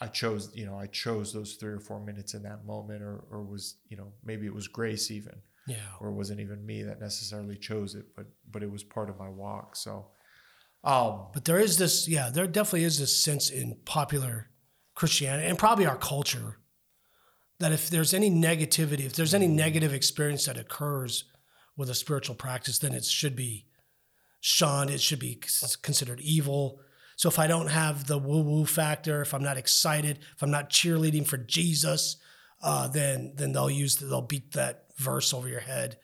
I 0.00 0.06
chose, 0.06 0.50
you 0.54 0.64
know, 0.64 0.78
I 0.78 0.86
chose 0.86 1.32
those 1.32 1.54
three 1.54 1.72
or 1.72 1.80
four 1.80 2.00
minutes 2.00 2.34
in 2.34 2.42
that 2.44 2.64
moment, 2.64 3.02
or, 3.02 3.24
or 3.30 3.42
was, 3.42 3.78
you 3.88 3.96
know, 3.96 4.12
maybe 4.22 4.46
it 4.46 4.54
was 4.54 4.68
grace 4.68 5.10
even, 5.10 5.34
Yeah. 5.66 5.76
or 6.00 6.10
it 6.10 6.12
wasn't 6.12 6.38
even 6.38 6.64
me 6.64 6.84
that 6.84 7.00
necessarily 7.00 7.56
chose 7.56 7.96
it, 7.96 8.06
but, 8.14 8.26
but 8.48 8.62
it 8.62 8.70
was 8.70 8.84
part 8.84 9.10
of 9.10 9.18
my 9.18 9.28
walk. 9.28 9.74
So, 9.74 10.06
um, 10.84 11.26
But 11.34 11.46
there 11.46 11.58
is 11.58 11.78
this, 11.78 12.06
yeah, 12.06 12.30
there 12.30 12.46
definitely 12.46 12.84
is 12.84 13.00
this 13.00 13.20
sense 13.20 13.50
in 13.50 13.76
popular 13.84 14.50
Christianity 14.94 15.48
and 15.48 15.58
probably 15.58 15.86
our 15.86 15.96
culture 15.96 16.58
that 17.60 17.72
if 17.72 17.90
there's 17.90 18.14
any 18.14 18.30
negativity, 18.30 19.04
if 19.04 19.14
there's 19.14 19.34
any 19.34 19.48
negative 19.48 19.92
experience 19.92 20.46
that 20.46 20.56
occurs 20.56 21.24
with 21.76 21.90
a 21.90 21.94
spiritual 21.94 22.34
practice, 22.34 22.78
then 22.78 22.92
it 22.92 23.04
should 23.04 23.36
be 23.36 23.66
shunned. 24.40 24.90
It 24.90 25.00
should 25.00 25.18
be 25.18 25.40
considered 25.82 26.20
evil. 26.20 26.80
So 27.16 27.28
if 27.28 27.38
I 27.38 27.48
don't 27.48 27.68
have 27.68 28.06
the 28.06 28.18
woo 28.18 28.42
woo 28.42 28.64
factor, 28.64 29.22
if 29.22 29.34
I'm 29.34 29.42
not 29.42 29.56
excited, 29.56 30.20
if 30.36 30.42
I'm 30.42 30.52
not 30.52 30.70
cheerleading 30.70 31.26
for 31.26 31.36
Jesus, 31.36 32.16
uh, 32.62 32.86
then 32.88 33.32
then 33.34 33.52
they'll 33.52 33.70
use 33.70 33.96
they'll 33.96 34.22
beat 34.22 34.52
that 34.52 34.84
verse 34.96 35.34
over 35.34 35.48
your 35.48 35.60
head. 35.60 35.98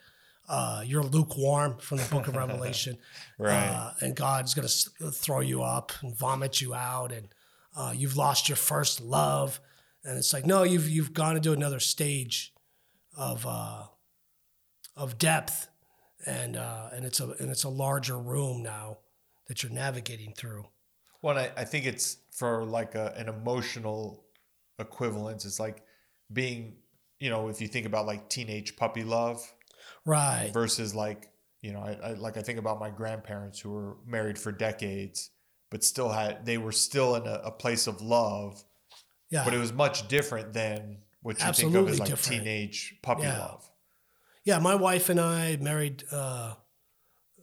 Uh, 0.48 0.82
you're 0.84 1.02
lukewarm 1.02 1.78
from 1.78 1.98
the 1.98 2.04
Book 2.10 2.28
of 2.28 2.36
Revelation, 2.36 2.98
Right. 3.38 3.54
Uh, 3.54 3.92
and 4.00 4.14
God's 4.14 4.54
gonna 4.54 4.68
throw 5.12 5.40
you 5.40 5.62
up 5.62 5.92
and 6.02 6.14
vomit 6.14 6.60
you 6.60 6.74
out, 6.74 7.12
and 7.12 7.28
uh, 7.76 7.92
you've 7.94 8.16
lost 8.16 8.48
your 8.48 8.56
first 8.56 9.00
love. 9.00 9.60
And 10.04 10.18
it's 10.18 10.32
like, 10.32 10.44
no, 10.46 10.62
you've 10.64 10.88
you've 10.88 11.14
gone 11.14 11.36
into 11.36 11.52
another 11.52 11.80
stage 11.80 12.52
of 13.16 13.46
uh, 13.46 13.84
of 14.96 15.18
depth, 15.18 15.68
and 16.26 16.56
uh, 16.56 16.90
and 16.92 17.04
it's 17.04 17.20
a 17.20 17.30
and 17.40 17.50
it's 17.50 17.64
a 17.64 17.68
larger 17.68 18.18
room 18.18 18.62
now 18.62 18.98
that 19.48 19.62
you're 19.62 19.72
navigating 19.72 20.32
through. 20.34 20.66
well, 21.22 21.38
I, 21.38 21.50
I 21.56 21.64
think 21.64 21.86
it's 21.86 22.18
for 22.30 22.64
like 22.64 22.94
a, 22.94 23.12
an 23.16 23.28
emotional 23.28 24.24
equivalence. 24.78 25.44
It's 25.44 25.60
like 25.60 25.82
being, 26.32 26.76
you 27.20 27.30
know, 27.30 27.48
if 27.48 27.60
you 27.60 27.68
think 27.68 27.86
about 27.86 28.06
like 28.06 28.28
teenage 28.28 28.76
puppy 28.76 29.04
love, 29.04 29.40
Right. 30.06 30.50
versus 30.52 30.94
like 30.94 31.30
you 31.62 31.72
know 31.72 31.80
I, 31.80 31.92
I 32.10 32.12
like 32.14 32.36
I 32.36 32.42
think 32.42 32.58
about 32.58 32.78
my 32.78 32.90
grandparents 32.90 33.58
who 33.60 33.70
were 33.70 33.96
married 34.06 34.38
for 34.38 34.52
decades 34.52 35.30
but 35.70 35.82
still 35.82 36.10
had 36.10 36.44
they 36.44 36.58
were 36.58 36.72
still 36.72 37.16
in 37.16 37.26
a, 37.26 37.40
a 37.44 37.50
place 37.50 37.86
of 37.86 38.00
love 38.02 38.62
Yeah. 39.34 39.44
but 39.44 39.52
it 39.54 39.58
was 39.58 39.72
much 39.72 40.06
different 40.08 40.52
than 40.52 40.98
what 41.22 41.34
you 41.40 41.52
think 41.52 41.74
of 41.74 41.88
as 41.88 41.98
like 41.98 42.08
different. 42.10 42.42
teenage 42.44 42.94
puppy 43.02 43.22
Yeah. 43.22 43.38
love 43.38 43.70
yeah. 44.46 44.58
My 44.58 44.74
wife 44.74 45.08
and 45.08 45.18
I 45.18 45.56
married 45.56 46.04
uh, 46.12 46.54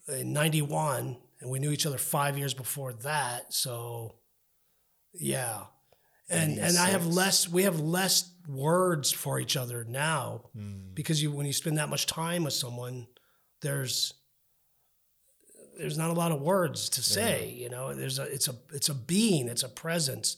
in 0.08 0.34
'91, 0.34 1.18
and 1.39 1.50
we 1.50 1.58
knew 1.60 1.72
each 1.72 1.88
other 1.88 1.98
five 1.98 2.38
years 2.38 2.54
before 2.54 2.94
that. 2.94 3.52
So, 3.54 4.16
yeah. 5.14 5.64
And 6.30 6.60
and 6.60 6.78
I 6.78 6.89
have 6.89 7.08
less. 7.08 7.50
We 7.50 7.64
have 7.64 7.80
less 7.80 8.32
words 8.48 9.12
for 9.12 9.39
each 9.39 9.58
other 9.58 9.84
now 9.84 10.50
Hmm. 10.54 10.94
because 10.94 11.22
you 11.24 11.32
when 11.32 11.48
you 11.48 11.54
spend 11.54 11.78
that 11.80 11.89
much 11.89 12.06
time 12.06 12.44
with 12.44 12.54
someone, 12.54 13.08
there's 13.62 14.14
there's 15.80 15.98
not 15.98 16.12
a 16.12 16.14
lot 16.14 16.32
of 16.32 16.39
words 16.42 16.89
to 16.89 17.02
say. 17.02 17.50
You 17.50 17.70
know, 17.70 17.94
there's 17.96 18.20
a 18.20 18.24
it's 18.24 18.48
a 18.48 18.56
it's 18.74 18.89
a 18.89 18.94
being, 18.96 19.48
it's 19.48 19.64
a 19.64 19.70
presence. 19.70 20.38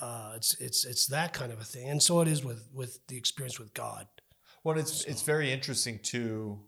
Uh, 0.00 0.32
it's 0.36 0.54
it's 0.60 0.84
it's 0.84 1.06
that 1.06 1.32
kind 1.32 1.52
of 1.52 1.60
a 1.60 1.64
thing, 1.64 1.88
and 1.88 2.02
so 2.02 2.20
it 2.20 2.28
is 2.28 2.44
with 2.44 2.68
with 2.72 3.06
the 3.06 3.16
experience 3.16 3.58
with 3.58 3.72
God. 3.74 4.06
Well, 4.64 4.78
it's 4.78 5.04
it's 5.04 5.22
very 5.22 5.52
interesting 5.52 6.00
too, 6.02 6.60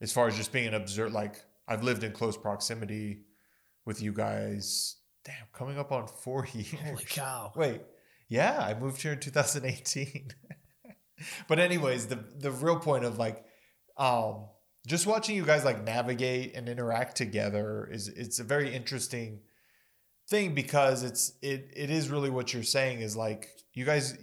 as 0.00 0.12
far 0.12 0.26
as 0.26 0.36
just 0.36 0.52
being 0.52 0.66
an 0.66 0.74
observer. 0.74 1.10
Like 1.10 1.36
I've 1.68 1.82
lived 1.82 2.02
in 2.02 2.12
close 2.12 2.36
proximity 2.36 3.24
with 3.84 4.02
you 4.02 4.12
guys. 4.12 4.96
Damn, 5.24 5.34
coming 5.52 5.78
up 5.78 5.92
on 5.92 6.06
four 6.06 6.46
years. 6.52 6.74
Holy 6.82 7.04
cow! 7.04 7.52
Wait, 7.54 7.82
yeah, 8.28 8.58
I 8.60 8.78
moved 8.78 9.02
here 9.02 9.12
in 9.12 9.20
2018. 9.20 10.30
but 11.48 11.58
anyways, 11.58 12.06
the 12.06 12.24
the 12.38 12.50
real 12.50 12.78
point 12.78 13.04
of 13.04 13.18
like, 13.18 13.44
um, 13.96 14.46
just 14.86 15.06
watching 15.06 15.36
you 15.36 15.44
guys 15.44 15.64
like 15.64 15.84
navigate 15.84 16.56
and 16.56 16.68
interact 16.68 17.16
together 17.16 17.88
is 17.92 18.08
it's 18.08 18.38
a 18.38 18.44
very 18.44 18.74
interesting 18.74 19.40
thing 20.28 20.54
because 20.54 21.02
it's 21.02 21.32
it 21.42 21.70
it 21.76 21.90
is 21.90 22.08
really 22.10 22.30
what 22.30 22.52
you're 22.52 22.62
saying 22.62 23.00
is 23.00 23.16
like 23.16 23.48
you 23.72 23.84
guys 23.84 24.16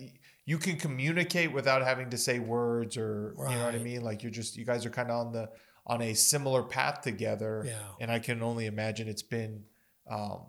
you 0.45 0.58
can 0.60 0.78
communicate 0.78 1.51
without 1.51 1.82
having 1.84 2.10
to 2.12 2.18
say 2.18 2.38
words 2.39 2.95
or 2.97 3.34
you 3.49 3.56
know 3.56 3.66
what 3.66 3.76
I 3.76 3.80
mean 3.80 4.01
like 4.03 4.22
you're 4.22 4.32
just 4.32 4.56
you 4.56 4.66
guys 4.66 4.86
are 4.86 4.91
kind 4.91 5.10
of 5.10 5.26
on 5.28 5.32
the 5.34 5.49
on 5.88 6.01
a 6.01 6.14
similar 6.14 6.62
path 6.64 7.01
together 7.01 7.64
Yeah. 7.66 7.74
and 7.99 8.12
I 8.12 8.20
can 8.20 8.43
only 8.43 8.66
imagine 8.68 9.08
it's 9.08 9.24
been 9.24 9.64
um 10.10 10.45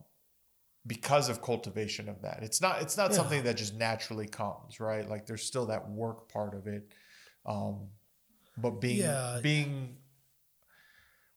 because 0.87 1.29
of 1.31 1.41
cultivation 1.43 2.09
of 2.09 2.21
that 2.23 2.41
it's 2.43 2.61
not 2.61 2.83
it's 2.83 2.97
not 2.97 3.11
Yeah. 3.11 3.17
something 3.17 3.43
that 3.45 3.57
just 3.57 3.75
naturally 3.75 4.29
comes 4.29 4.79
right 4.79 5.09
like 5.09 5.25
there's 5.27 5.43
still 5.45 5.67
that 5.67 5.89
work 5.91 6.31
part 6.31 6.55
of 6.55 6.67
it 6.67 6.85
um 7.47 7.89
but 8.59 8.81
being 8.81 8.99
Yeah. 8.99 9.41
being 9.43 9.97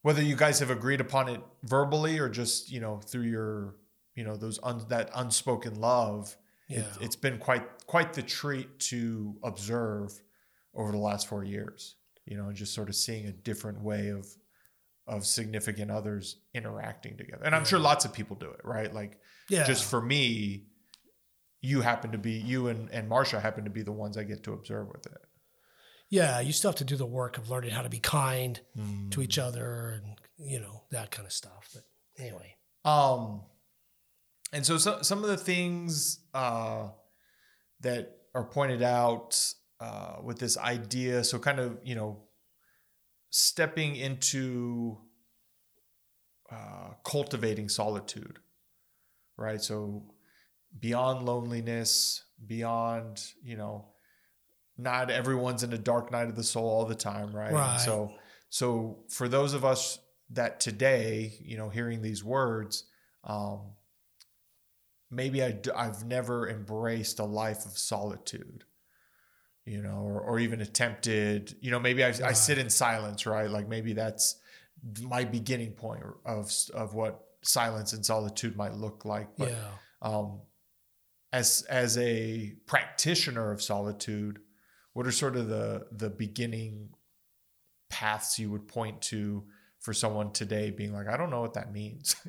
whether 0.02 0.22
you 0.22 0.36
guys 0.36 0.60
have 0.60 0.70
agreed 0.70 1.02
upon 1.02 1.30
it 1.30 1.42
verbally 1.64 2.20
or 2.20 2.30
just 2.30 2.72
you 2.72 2.80
know 2.80 2.98
through 3.00 3.24
your 3.24 3.76
you 4.20 4.24
know 4.28 4.36
those 4.46 4.58
un, 4.70 4.78
that 4.90 5.08
unspoken 5.22 5.74
love 5.92 6.24
Yeah. 6.68 6.80
it, 6.80 6.86
it's 7.06 7.20
been 7.26 7.38
quite 7.48 7.66
quite 7.94 8.10
the 8.20 8.26
treat 8.38 8.70
to 8.92 9.00
observe 9.52 10.10
over 10.80 10.92
the 10.98 11.04
last 11.10 11.24
four 11.32 11.44
years 11.56 11.80
you 12.30 12.36
know 12.38 12.48
just 12.62 12.74
sort 12.80 12.90
of 12.92 12.96
seeing 13.06 13.26
a 13.28 13.32
different 13.50 13.80
way 13.90 14.04
of 14.18 14.24
of 15.14 15.20
significant 15.26 15.90
others 16.00 16.26
interacting 16.60 17.14
together 17.22 17.44
and 17.48 17.56
i'm 17.56 17.66
sure 17.72 17.80
lots 17.92 18.04
of 18.06 18.12
people 18.20 18.36
do 18.46 18.50
it 18.58 18.62
right 18.76 18.92
like 19.02 19.14
yeah. 19.56 19.66
just 19.72 19.84
for 19.92 20.02
me 20.14 20.24
you 21.70 21.82
happen 21.82 22.10
to 22.12 22.22
be 22.30 22.34
you 22.52 22.68
and 22.72 22.82
and 22.96 23.10
marsha 23.10 23.38
happen 23.48 23.64
to 23.64 23.74
be 23.80 23.84
the 23.90 23.98
ones 24.04 24.18
i 24.18 24.24
get 24.24 24.44
to 24.44 24.54
observe 24.54 24.88
with 24.96 25.06
it 25.16 25.22
yeah. 26.12 26.40
You 26.40 26.54
still 26.54 26.72
have 26.72 26.78
to 26.80 26.84
do 26.94 26.96
the 26.96 27.06
work 27.06 27.38
of 27.38 27.52
learning 27.52 27.70
how 27.78 27.84
to 27.84 27.90
be 27.98 28.00
kind 28.00 28.60
Mm. 28.76 29.12
to 29.12 29.22
each 29.22 29.38
other, 29.38 29.68
and 29.92 30.06
you 30.54 30.60
know 30.60 30.76
that 30.90 31.12
kind 31.12 31.28
of 31.28 31.32
stuff. 31.32 31.70
But 31.72 31.84
anyway, 32.18 32.56
Um, 32.84 33.44
and 34.52 34.66
so, 34.66 34.78
so 34.78 35.02
some 35.02 35.24
of 35.24 35.30
the 35.30 35.38
things 35.38 36.20
uh, 36.34 36.88
that 37.82 38.18
are 38.34 38.46
pointed 38.46 38.82
out 38.82 39.42
uh, 39.80 40.16
with 40.24 40.40
this 40.40 40.58
idea, 40.58 41.24
so 41.24 41.40
kind 41.40 41.60
of 41.60 41.78
you 41.84 41.96
know, 41.96 42.24
stepping 43.30 43.96
into 43.96 44.98
uh, 46.52 46.94
cultivating 47.04 47.70
solitude, 47.70 48.40
right? 49.38 49.62
So 49.62 50.04
beyond 50.80 51.26
loneliness, 51.26 52.24
beyond 52.46 53.24
you 53.44 53.56
know, 53.56 53.90
not 54.78 55.12
everyone's 55.12 55.64
in 55.64 55.74
a 55.74 55.78
dark 55.78 56.12
night 56.12 56.28
of 56.28 56.36
the 56.36 56.44
soul 56.44 56.68
all 56.68 56.86
the 56.86 56.96
time, 56.96 57.36
right? 57.36 57.52
Right. 57.52 57.80
So, 57.80 58.14
so 58.50 59.04
for 59.10 59.28
those 59.28 59.54
of 59.54 59.64
us 59.66 60.00
that 60.32 60.60
today, 60.60 61.34
you 61.42 61.58
know, 61.58 61.70
hearing 61.70 62.02
these 62.02 62.24
words, 62.24 62.86
um, 63.24 63.74
maybe 65.12 65.44
I, 65.44 65.52
d- 65.52 65.72
I've 65.76 66.06
never 66.06 66.50
embraced 66.50 67.20
a 67.20 67.26
life 67.26 67.66
of 67.66 67.78
solitude, 67.78 68.64
you 69.66 69.82
know, 69.82 70.02
or, 70.04 70.22
or 70.22 70.40
even 70.40 70.62
attempted, 70.62 71.56
you 71.62 71.72
know, 71.72 71.80
maybe 71.80 72.04
I, 72.04 72.10
I 72.24 72.34
sit 72.34 72.58
in 72.58 72.70
silence, 72.70 73.26
right? 73.26 73.50
Like 73.50 73.68
maybe 73.68 73.94
that's 73.94 74.40
my 75.02 75.26
beginning 75.26 75.72
point 75.72 76.04
of, 76.26 76.52
of 76.74 76.94
what 76.94 77.26
silence 77.42 77.94
and 77.94 78.06
solitude 78.06 78.56
might 78.56 78.74
look 78.74 79.06
like. 79.06 79.30
But, 79.38 79.50
yeah. 79.50 79.72
um, 80.02 80.42
as, 81.32 81.66
as 81.70 81.98
a 81.98 82.56
practitioner 82.66 83.52
of 83.52 83.62
solitude, 83.62 84.40
what 84.94 85.06
are 85.06 85.12
sort 85.12 85.36
of 85.36 85.48
the, 85.48 85.88
the 85.92 86.10
beginning 86.10 86.90
paths 87.90 88.40
you 88.40 88.50
would 88.52 88.68
point 88.68 89.02
to 89.02 89.44
for 89.80 89.94
someone 89.94 90.32
today 90.32 90.72
being 90.72 90.94
like, 90.94 91.08
I 91.08 91.16
don't 91.18 91.30
know 91.30 91.42
what 91.42 91.54
that 91.54 91.72
means. 91.72 92.16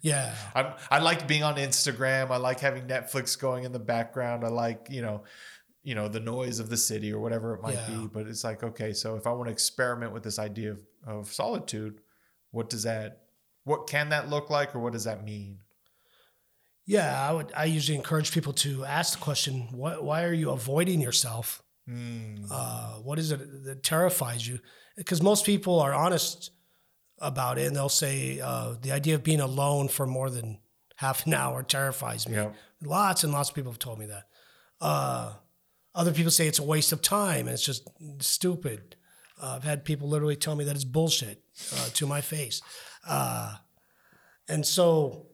Yeah. 0.00 0.32
I'm, 0.54 0.74
I 0.92 1.00
like 1.00 1.26
being 1.26 1.42
on 1.42 1.56
Instagram. 1.56 2.30
I 2.30 2.36
like 2.36 2.60
having 2.60 2.86
Netflix 2.86 3.36
going 3.36 3.64
in 3.64 3.72
the 3.72 3.80
background. 3.80 4.44
I 4.44 4.48
like, 4.48 4.86
you 4.88 5.02
know, 5.02 5.24
you 5.82 5.96
know, 5.96 6.06
the 6.06 6.20
noise 6.20 6.60
of 6.60 6.70
the 6.70 6.76
city 6.76 7.12
or 7.12 7.18
whatever 7.18 7.54
it 7.56 7.62
might 7.62 7.74
Yeah. 7.74 7.86
be. 7.88 8.06
But 8.06 8.28
it's 8.28 8.44
like, 8.44 8.62
okay, 8.62 8.92
so 8.92 9.16
if 9.16 9.26
I 9.26 9.32
want 9.32 9.48
to 9.48 9.52
experiment 9.52 10.12
with 10.12 10.22
this 10.22 10.38
idea 10.38 10.70
of, 10.70 10.80
of 11.04 11.32
solitude, 11.32 12.00
what 12.52 12.70
does 12.70 12.84
that, 12.84 13.22
what 13.64 13.88
can 13.88 14.10
that 14.10 14.30
look 14.30 14.50
like 14.50 14.76
or 14.76 14.78
what 14.78 14.92
does 14.92 15.02
that 15.02 15.24
mean? 15.24 15.58
Yeah, 16.86 17.20
I 17.28 17.32
would. 17.32 17.52
I 17.56 17.64
usually 17.64 17.96
encourage 17.98 18.32
people 18.32 18.52
to 18.54 18.84
ask 18.84 19.18
the 19.18 19.22
question: 19.22 19.68
What? 19.72 20.02
Why 20.02 20.24
are 20.24 20.32
you 20.32 20.50
avoiding 20.50 21.00
yourself? 21.00 21.60
Mm, 21.88 22.46
Uh, 22.50 22.94
what 23.02 23.18
is 23.18 23.30
it 23.32 23.64
that 23.64 23.82
terrifies 23.82 24.46
you? 24.46 24.60
Because 24.96 25.20
most 25.20 25.44
people 25.44 25.80
are 25.80 25.92
honest 25.92 26.50
about 27.20 27.58
it, 27.58 27.66
and 27.66 27.76
they'll 27.76 27.88
say 27.88 28.40
uh, 28.40 28.74
the 28.80 28.92
idea 28.92 29.14
of 29.14 29.22
being 29.22 29.40
alone 29.40 29.88
for 29.88 30.06
more 30.06 30.30
than 30.30 30.58
half 30.96 31.26
an 31.26 31.34
hour 31.42 31.62
terrifies 31.62 32.28
me. 32.28 32.36
Yeah. 32.36 32.50
Lots 32.82 33.24
and 33.24 33.32
lots 33.32 33.48
of 33.48 33.54
people 33.54 33.72
have 33.72 33.78
told 33.78 33.98
me 33.98 34.06
that. 34.06 34.24
Uh, 34.80 35.32
other 35.94 36.12
people 36.12 36.30
say 36.30 36.46
it's 36.46 36.60
a 36.60 36.64
waste 36.64 36.92
of 36.92 37.02
time 37.02 37.46
and 37.46 37.50
it's 37.50 37.64
just 37.64 37.88
stupid. 38.20 38.94
Uh, 39.40 39.54
I've 39.56 39.64
had 39.64 39.84
people 39.84 40.08
literally 40.08 40.36
tell 40.36 40.54
me 40.54 40.64
that 40.64 40.74
it's 40.74 40.84
bullshit 40.84 41.42
uh, 41.74 41.88
to 41.94 42.06
my 42.06 42.20
face, 42.20 42.60
uh, 43.06 43.56
and 44.48 44.64
so. 44.66 45.26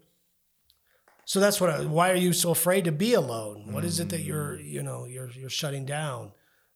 So 1.27 1.41
that's 1.41 1.59
what. 1.59 1.71
I, 1.71 1.87
why 1.87 2.11
are 2.11 2.17
you 2.17 2.35
so 2.35 2.51
afraid 2.51 2.85
to 2.85 2.93
be 2.93 3.15
alone? 3.15 3.73
What 3.73 3.83
is 3.83 3.99
it 3.99 4.11
that 4.11 4.21
you're, 4.21 4.61
you 4.61 4.83
know, 4.83 5.07
you're 5.07 5.31
you're 5.31 5.49
shutting 5.49 5.87
down? 5.87 6.33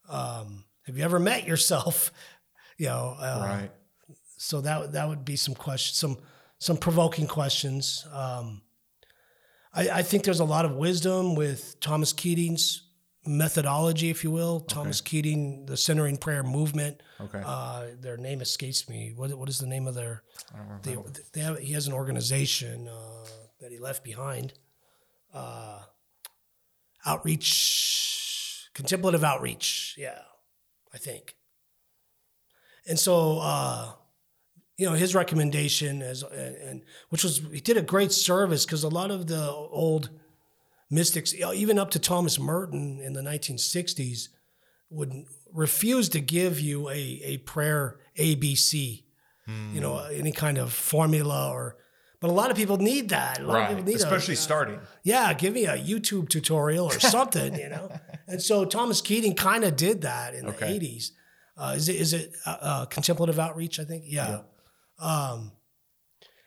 Um, 0.08 0.64
have 0.86 0.96
you 0.96 1.04
ever 1.04 1.18
met 1.18 1.46
yourself? 1.46 2.10
You 2.80 2.86
know, 2.86 3.16
uh, 3.18 3.40
right. 3.42 3.70
So 4.38 4.60
that 4.62 4.92
that 4.92 5.08
would 5.08 5.24
be 5.24 5.36
some 5.36 5.54
questions, 5.54 5.98
some 5.98 6.16
some 6.58 6.76
provoking 6.78 7.26
questions. 7.26 8.06
Um, 8.12 8.62
I, 9.74 9.90
I 9.90 10.02
think 10.02 10.24
there's 10.24 10.40
a 10.40 10.44
lot 10.44 10.64
of 10.64 10.72
wisdom 10.76 11.34
with 11.34 11.78
Thomas 11.80 12.12
Keating's 12.14 12.82
methodology, 13.26 14.08
if 14.08 14.24
you 14.24 14.30
will. 14.30 14.60
Thomas 14.60 15.02
Keating, 15.02 15.66
the 15.66 15.76
centering 15.76 16.16
prayer 16.16 16.42
movement. 16.42 17.02
Okay. 17.20 17.42
Uh, 17.44 17.88
their 18.00 18.16
name 18.16 18.40
escapes 18.40 18.88
me. 18.88 19.12
What 19.14 19.36
what 19.36 19.48
is 19.50 19.58
the 19.58 19.66
name 19.66 19.86
of 19.86 19.94
their? 19.94 20.22
I 20.54 20.58
don't 20.58 20.82
They, 20.82 20.90
remember. 20.96 21.20
they 21.34 21.40
have, 21.40 21.58
he 21.58 21.72
has 21.74 21.86
an 21.86 21.92
organization 21.92 22.88
uh, 22.88 23.26
that 23.60 23.70
he 23.70 23.78
left 23.78 24.02
behind. 24.02 24.54
Uh, 25.34 25.80
outreach, 27.04 28.68
contemplative 28.74 29.22
outreach. 29.24 29.94
Yeah, 29.98 30.20
I 30.94 30.98
think. 30.98 31.34
And 32.86 32.98
so, 32.98 33.38
uh, 33.40 33.92
you 34.78 34.86
know, 34.86 34.94
his 34.94 35.14
recommendation 35.14 36.00
is, 36.02 36.22
and, 36.22 36.56
and 36.56 36.82
which 37.10 37.24
was 37.24 37.42
he 37.52 37.60
did 37.60 37.76
a 37.76 37.82
great 37.82 38.12
service 38.12 38.64
because 38.64 38.84
a 38.84 38.88
lot 38.88 39.10
of 39.10 39.26
the 39.26 39.50
old 39.50 40.08
mystics, 40.90 41.34
even 41.34 41.78
up 41.78 41.90
to 41.90 41.98
Thomas 41.98 42.38
Merton 42.38 43.00
in 43.00 43.12
the 43.12 43.20
1960s, 43.20 44.28
would 44.90 45.24
refuse 45.52 46.08
to 46.10 46.20
give 46.20 46.60
you 46.60 46.88
a 46.88 47.20
a 47.24 47.38
prayer 47.38 47.98
ABC, 48.16 49.02
you 49.72 49.80
know, 49.80 49.98
any 49.98 50.32
kind 50.32 50.58
of 50.58 50.72
formula 50.72 51.50
or. 51.50 51.76
But 52.20 52.30
a 52.30 52.32
lot 52.32 52.50
of 52.50 52.56
people 52.56 52.78
need 52.78 53.10
that. 53.10 53.38
A 53.40 53.46
right. 53.46 53.76
need 53.84 53.92
a- 53.92 53.96
Especially 53.96 54.34
starting. 54.34 54.80
yeah, 55.04 55.32
give 55.34 55.54
me 55.54 55.66
a 55.66 55.76
YouTube 55.78 56.28
tutorial 56.28 56.86
or 56.86 56.98
something, 57.16 57.54
you 57.54 57.68
know. 57.68 57.92
And 58.26 58.42
so 58.42 58.64
Thomas 58.64 59.00
Keating 59.00 59.34
kind 59.36 59.62
of 59.62 59.76
did 59.76 60.02
that 60.02 60.34
in 60.34 60.46
Okay. 60.46 60.66
the 60.66 60.74
eighties. 60.74 61.12
Uh, 61.56 61.74
is 61.76 61.88
it 61.88 61.94
is 61.96 62.12
it 62.14 62.32
uh, 62.44 62.56
uh, 62.60 62.84
contemplative 62.86 63.38
outreach? 63.38 63.78
I 63.78 63.84
think. 63.84 64.02
Yeah. 64.06 64.40
Um, 64.98 65.52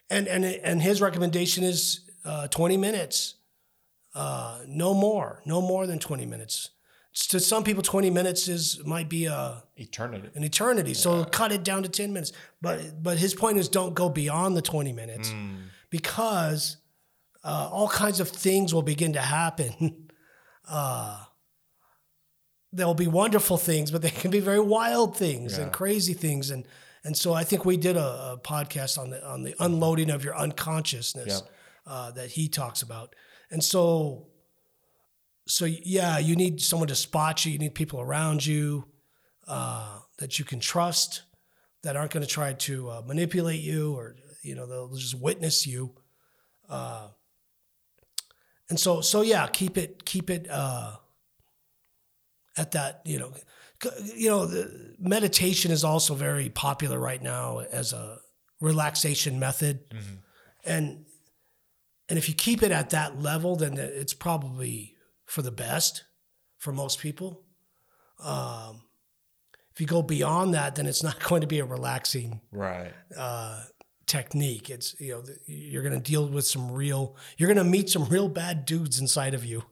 and 0.10 0.28
and 0.28 0.43
and 0.45 0.82
his 0.82 1.02
recommendation 1.02 1.64
is 1.64 2.02
uh, 2.26 2.47
twenty 2.47 2.78
minutes, 2.78 3.36
uh, 4.14 4.60
no 4.68 4.93
more, 4.93 5.41
no 5.45 5.62
more 5.62 5.88
than 5.88 5.99
twenty 5.99 6.26
minutes. 6.26 6.70
To 7.30 7.39
some 7.41 7.64
people, 7.64 7.84
twenty 7.84 8.10
minutes 8.10 8.47
is 8.47 8.82
might 8.86 9.10
be 9.10 9.26
a 9.26 9.64
Eternity. 9.76 10.30
an 10.36 10.43
eternity. 10.43 10.93
So 10.93 11.26
cut 11.26 11.52
it 11.52 11.64
down 11.64 11.84
to 11.84 11.89
10 11.89 12.14
minutes. 12.14 12.32
But 12.62 13.04
but 13.04 13.18
his 13.18 13.34
point 13.34 13.58
is 13.58 13.68
don't 13.68 13.93
go 13.93 14.08
beyond 14.10 14.56
the 14.56 14.62
20 14.62 14.93
minutes 14.93 15.30
Mm. 15.30 15.58
because 15.89 16.78
uh, 17.43 17.68
all 17.72 17.89
kinds 17.89 18.20
of 18.22 18.30
things 18.30 18.74
will 18.74 18.82
begin 18.84 19.14
to 19.14 19.20
happen. 19.22 20.08
uh, 20.70 21.24
there'll 22.72 22.93
be 22.93 23.08
wonderful 23.08 23.58
things, 23.58 23.91
but 23.91 24.02
they 24.02 24.10
can 24.10 24.32
be 24.32 24.39
very 24.39 24.60
wild 24.62 25.18
things 25.18 25.58
Yeah. 25.58 25.64
and 25.64 25.74
crazy 25.74 26.14
things. 26.14 26.49
And 26.49 26.66
and 27.04 27.16
so 27.18 27.34
I 27.34 27.43
think 27.43 27.66
we 27.66 27.78
did 27.78 27.97
a, 27.97 28.34
a 28.34 28.39
podcast 28.43 28.97
on 28.97 29.10
the 29.10 29.26
on 29.28 29.43
the 29.43 29.56
unloading 29.60 30.10
of 30.10 30.24
your 30.24 30.36
unconsciousness 30.36 31.41
Yep. 31.43 31.49
uh, 31.88 32.12
that 32.12 32.32
he 32.32 32.47
talks 32.47 32.82
about. 32.82 33.16
And 33.49 33.64
so 33.64 34.28
so 35.47 35.66
yeah, 35.66 36.20
you 36.20 36.36
need 36.36 36.62
someone 36.62 36.88
to 36.88 36.95
spot 36.95 37.45
you. 37.45 37.52
You 37.54 37.58
need 37.60 37.76
people 37.76 37.99
around 37.99 38.45
you 38.45 38.86
uh, 39.47 39.99
that 40.20 40.38
you 40.38 40.45
can 40.45 40.60
trust, 40.60 41.24
that 41.84 41.95
aren't 41.97 42.12
going 42.12 42.22
to 42.26 42.30
try 42.30 42.54
to 42.54 42.89
uh, 42.89 43.02
manipulate 43.06 43.60
you, 43.62 43.93
or 43.95 44.16
you 44.43 44.56
know 44.56 44.66
they'll 44.68 44.95
just 44.95 45.20
witness 45.20 45.66
you. 45.66 45.95
Uh, 46.70 47.08
and 48.70 48.80
so, 48.80 49.02
so 49.02 49.22
yeah, 49.22 49.47
keep 49.47 49.78
it, 49.78 50.06
keep 50.06 50.30
it 50.30 50.47
uh, 50.49 50.95
at 52.56 52.72
that. 52.72 53.02
You 53.04 53.20
know, 53.20 53.34
you 54.15 54.29
know, 54.29 54.45
the 54.45 54.95
meditation 54.99 55.71
is 55.71 55.84
also 55.84 56.13
very 56.15 56.49
popular 56.49 56.99
right 56.99 57.21
now 57.21 57.59
as 57.59 57.93
a 57.93 58.19
relaxation 58.59 59.39
method, 59.39 59.79
and 60.65 61.05
and 62.09 62.17
if 62.19 62.27
you 62.29 62.36
keep 62.36 62.61
it 62.63 62.71
at 62.71 62.89
that 62.91 63.21
level, 63.21 63.55
then 63.55 63.77
it's 63.77 64.13
probably 64.13 64.95
for 65.25 65.41
the 65.41 65.51
best 65.51 66.03
for 66.57 66.71
most 66.71 66.99
people. 66.99 67.41
Um, 68.19 68.84
if 69.73 69.79
you 69.79 69.88
go 69.88 70.01
beyond 70.01 70.53
that, 70.53 70.75
then 70.75 70.86
it's 70.86 71.01
not 71.09 71.19
going 71.23 71.41
to 71.41 71.47
be 71.47 71.59
a 71.59 71.65
relaxing 71.65 72.41
Right. 72.51 72.91
uh, 73.17 73.63
technique. 74.05 74.69
It's 74.69 74.99
you 74.99 75.13
know 75.13 75.23
you're 75.47 75.84
going 75.84 75.99
to 75.99 76.11
deal 76.11 76.27
with 76.27 76.45
some 76.45 76.71
real. 76.71 77.15
You're 77.38 77.47
going 77.47 77.57
to 77.65 77.71
meet 77.71 77.89
some 77.89 78.05
real 78.05 78.27
bad 78.29 78.65
dudes 78.65 78.99
inside 78.99 79.34
of 79.34 79.45
you. 79.45 79.63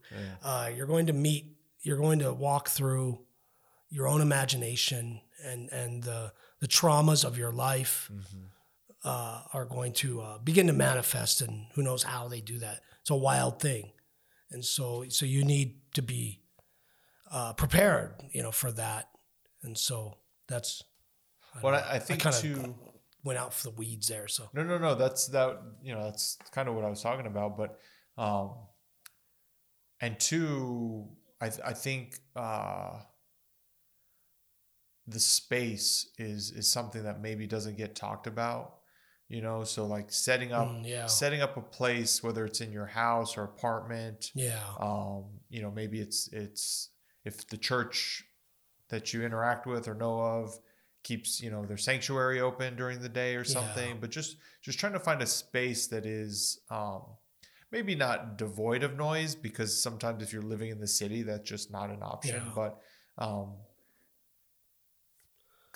Uh, 0.44 0.70
you're 0.76 0.88
going 0.88 1.08
to 1.08 1.14
meet. 1.14 1.56
You're 1.82 1.98
going 1.98 2.20
to 2.20 2.34
walk 2.34 2.70
through 2.70 3.20
your 3.90 4.08
own 4.08 4.22
imagination 4.22 5.22
and 5.44 5.70
and 5.72 6.04
the 6.04 6.34
the 6.60 6.68
traumas 6.68 7.24
of 7.26 7.38
your 7.38 7.52
life 7.52 8.12
uh, 9.06 9.44
are 9.54 9.66
going 9.66 9.94
to 9.94 10.22
uh, 10.22 10.38
begin 10.40 10.68
to 10.68 10.74
manifest, 10.74 11.42
and 11.42 11.68
who 11.74 11.82
knows 11.82 12.04
how 12.04 12.28
they 12.28 12.42
do 12.42 12.60
that. 12.60 12.82
It's 13.02 13.10
a 13.10 13.16
wild 13.16 13.62
thing, 13.62 13.92
and 14.52 14.64
so 14.64 15.06
so 15.10 15.26
you 15.26 15.44
need 15.46 15.80
to 15.94 16.02
be 16.02 16.42
uh, 17.32 17.54
prepared, 17.54 18.16
you 18.32 18.42
know, 18.44 18.52
for 18.52 18.72
that. 18.74 19.10
And 19.64 19.78
so 19.78 20.18
that's 20.48 20.84
Well, 21.64 21.76
I, 21.76 21.96
I 21.96 22.00
think 22.00 22.22
kinda- 22.22 22.42
too. 22.42 22.76
went 23.24 23.38
out 23.40 23.54
for 23.54 23.64
the 23.70 23.76
weeds 23.76 24.08
there. 24.08 24.28
So 24.28 24.50
No, 24.54 24.64
no, 24.64 24.78
no. 24.78 24.96
That's 24.96 25.28
that. 25.28 25.62
You 25.82 25.94
know, 25.96 26.04
that's 26.04 26.38
kind 26.52 26.68
of 26.70 26.76
what 26.76 26.84
I 26.86 26.90
was 26.90 27.02
talking 27.02 27.26
about. 27.28 27.58
But, 27.58 27.80
um, 28.18 28.54
and 30.02 30.20
two, 30.20 31.08
I 31.42 31.50
th- 31.50 31.62
I 31.66 31.74
think 31.74 32.20
uh, 32.36 33.00
the 35.10 35.20
space 35.20 36.10
is 36.18 36.52
is 36.52 36.68
something 36.68 37.04
that 37.04 37.22
maybe 37.22 37.48
doesn't 37.48 37.78
get 37.78 37.96
talked 37.96 38.28
about. 38.28 38.76
You 39.28 39.42
know, 39.42 39.64
so 39.64 39.86
like 39.86 40.12
setting 40.12 40.52
up 40.54 40.68
Mm, 40.70 40.88
yeah. 40.88 41.06
setting 41.06 41.42
up 41.42 41.56
a 41.58 41.62
place, 41.62 42.24
whether 42.24 42.46
it's 42.46 42.62
in 42.62 42.72
your 42.72 42.88
house 42.88 43.38
or 43.38 43.44
apartment. 43.44 44.32
yeah, 44.34 44.60
Um, 44.80 45.26
you 45.50 45.62
know, 45.62 45.72
maybe 45.72 46.00
it's 46.00 46.28
it's 46.34 46.90
if 47.26 47.48
the 47.48 47.58
church 47.58 48.24
that 48.90 49.14
you 49.14 49.24
interact 49.24 49.68
with 49.68 49.88
or 49.88 49.94
know 49.94 50.20
of 50.20 50.58
keeps 51.04 51.40
you 51.42 51.50
know 51.52 51.64
their 51.66 51.78
sanctuary 51.78 52.40
open 52.42 52.76
during 52.76 53.02
the 53.02 53.08
day 53.10 53.36
or 53.36 53.46
Yeah. 53.46 53.54
something 53.54 54.00
but 54.02 54.10
just 54.10 54.36
just 54.62 54.80
trying 54.80 54.94
to 54.94 55.00
find 55.00 55.22
a 55.22 55.26
space 55.28 55.88
that 55.88 56.06
is 56.06 56.60
um 56.70 57.04
maybe 57.72 57.96
not 57.96 58.38
devoid 58.38 58.84
of 58.84 58.98
noise 58.98 59.34
because 59.36 59.82
sometimes 59.82 60.22
if 60.24 60.34
you're 60.34 60.42
living 60.42 60.72
in 60.72 60.80
the 60.80 60.88
city 60.88 61.22
that's 61.24 61.48
just 61.50 61.72
not 61.72 61.90
an 61.90 62.02
option 62.02 62.42
Yeah. 62.48 62.52
but 62.56 62.82
um 63.18 63.54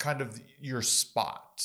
kind 0.06 0.20
of 0.20 0.40
your 0.60 0.82
spot 0.82 1.64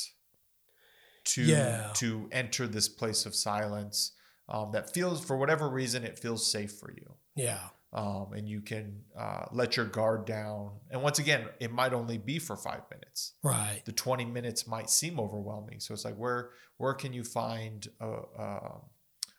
to 1.26 1.42
Yeah. 1.44 1.92
to 1.96 2.28
enter 2.32 2.68
this 2.68 2.88
place 2.90 3.26
of 3.26 3.36
silence 3.36 4.14
um, 4.48 4.72
that 4.72 4.94
feels 4.94 5.24
for 5.24 5.38
whatever 5.38 5.70
reason 5.70 6.04
it 6.04 6.18
feels 6.18 6.50
safe 6.52 6.72
for 6.80 6.92
you 6.92 7.16
yeah, 7.36 7.70
um, 7.94 8.34
and 8.34 8.48
you 8.50 8.62
can 8.62 8.86
uh, 9.18 9.46
let 9.52 9.78
your 9.78 9.86
guard 9.86 10.26
down. 10.26 10.80
And 10.92 11.02
once 11.02 11.20
again, 11.20 11.48
it 11.60 11.72
might 11.72 11.94
only 11.94 12.18
be 12.18 12.38
for 12.38 12.58
five 12.58 12.82
minutes. 12.92 13.34
right, 13.44 13.82
The 13.86 13.94
twenty 13.94 14.26
minutes 14.26 14.68
might 14.68 14.90
seem 14.90 15.20
overwhelming. 15.20 15.80
So 15.80 15.94
it's 15.94 16.04
like 16.06 16.16
where 16.18 16.50
where 16.78 16.94
can 16.96 17.14
you 17.14 17.24
find 17.24 17.88
a, 18.02 18.12
uh, 18.46 18.78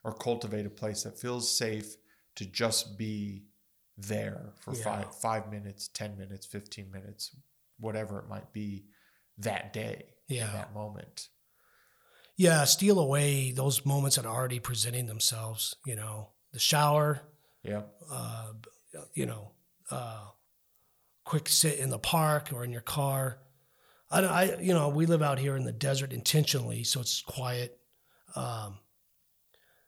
or 0.04 0.12
cultivate 0.14 0.64
a 0.66 0.70
place 0.70 1.02
that 1.02 1.18
feels 1.18 1.44
safe 1.64 1.88
to 2.36 2.44
just 2.46 2.96
be 2.96 3.44
there 3.98 4.54
for 4.62 4.72
Yeah. 4.72 4.84
five 4.84 5.08
five 5.20 5.50
minutes, 5.50 5.88
ten 5.88 6.16
minutes, 6.16 6.46
fifteen 6.46 6.90
minutes, 6.90 7.36
whatever 7.78 8.18
it 8.20 8.28
might 8.28 8.50
be 8.52 8.86
that 9.42 9.72
day 9.72 10.04
Yeah. 10.28 10.46
in 10.48 10.52
that 10.54 10.74
moment. 10.74 11.28
yeah. 12.36 12.64
Steal 12.64 12.98
away 12.98 13.52
those 13.52 13.84
moments 13.84 14.16
that 14.16 14.24
are 14.26 14.34
already 14.34 14.60
presenting 14.60 15.06
themselves. 15.06 15.74
You 15.84 15.96
know, 15.96 16.30
the 16.52 16.58
shower. 16.58 17.20
Yeah. 17.62 17.82
Uh, 18.10 18.52
you 19.14 19.26
know, 19.26 19.52
uh, 19.90 20.24
quick 21.24 21.48
sit 21.48 21.78
in 21.78 21.90
the 21.90 21.98
park 21.98 22.52
or 22.52 22.64
in 22.64 22.72
your 22.72 22.80
car. 22.80 23.38
I, 24.10 24.20
I, 24.24 24.58
you 24.60 24.72
know, 24.74 24.88
we 24.88 25.06
live 25.06 25.22
out 25.22 25.38
here 25.38 25.56
in 25.56 25.64
the 25.64 25.72
desert 25.72 26.12
intentionally, 26.12 26.82
so 26.84 27.00
it's 27.00 27.20
quiet. 27.20 27.78
Um, 28.34 28.78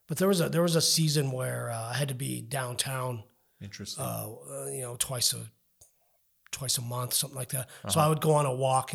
but 0.07 0.19
there 0.19 0.29
was 0.29 0.41
a 0.41 0.49
there 0.49 0.63
was 0.63 0.77
a 0.77 0.81
season 0.83 1.31
where 1.33 1.71
uh, 1.71 1.91
I 1.91 1.95
had 1.95 2.09
to 2.09 2.15
be 2.15 2.43
downtown 2.43 3.25
Interesting. 3.61 4.05
uh, 4.05 4.29
uh, 4.51 4.67
you 4.67 4.83
know, 4.83 4.97
twice 4.99 5.33
a 5.33 5.51
twice 6.51 6.77
a 6.79 6.83
month, 6.83 7.15
something 7.15 7.37
like 7.39 7.49
that. 7.51 7.69
So 7.89 7.99
Uh-huh. 7.99 8.01
I 8.01 8.09
would 8.09 8.21
go 8.21 8.35
on 8.35 8.45
a 8.47 8.55
walk, 8.55 8.93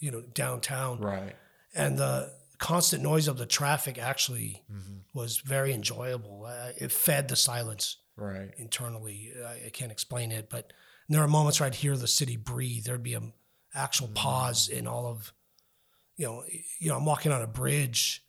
you 0.00 0.10
know, 0.10 0.22
downtown, 0.34 0.98
right. 1.00 1.36
and 1.74 1.96
the 1.98 2.32
constant 2.58 3.02
noise 3.02 3.28
of 3.28 3.38
the 3.38 3.46
traffic 3.46 3.98
actually 3.98 4.62
hmm 4.70 4.96
was 5.12 5.38
very 5.38 5.72
enjoyable. 5.72 6.44
Uh, 6.46 6.70
it 6.78 6.92
fed 6.92 7.26
the 7.28 7.34
silence 7.34 7.96
Right. 8.16 8.50
internally. 8.58 9.32
I, 9.44 9.66
I 9.66 9.70
can't 9.72 9.90
explain 9.90 10.30
it, 10.30 10.48
but 10.48 10.72
there 11.08 11.20
are 11.20 11.26
moments 11.26 11.58
where 11.58 11.66
I'd 11.66 11.74
hear 11.74 11.96
the 11.96 12.06
city 12.06 12.36
breathe. 12.36 12.84
There'd 12.84 13.02
be 13.02 13.14
an 13.14 13.32
actual 13.74 14.06
pause 14.08 14.68
in 14.68 14.86
all 14.86 15.06
of, 15.08 15.32
you 16.16 16.26
know, 16.26 16.44
you 16.78 16.90
know, 16.90 16.96
I'm 16.96 17.04
walking 17.04 17.32
on 17.32 17.42
a 17.42 17.48
bridge. 17.48 18.24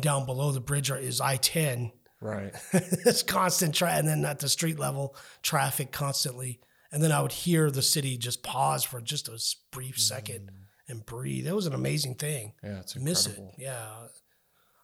Down 0.00 0.26
below 0.26 0.50
the 0.50 0.60
bridge 0.60 0.90
is 0.90 1.20
I 1.20 1.36
ten. 1.36 1.92
Right. 2.20 2.52
it's 2.72 3.22
constant 3.22 3.74
tra- 3.76 3.92
and 3.92 4.08
then 4.08 4.24
at 4.24 4.40
the 4.40 4.48
street 4.48 4.78
level 4.80 5.14
traffic 5.42 5.90
constantly 5.92 6.60
and 6.92 7.02
then 7.02 7.12
i 7.12 7.22
would 7.22 7.32
hear 7.32 7.70
the 7.70 7.80
city 7.82 8.18
just 8.18 8.42
pause 8.42 8.82
for 8.84 9.00
just 9.00 9.28
a 9.28 9.40
brief 9.70 9.98
second 9.98 10.50
and 10.90 11.04
breathe 11.06 11.44
That 11.46 11.54
was 11.56 11.66
an 11.66 11.74
amazing 11.74 12.16
thing 12.16 12.52
Yeah. 12.62 12.80
It's 12.80 12.96
miss 12.96 13.26
it 13.26 13.30
incredible. 13.30 13.54
yeah 13.58 13.88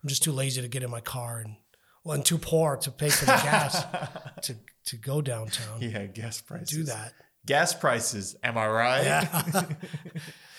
i'm 0.02 0.08
just 0.08 0.22
too 0.22 0.32
lazy 0.32 0.62
to 0.62 0.68
get 0.68 0.82
in 0.82 0.90
my 0.90 1.00
car 1.00 1.38
and 1.40 1.56
well 2.04 2.14
and 2.14 2.24
too 2.24 2.38
poor 2.38 2.76
to 2.78 2.90
pay 2.90 3.08
for 3.10 3.24
the 3.26 3.32
gas 3.32 3.82
to 4.42 4.56
to 4.86 4.96
go 4.96 5.20
downtown 5.20 5.80
Yeah. 5.80 6.06
Gas 6.06 6.40
prices. 6.40 6.68
do 6.70 6.82
that 6.84 7.12
gas 7.44 7.74
prices. 7.74 8.36
Am 8.42 8.56
I 8.58 8.66
right? 8.66 9.04
yeah 9.04 9.62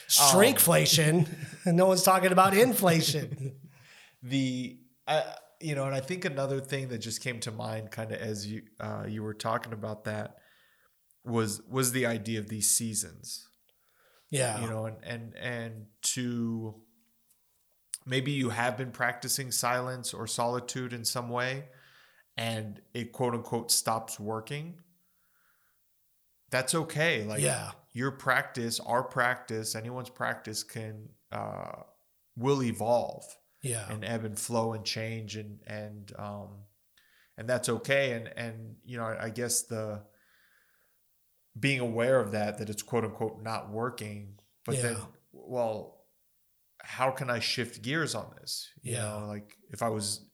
shrinkflation 0.10 1.28
no 1.66 1.86
one's 1.88 2.04
talking 2.04 2.32
about 2.32 2.54
inflation 2.56 3.56
the 4.24 4.78
I 5.08 5.24
you 5.60 5.74
know, 5.74 5.86
and 5.86 5.96
I 5.96 6.02
think 6.02 6.24
another 6.24 6.60
thing 6.60 6.90
that 6.90 7.00
just 7.00 7.24
came 7.24 7.40
to 7.40 7.52
mind, 7.52 7.90
kind 7.90 8.12
of 8.12 8.20
as 8.22 8.46
you 8.46 8.62
uh, 8.80 9.06
you 9.08 9.24
were 9.24 9.34
talking 9.34 9.74
about 9.74 10.04
that, 10.04 10.36
was 11.26 11.62
was 11.68 11.94
the 11.94 12.06
idea 12.06 12.40
of 12.40 12.48
these 12.48 12.70
seasons. 12.70 13.47
Yeah 14.30 14.62
You 14.62 14.70
know, 14.70 14.86
and 14.86 14.98
and 15.04 15.36
and 15.38 15.86
to 16.14 16.76
maybe 18.06 18.32
you 18.32 18.50
have 18.50 18.78
been 18.78 18.92
practicing 18.92 19.52
silence 19.52 20.14
or 20.14 20.28
solitude 20.28 20.94
in 20.94 21.06
some 21.06 21.30
way, 21.30 21.66
and 22.36 22.82
it 22.94 23.12
quote 23.12 23.34
unquote 23.34 23.72
stops 23.72 24.20
working. 24.20 24.76
That's 26.50 26.74
okay. 26.74 27.26
Like 27.26 27.42
yeah 27.42 27.72
your 27.94 28.12
practice, 28.12 28.80
our 28.80 29.04
practice, 29.04 29.74
anyone's 29.76 30.10
practice 30.10 30.64
can 30.64 31.10
uh, 31.32 31.82
will 32.36 32.62
evolve 32.64 33.26
yeah 33.64 33.92
and 33.92 34.06
ebb 34.06 34.24
and 34.24 34.38
flow 34.38 34.74
and 34.74 34.86
change 34.86 35.36
and 35.36 35.60
and 35.66 36.14
um 36.20 36.50
and 37.38 37.50
that's 37.50 37.68
okay 37.70 38.12
and 38.14 38.28
and 38.38 38.76
you 38.86 38.98
know 38.98 39.04
I, 39.04 39.26
I 39.26 39.30
guess 39.32 39.64
the 39.64 40.04
being 41.60 41.80
aware 41.80 42.20
of 42.20 42.32
that 42.32 42.58
that 42.60 42.70
it's 42.70 42.84
quote 42.84 43.04
unquote 43.04 43.42
not 43.42 43.70
working 43.72 44.34
but 44.66 44.76
then 44.82 44.98
well 45.32 45.94
how 46.82 47.12
can 47.12 47.30
I 47.30 47.40
shift 47.40 47.82
gears 47.82 48.16
on 48.16 48.32
this? 48.40 48.70
You 48.82 48.94
Yeah. 48.94 49.04
know 49.04 49.28
like 49.28 49.58
if 49.72 49.82
I 49.82 49.90
was 49.90 50.30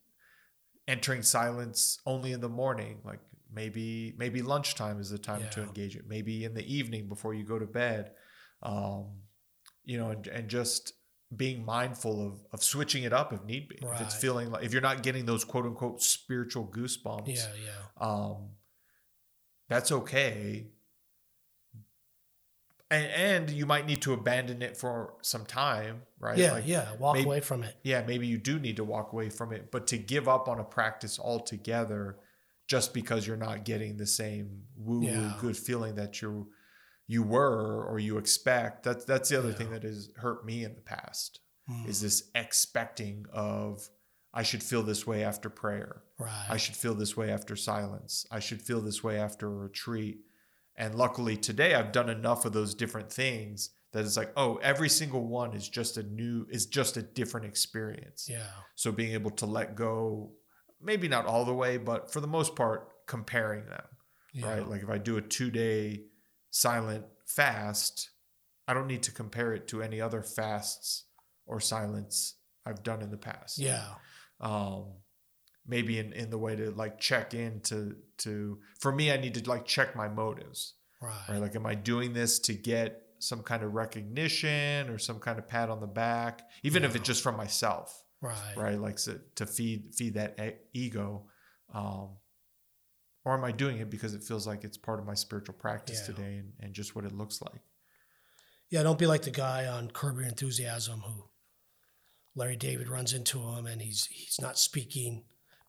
entering 0.87 1.21
silence 1.23 1.97
only 2.05 2.31
in 2.33 2.41
the 2.41 2.49
morning 2.49 2.99
like 3.05 3.21
maybe 3.51 4.13
maybe 4.17 4.41
lunchtime 4.41 4.99
is 4.99 5.09
the 5.09 5.17
time 5.17 5.41
to 5.51 5.63
engage 5.63 5.95
it. 5.95 6.05
Maybe 6.07 6.43
in 6.43 6.53
the 6.53 6.65
evening 6.75 7.07
before 7.07 7.33
you 7.33 7.43
go 7.45 7.57
to 7.59 7.65
bed. 7.65 8.11
Um 8.61 9.21
you 9.83 9.97
know 9.97 10.09
and, 10.11 10.27
and 10.27 10.49
just 10.49 10.93
being 11.35 11.65
mindful 11.65 12.25
of 12.27 12.45
of 12.51 12.63
switching 12.63 13.03
it 13.03 13.13
up 13.13 13.33
if 13.33 13.43
need 13.43 13.67
be. 13.69 13.79
If 13.81 14.01
it's 14.01 14.15
feeling 14.15 14.51
like 14.51 14.63
if 14.63 14.73
you're 14.73 14.81
not 14.81 15.03
getting 15.03 15.25
those 15.25 15.43
quote 15.43 15.65
unquote 15.65 16.01
spiritual 16.01 16.67
goosebumps 16.67 17.27
yeah 17.27 17.47
yeah. 17.65 18.07
um 18.07 18.49
that's 19.69 19.91
okay 19.91 20.67
and 22.93 23.05
and 23.47 23.49
you 23.49 23.65
might 23.65 23.85
need 23.85 24.01
to 24.01 24.13
abandon 24.13 24.61
it 24.61 24.77
for 24.77 25.13
some 25.21 25.45
time 25.45 26.01
right 26.19 26.37
yeah 26.37 26.51
Like, 26.53 26.67
yeah 26.67 26.93
walk 26.99 27.15
maybe- 27.15 27.25
away 27.25 27.39
from 27.39 27.63
it 27.63 27.75
yeah 27.83 28.03
maybe 28.05 28.27
you 28.27 28.37
do 28.37 28.59
need 28.59 28.77
to 28.77 28.83
walk 28.83 29.11
away 29.13 29.29
from 29.29 29.51
it 29.53 29.71
but 29.71 29.87
to 29.87 29.97
give 29.97 30.27
up 30.27 30.47
on 30.47 30.59
a 30.59 30.63
practice 30.63 31.19
altogether 31.19 32.17
just 32.67 32.93
because 32.93 33.27
you're 33.27 33.37
not 33.37 33.65
getting 33.65 33.97
the 33.97 34.07
same 34.07 34.63
woo 34.77 34.99
woo 35.01 35.05
Yeah. 35.07 35.33
good 35.41 35.57
feeling 35.57 35.95
that 35.95 36.21
you 36.21 36.49
you 37.05 37.21
were 37.21 37.83
or 37.85 37.99
you 37.99 38.17
expect. 38.17 38.83
That's 38.83 39.03
that's 39.03 39.27
the 39.29 39.37
other 39.37 39.51
thing 39.51 39.71
that 39.71 39.83
has 39.83 40.09
hurt 40.15 40.45
me 40.45 40.63
in 40.63 40.73
the 40.75 40.81
past 40.81 41.39
Mm, 41.69 41.87
is 41.87 42.01
this 42.01 42.29
expecting 42.35 43.25
of 43.31 43.89
I 44.33 44.43
should 44.43 44.61
feel 44.63 44.83
this 44.83 45.05
way 45.07 45.23
after 45.23 45.49
prayer. 45.49 46.01
right. 46.17 46.47
I 46.49 46.57
should 46.57 46.75
feel 46.75 46.93
this 46.95 47.15
way 47.15 47.29
after 47.31 47.55
silence. 47.55 48.25
I 48.31 48.39
should 48.39 48.61
feel 48.61 48.81
this 48.81 49.01
way 49.03 49.17
after 49.17 49.47
a 49.47 49.55
retreat. 49.67 50.17
And 50.75 50.95
luckily 50.95 51.37
today 51.37 51.75
I've 51.75 51.91
done 51.91 52.09
enough 52.09 52.45
of 52.45 52.53
those 52.53 52.73
different 52.73 53.11
things 53.11 53.69
that 53.91 54.03
it's 54.05 54.17
like, 54.17 54.33
oh, 54.35 54.55
every 54.57 54.89
single 54.89 55.25
one 55.27 55.53
is 55.53 55.69
just 55.69 55.97
a 55.97 56.03
new 56.03 56.47
is 56.49 56.65
just 56.65 56.97
a 56.97 57.01
different 57.03 57.45
experience. 57.45 58.27
yeah. 58.29 58.47
So 58.75 58.91
being 58.91 59.13
able 59.13 59.31
to 59.31 59.45
let 59.45 59.75
go, 59.75 60.31
maybe 60.81 61.07
not 61.07 61.25
all 61.27 61.45
the 61.45 61.53
way, 61.53 61.77
but 61.77 62.11
for 62.11 62.19
the 62.19 62.27
most 62.27 62.55
part, 62.55 62.89
comparing 63.07 63.65
them. 63.67 63.85
Yeah. 64.33 64.49
Right. 64.51 64.67
Like 64.67 64.81
if 64.81 64.89
I 64.89 64.97
do 64.97 65.17
a 65.17 65.21
two 65.21 65.51
day 65.51 66.05
silent 66.49 67.05
fast, 67.27 68.09
I 68.67 68.73
don't 68.73 68.87
need 68.87 69.03
to 69.03 69.11
compare 69.11 69.53
it 69.53 69.67
to 69.67 69.83
any 69.83 70.01
other 70.01 70.23
fasts 70.23 71.05
or 71.45 71.59
silence 71.59 72.35
I've 72.65 72.81
done 72.81 73.01
in 73.01 73.11
the 73.11 73.17
past 73.17 73.59
Yeah. 73.59 73.85
um 74.39 74.85
maybe 75.67 75.97
in 75.99 76.13
in 76.13 76.29
the 76.29 76.37
way 76.37 76.55
to 76.55 76.71
like 76.71 76.99
check 76.99 77.33
in 77.33 77.59
to 77.61 77.95
to 78.17 78.59
for 78.79 78.91
me 78.91 79.11
i 79.11 79.17
need 79.17 79.33
to 79.35 79.49
like 79.49 79.65
check 79.65 79.95
my 79.95 80.07
motives. 80.07 80.75
Right. 81.01 81.13
right. 81.29 81.41
Like 81.41 81.55
am 81.55 81.65
i 81.65 81.75
doing 81.75 82.13
this 82.13 82.39
to 82.39 82.53
get 82.53 83.01
some 83.19 83.41
kind 83.43 83.63
of 83.63 83.73
recognition 83.73 84.89
or 84.89 84.97
some 84.97 85.19
kind 85.19 85.39
of 85.39 85.47
pat 85.47 85.69
on 85.69 85.79
the 85.79 85.87
back 85.87 86.41
even 86.63 86.83
if 86.83 86.95
it's 86.95 87.05
just 87.05 87.23
from 87.23 87.37
myself? 87.37 88.03
Right. 88.21 88.55
right? 88.57 88.79
Like 88.79 88.99
so, 88.99 89.19
to 89.35 89.45
feed 89.45 89.93
feed 89.95 90.13
that 90.15 90.39
e- 90.39 90.55
ego 90.73 91.25
um 91.73 92.09
or 93.25 93.33
am 93.37 93.43
i 93.45 93.51
doing 93.51 93.77
it 93.79 93.89
because 93.89 94.13
it 94.13 94.23
feels 94.23 94.45
like 94.47 94.63
it's 94.63 94.77
part 94.77 94.99
of 94.99 95.05
my 95.05 95.13
spiritual 95.13 95.55
practice 95.55 95.99
Yeah. 96.01 96.15
today 96.15 96.35
and, 96.37 96.53
and 96.59 96.73
just 96.73 96.95
what 96.95 97.05
it 97.05 97.13
looks 97.13 97.41
like? 97.41 97.61
Yeah, 98.69 98.83
don't 98.83 98.97
be 98.97 99.07
like 99.07 99.21
the 99.21 99.29
guy 99.31 99.67
on 99.67 99.91
Curb 99.91 100.15
Your 100.17 100.25
Enthusiasm 100.25 101.01
who 101.01 101.29
Larry 102.35 102.55
David 102.55 102.87
runs 102.89 103.13
into 103.13 103.39
him 103.39 103.65
and 103.67 103.81
he's 103.81 104.05
he's 104.07 104.39
not 104.41 104.57
speaking 104.57 105.23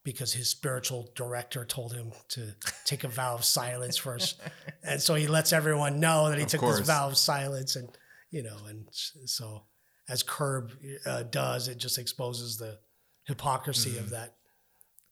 because 0.04 0.32
his 0.34 0.48
spiritual 0.48 1.10
director 1.16 1.64
told 1.64 1.92
him 1.94 2.12
to 2.28 2.54
take 2.84 3.04
a 3.04 3.08
vow 3.08 3.34
of 3.34 3.44
silence 3.44 3.96
first. 3.96 4.38
And 4.82 5.00
so 5.00 5.14
he 5.14 5.26
lets 5.26 5.52
everyone 5.52 5.98
know 5.98 6.28
that 6.28 6.36
he 6.38 6.44
Of 6.44 6.50
took 6.50 6.60
course. 6.60 6.78
this 6.78 6.86
vow 6.86 7.08
of 7.08 7.16
silence 7.16 7.74
and 7.76 7.88
you 8.30 8.42
know, 8.42 8.56
and 8.68 8.86
so 8.92 9.64
as 10.08 10.22
Curb 10.22 10.72
uh, 11.06 11.22
does, 11.22 11.68
it 11.68 11.78
just 11.78 11.98
exposes 11.98 12.56
the 12.58 12.78
hypocrisy 13.24 13.90
Mm-hmm. 13.92 14.00
of 14.04 14.10
that 14.10 14.34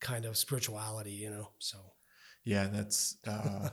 kind 0.00 0.24
of 0.24 0.36
spirituality, 0.36 1.12
you 1.12 1.30
know. 1.30 1.48
So 1.58 1.78
Yeah, 2.44 2.64
and 2.64 2.74
that's 2.74 3.16
uh, 3.26 3.70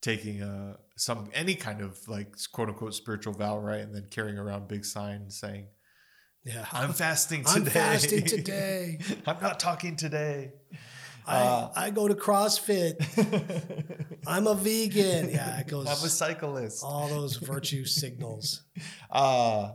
taking 0.00 0.42
a 0.42 0.78
some 0.96 1.28
any 1.34 1.54
kind 1.54 1.80
of 1.82 2.06
like 2.08 2.34
quote 2.52 2.68
unquote 2.70 2.94
spiritual 2.94 3.34
vow, 3.34 3.58
right? 3.58 3.80
And 3.80 3.94
then 3.94 4.06
carrying 4.10 4.38
around 4.38 4.66
big 4.68 4.84
signs 4.84 5.38
saying, 5.38 5.66
yeah, 6.44 6.66
"I'm 6.72 6.92
fasting 6.92 7.44
today. 7.44 7.60
I'm 7.60 7.64
fasting 7.66 8.24
today. 8.24 8.98
I'm 9.26 9.40
not 9.40 9.58
talking 9.60 9.96
today." 9.96 10.52
I, 11.26 11.38
Uh, 11.38 11.72
I 11.74 11.90
go 11.90 12.06
to 12.06 12.14
CrossFit. 12.14 12.96
I'm 14.26 14.46
a 14.46 14.54
vegan. 14.54 15.30
Yeah, 15.30 15.58
it 15.60 15.68
goes 15.68 15.86
I'm 15.86 15.92
a 16.04 16.10
cyclist. 16.10 16.84
all 16.84 17.08
those 17.08 17.36
virtue 17.36 17.84
signals. 18.02 18.62
Uh, 19.10 19.72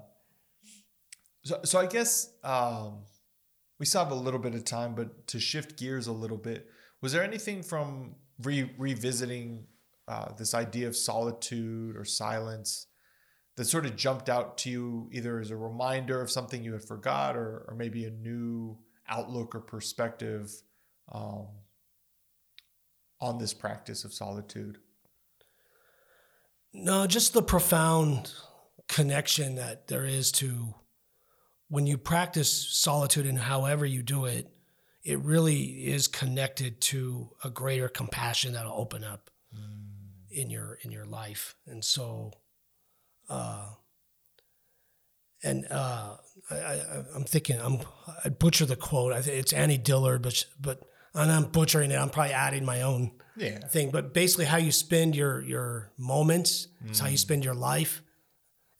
so, 1.43 1.59
so 1.63 1.79
I 1.79 1.87
guess 1.87 2.31
um, 2.43 2.99
we 3.79 3.85
still 3.87 4.03
have 4.03 4.11
a 4.11 4.15
little 4.15 4.39
bit 4.39 4.53
of 4.53 4.63
time, 4.63 4.93
but 4.93 5.25
to 5.27 5.39
shift 5.39 5.77
gears 5.79 6.05
a 6.05 6.11
little 6.11 6.37
bit, 6.37 6.67
was 7.01 7.13
there 7.13 7.23
anything 7.23 7.63
from 7.63 8.15
re- 8.43 8.71
revisiting 8.77 9.65
uh, 10.07 10.31
this 10.33 10.53
idea 10.53 10.87
of 10.87 10.95
solitude 10.95 11.95
or 11.97 12.05
silence 12.05 12.87
that 13.59 13.65
sort 13.65 13.85
of 13.85 13.97
jumped 13.97 14.29
out 14.29 14.57
to 14.59 14.69
you, 14.69 15.09
either 15.11 15.37
as 15.37 15.51
a 15.51 15.57
reminder 15.57 16.21
of 16.21 16.31
something 16.31 16.63
you 16.63 16.71
had 16.71 16.81
forgot, 16.81 17.35
or, 17.35 17.65
or 17.67 17.75
maybe 17.75 18.05
a 18.05 18.09
new 18.09 18.77
outlook 19.09 19.53
or 19.53 19.59
perspective 19.59 20.49
um, 21.11 21.45
on 23.19 23.37
this 23.37 23.53
practice 23.53 24.05
of 24.05 24.13
solitude? 24.13 24.77
No, 26.71 27.05
just 27.05 27.33
the 27.33 27.41
profound 27.41 28.31
connection 28.87 29.55
that 29.55 29.89
there 29.89 30.05
is 30.05 30.31
to 30.31 30.73
when 31.67 31.85
you 31.85 31.97
practice 31.97 32.49
solitude 32.49 33.25
and 33.25 33.39
however 33.39 33.85
you 33.85 34.01
do 34.01 34.23
it, 34.23 34.49
it 35.03 35.19
really 35.19 35.63
is 35.63 36.07
connected 36.07 36.79
to 36.79 37.31
a 37.43 37.49
greater 37.49 37.89
compassion 37.89 38.53
that'll 38.53 38.71
open 38.71 39.03
up 39.03 39.29
in 40.31 40.49
your 40.49 40.79
in 40.81 40.91
your 40.91 41.05
life. 41.05 41.57
And 41.67 41.83
so 41.83 42.31
uh 43.29 43.65
and 45.43 45.65
uh, 45.71 46.17
I, 46.51 46.55
I, 46.55 47.03
I'm 47.15 47.23
thinking 47.23 47.59
I'm 47.61 47.79
I 48.25 48.29
butcher 48.29 48.65
the 48.65 48.75
quote. 48.75 49.13
I 49.13 49.21
think 49.21 49.37
it's 49.37 49.53
Annie 49.53 49.77
Dillard, 49.77 50.21
but 50.21 50.45
but 50.59 50.81
and 51.13 51.31
I'm 51.31 51.45
butchering 51.45 51.91
it. 51.91 51.95
I'm 51.95 52.09
probably 52.09 52.33
adding 52.33 52.65
my 52.65 52.81
own 52.81 53.11
Yeah. 53.37 53.59
thing, 53.67 53.89
but 53.91 54.13
basically 54.13 54.45
how 54.45 54.57
you 54.57 54.71
spend 54.71 55.15
your 55.15 55.41
your 55.43 55.91
moments 55.97 56.67
is 56.89 56.99
how 56.99 57.07
you 57.07 57.17
spend 57.17 57.45
your 57.45 57.55
life, 57.55 58.01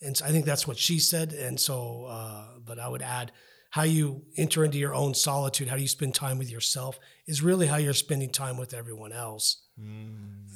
and 0.02 0.18
so 0.18 0.26
I 0.26 0.30
think 0.32 0.46
that's 0.46 0.68
what 0.68 0.78
she 0.78 1.00
said. 1.00 1.32
And 1.34 1.58
so, 1.60 2.06
uh, 2.06 2.60
but 2.66 2.78
I 2.78 2.88
would 2.90 3.02
add 3.02 3.32
how 3.72 3.84
you 3.84 4.24
enter 4.36 4.66
into 4.66 4.78
your 4.80 4.94
own 4.96 5.14
solitude, 5.14 5.68
how 5.70 5.76
do 5.76 5.82
you 5.82 5.88
spend 5.88 6.14
time 6.16 6.38
with 6.40 6.52
yourself, 6.52 7.00
is 7.28 7.42
really 7.42 7.68
how 7.68 7.78
you're 7.78 7.94
spending 7.94 8.32
time 8.32 8.58
with 8.58 8.74
everyone 8.74 9.12
else. 9.14 9.62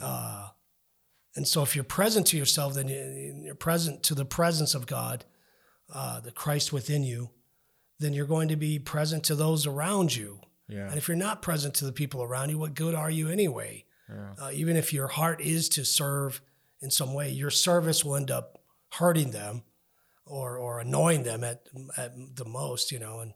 Uh, 0.01 0.47
and 1.35 1.47
so, 1.47 1.63
if 1.63 1.75
you're 1.75 1.83
present 1.83 2.27
to 2.27 2.37
yourself, 2.37 2.73
then 2.75 2.87
you- 2.87 3.41
you're 3.45 3.55
present 3.55 4.03
to 4.03 4.15
the 4.15 4.25
presence 4.25 4.75
of 4.75 4.85
God, 4.85 5.25
uh, 5.91 6.19
the 6.19 6.31
Christ 6.31 6.71
within 6.71 7.03
you. 7.03 7.31
Then 7.99 8.13
you're 8.13 8.27
going 8.27 8.49
to 8.49 8.55
be 8.55 8.79
present 8.79 9.23
to 9.25 9.35
those 9.35 9.65
around 9.65 10.15
you. 10.15 10.41
Yeah. 10.67 10.87
And 10.87 10.97
if 10.97 11.07
you're 11.07 11.17
not 11.17 11.41
present 11.41 11.75
to 11.75 11.85
the 11.85 11.91
people 11.91 12.21
around 12.23 12.49
you, 12.49 12.57
what 12.57 12.73
good 12.73 12.95
are 12.95 13.09
you 13.09 13.29
anyway? 13.29 13.85
Yeah. 14.09 14.35
Uh, 14.39 14.51
even 14.53 14.75
if 14.75 14.93
your 14.93 15.07
heart 15.07 15.41
is 15.41 15.69
to 15.69 15.85
serve 15.85 16.41
in 16.81 16.91
some 16.91 17.13
way, 17.13 17.29
your 17.31 17.49
service 17.49 18.03
will 18.03 18.15
end 18.15 18.31
up 18.31 18.59
hurting 18.93 19.31
them 19.31 19.63
or, 20.25 20.57
or 20.57 20.79
annoying 20.79 21.23
them 21.23 21.43
at, 21.43 21.67
at 21.97 22.13
the 22.35 22.45
most, 22.45 22.91
you 22.91 22.99
know. 22.99 23.19
And, 23.19 23.33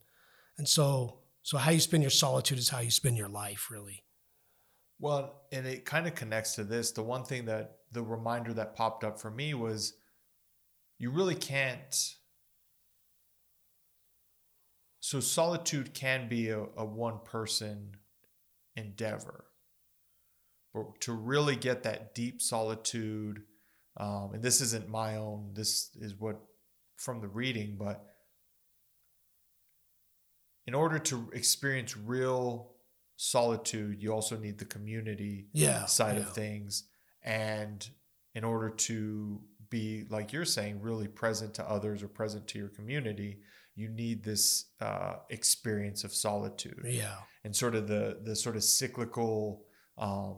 and 0.58 0.68
so, 0.68 1.20
so 1.44 1.58
how 1.58 1.72
you 1.72 1.80
spend 1.80 2.04
your 2.04 2.10
solitude 2.10 2.58
is 2.58 2.70
how 2.70 2.80
you 2.80 2.92
spend 2.92 3.18
your 3.18 3.30
life, 3.30 3.70
really. 3.72 4.04
Well, 5.00 5.44
and 5.52 5.66
it 5.66 5.86
kind 5.86 6.08
of 6.08 6.16
connects 6.16 6.56
to 6.56 6.64
this. 6.64 6.92
The 6.92 7.04
one 7.04 7.24
thing 7.24 7.46
that 7.46 7.77
the 7.92 8.02
reminder 8.02 8.54
that 8.54 8.76
popped 8.76 9.04
up 9.04 9.20
for 9.20 9.32
me 9.32 9.54
was 9.54 9.94
you 11.00 11.10
really 11.10 11.36
can't. 11.36 12.16
So, 15.00 15.20
solitude 15.20 15.94
can 15.94 16.28
be 16.28 16.50
a, 16.50 16.66
a 16.76 16.86
one 16.86 17.20
person 17.24 17.96
endeavor. 18.76 19.46
But 20.74 21.00
to 21.02 21.14
really 21.14 21.56
get 21.56 21.84
that 21.84 22.14
deep 22.14 22.42
solitude, 22.42 23.44
um, 23.96 24.32
and 24.34 24.44
this 24.44 24.60
isn't 24.62 24.90
my 24.90 25.16
own, 25.16 25.52
this 25.54 25.96
is 26.00 26.14
what 26.16 26.40
from 26.98 27.22
the 27.22 27.28
reading, 27.28 27.78
but 27.80 28.04
in 30.66 30.74
order 30.74 31.00
to 31.00 31.30
experience 31.34 31.96
real 31.96 32.74
solitude, 33.16 34.02
you 34.02 34.12
also 34.14 34.38
need 34.38 34.58
the 34.60 34.66
community 34.66 35.48
Yeah. 35.54 35.86
side 35.86 36.18
yeah. 36.18 36.24
of 36.24 36.34
things. 36.34 36.84
And 37.28 37.88
in 38.36 38.44
order 38.46 38.70
to 38.70 39.42
be, 39.70 40.06
like 40.10 40.32
you're 40.32 40.46
saying, 40.46 40.82
really 40.82 41.08
present 41.10 41.54
to 41.56 41.70
others 41.70 42.02
or 42.02 42.08
present 42.08 42.48
to 42.48 42.58
your 42.58 42.70
community, 42.70 43.42
you 43.76 43.90
need 43.90 44.24
this 44.24 44.66
uh, 44.80 45.16
experience 45.30 46.04
of 46.06 46.14
solitude 46.14 46.82
Yeah. 46.86 47.16
and 47.44 47.54
sort 47.56 47.76
of 47.76 47.88
the 47.88 48.20
the 48.24 48.36
sort 48.36 48.56
of 48.56 48.64
cyclical, 48.64 49.66
um, 49.98 50.38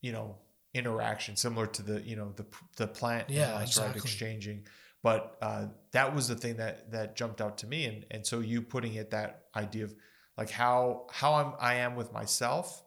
you 0.00 0.12
know, 0.12 0.36
interaction 0.72 1.36
similar 1.36 1.66
to 1.66 1.82
the 1.82 2.00
you 2.02 2.16
know 2.16 2.32
the 2.36 2.46
the 2.76 2.86
plant 2.86 3.28
Yeah, 3.30 3.58
house, 3.58 3.78
right 3.78 3.96
exchanging. 3.96 4.66
But 5.02 5.36
uh, 5.42 5.66
that 5.92 6.14
was 6.14 6.28
the 6.28 6.36
thing 6.36 6.56
that 6.58 6.90
that 6.92 7.16
jumped 7.16 7.40
out 7.40 7.58
to 7.58 7.66
me, 7.66 7.86
and 7.86 8.06
and 8.12 8.26
so 8.26 8.38
you 8.38 8.62
putting 8.62 8.94
it 8.94 9.10
that 9.10 9.46
idea 9.56 9.84
of 9.84 9.94
like 10.38 10.50
how 10.50 11.06
how 11.10 11.34
I'm 11.34 11.52
I 11.58 11.74
am 11.86 11.96
with 11.96 12.12
myself 12.12 12.83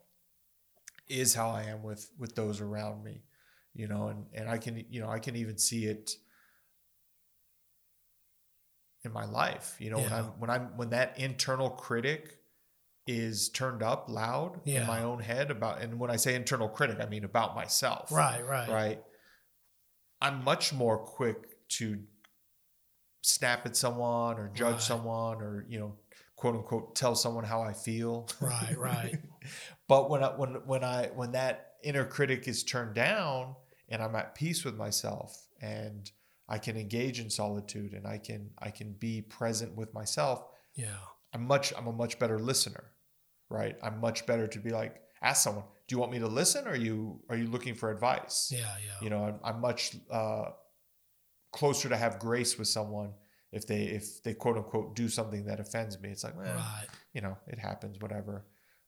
is 1.10 1.34
how 1.34 1.50
I 1.50 1.64
am 1.64 1.84
with 1.84 2.10
with 2.18 2.36
those 2.36 2.62
around 2.62 3.04
me, 3.04 3.24
you 3.74 3.88
know, 3.88 4.08
and 4.10 4.26
and 4.34 4.50
I 4.50 4.58
can 4.58 4.84
you 4.90 5.02
know 5.02 5.10
I 5.10 5.20
can 5.20 5.36
even 5.36 5.58
see 5.58 5.86
it 5.86 6.12
in 9.04 9.12
my 9.14 9.26
life, 9.26 9.76
you 9.80 9.90
know, 9.90 10.00
when 10.00 10.14
I'm 10.14 10.26
when 10.40 10.50
I'm 10.50 10.78
when 10.78 10.90
that 10.90 11.18
internal 11.20 11.70
critic 11.70 12.40
is 13.06 13.50
turned 13.50 13.82
up 13.82 14.10
loud 14.10 14.60
Yeah. 14.66 14.82
in 14.82 14.88
my 14.88 15.04
own 15.04 15.20
head 15.20 15.50
about 15.50 15.82
and 15.82 15.98
when 16.00 16.12
I 16.12 16.18
say 16.18 16.36
internal 16.36 16.68
critic, 16.68 17.00
I 17.00 17.06
mean 17.06 17.24
about 17.24 17.56
myself. 17.56 18.12
Right, 18.12 18.46
right. 18.46 18.70
Right. 18.70 19.04
I'm 20.20 20.44
much 20.44 20.74
more 20.74 20.98
quick 20.98 21.68
to 21.70 22.04
snap 23.22 23.66
at 23.66 23.76
someone 23.78 24.38
or 24.40 24.50
judge 24.50 24.74
Right. 24.74 24.82
someone 24.82 25.42
or, 25.42 25.66
you 25.70 25.80
know, 25.80 25.96
quote 26.38 26.56
unquote 26.56 26.96
tell 26.96 27.16
someone 27.16 27.44
how 27.44 27.62
I 27.62 27.74
feel. 27.74 28.30
Right, 28.40 28.78
right. 28.78 29.20
but 29.90 30.10
when 30.10 30.24
I, 30.24 30.28
when 30.30 30.50
when 30.66 30.84
I 30.84 31.08
when 31.08 31.34
that 31.34 31.74
inner 31.84 32.06
critic 32.06 32.48
is 32.48 32.64
turned 32.64 32.96
down 32.96 33.56
and 33.90 34.02
I'm 34.02 34.16
at 34.16 34.36
peace 34.36 34.64
with 34.64 34.76
myself 34.76 35.48
and 35.62 36.10
I 36.48 36.60
can 36.60 36.78
engage 36.78 37.20
in 37.20 37.30
solitude 37.30 37.94
and 37.94 38.08
I 38.08 38.20
can 38.20 38.52
I 38.60 38.70
can 38.70 38.94
be 38.94 39.22
present 39.22 39.76
with 39.76 39.94
myself. 39.94 40.46
Yeah. 40.76 40.96
I'm 41.34 41.46
much 41.46 41.74
I'm 41.78 41.88
a 41.88 41.92
much 41.92 42.20
better 42.20 42.40
listener, 42.40 42.92
right? 43.50 43.76
I'm 43.84 44.00
much 44.00 44.26
better 44.26 44.48
to 44.48 44.60
be 44.60 44.70
like 44.70 45.02
ask 45.22 45.44
someone, 45.44 45.66
do 45.88 45.96
you 45.96 46.00
want 46.00 46.12
me 46.12 46.20
to 46.20 46.28
listen 46.28 46.68
or 46.68 46.72
are 46.72 46.76
you 46.76 47.20
are 47.30 47.36
you 47.36 47.48
looking 47.48 47.74
for 47.74 47.92
advice? 47.92 48.52
Yeah. 48.54 48.60
Yeah. 48.60 49.02
You 49.02 49.10
know, 49.10 49.24
I'm, 49.24 49.40
I'm 49.44 49.62
much 49.62 49.96
uh, 50.12 50.52
closer 51.52 51.90
to 51.90 51.98
have 51.98 52.20
grace 52.20 52.60
with 52.60 52.68
someone 52.68 53.14
if 53.52 53.66
they 53.68 53.84
if 53.84 54.22
they 54.24 54.34
quote 54.34 54.58
unquote 54.58 54.96
do 54.96 55.08
something 55.10 55.46
that 55.46 55.60
offends 55.60 56.00
me. 56.00 56.10
It's 56.10 56.24
like, 56.24 56.36
eh, 56.36 56.54
right. 56.54 56.88
you 57.14 57.22
know, 57.22 57.38
it 57.48 57.60
happens, 57.60 58.00
whatever. 58.00 58.46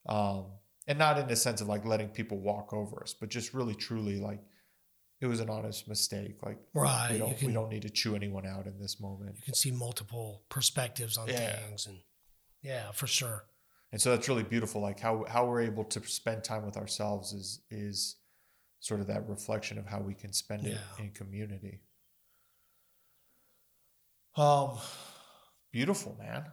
Um, 0.08 0.46
and 0.88 0.98
not 0.98 1.18
in 1.20 1.28
the 1.28 1.36
sense 1.36 1.62
of 1.62 1.68
like 1.68 1.86
letting 1.86 2.10
people 2.10 2.40
walk 2.40 2.74
over 2.74 3.02
us, 3.04 3.14
but 3.14 3.30
just 3.30 3.54
really 3.54 3.76
truly 3.76 4.18
like 4.20 4.42
it 5.22 5.28
was 5.28 5.40
an 5.40 5.50
honest 5.50 5.88
mistake. 5.88 6.38
Like 6.44 6.60
Right. 6.74 7.12
we 7.12 7.18
don't 7.20 7.38
can 7.38 7.48
we 7.48 7.54
don't 7.54 7.70
need 7.70 7.84
to 7.84 7.90
chew 7.90 8.16
anyone 8.16 8.46
out 8.46 8.66
in 8.68 8.80
this 8.80 9.00
moment. 9.00 9.36
you 9.38 9.44
can 9.44 9.54
see 9.54 9.72
multiple 9.72 10.44
perspectives 10.50 11.18
on 11.18 11.28
Yeah. 11.28 11.56
things 11.56 11.86
and 11.88 11.98
yeah, 12.62 12.92
for 12.92 13.08
sure. 13.08 13.46
And 13.92 14.00
so 14.02 14.12
that's 14.12 14.28
really 14.30 14.44
beautiful. 14.44 14.82
Like 14.82 15.00
how 15.00 15.26
how 15.28 15.46
we're 15.48 15.62
able 15.62 15.84
to 15.86 16.06
spend 16.08 16.44
time 16.44 16.66
with 16.66 16.78
ourselves 16.78 17.34
is 17.34 17.62
is 17.70 18.18
sort 18.80 19.00
of 19.02 19.08
that 19.08 19.28
reflection 19.28 19.78
of 19.78 19.86
how 19.86 20.00
we 20.00 20.14
can 20.14 20.32
spend 20.32 20.66
it 20.66 20.78
in 21.00 21.12
community. 21.12 21.82
Um, 24.36 24.78
beautiful, 25.72 26.16
man. 26.20 26.46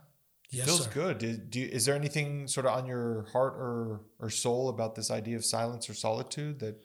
Yes, 0.51 0.67
Feels 0.67 0.85
sir. 0.85 0.91
good. 0.95 1.19
Do, 1.19 1.37
do 1.37 1.61
is 1.61 1.85
there 1.87 1.95
anything 1.95 2.47
sort 2.49 2.67
of 2.67 2.73
on 2.73 2.87
your 2.87 3.27
heart 3.33 3.55
or 3.55 4.03
or 4.21 4.31
soul 4.31 4.69
about 4.69 4.95
this 4.95 5.11
idea 5.11 5.37
of 5.37 5.45
silence 5.45 5.91
or 5.91 5.95
solitude 5.95 6.61
that? 6.61 6.77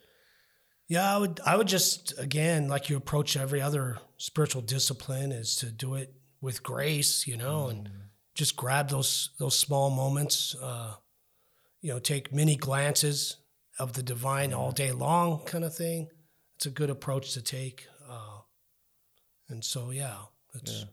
Yeah, 0.87 1.15
I 1.15 1.17
would 1.19 1.39
I 1.45 1.55
would 1.55 1.67
just 1.67 2.17
again, 2.19 2.67
like 2.67 2.89
you 2.89 2.97
approach 2.97 3.37
every 3.37 3.61
other 3.61 3.99
spiritual 4.17 4.61
discipline 4.61 5.31
is 5.31 5.55
to 5.57 5.67
do 5.71 5.95
it 5.95 6.13
with 6.41 6.63
grace, 6.63 7.27
you 7.27 7.37
know, 7.37 7.67
and 7.67 7.87
Mm. 7.87 7.91
just 8.35 8.55
grab 8.57 8.89
those 8.89 9.29
those 9.39 9.57
small 9.57 9.89
moments, 9.91 10.55
uh, 10.55 10.95
you 11.81 11.93
know, 11.93 11.99
take 11.99 12.33
many 12.33 12.55
glances 12.57 13.37
of 13.79 13.93
the 13.93 14.03
divine 14.03 14.53
all 14.53 14.71
day 14.71 14.91
long 14.91 15.45
kind 15.45 15.63
of 15.63 15.73
thing. 15.75 16.09
It's 16.57 16.65
a 16.65 16.71
good 16.71 16.89
approach 16.89 17.33
to 17.33 17.41
take. 17.41 17.85
Uh, 18.09 18.41
and 19.49 19.63
so 19.63 19.91
yeah, 19.91 20.17
it's 20.53 20.71
Yeah. 20.79 20.85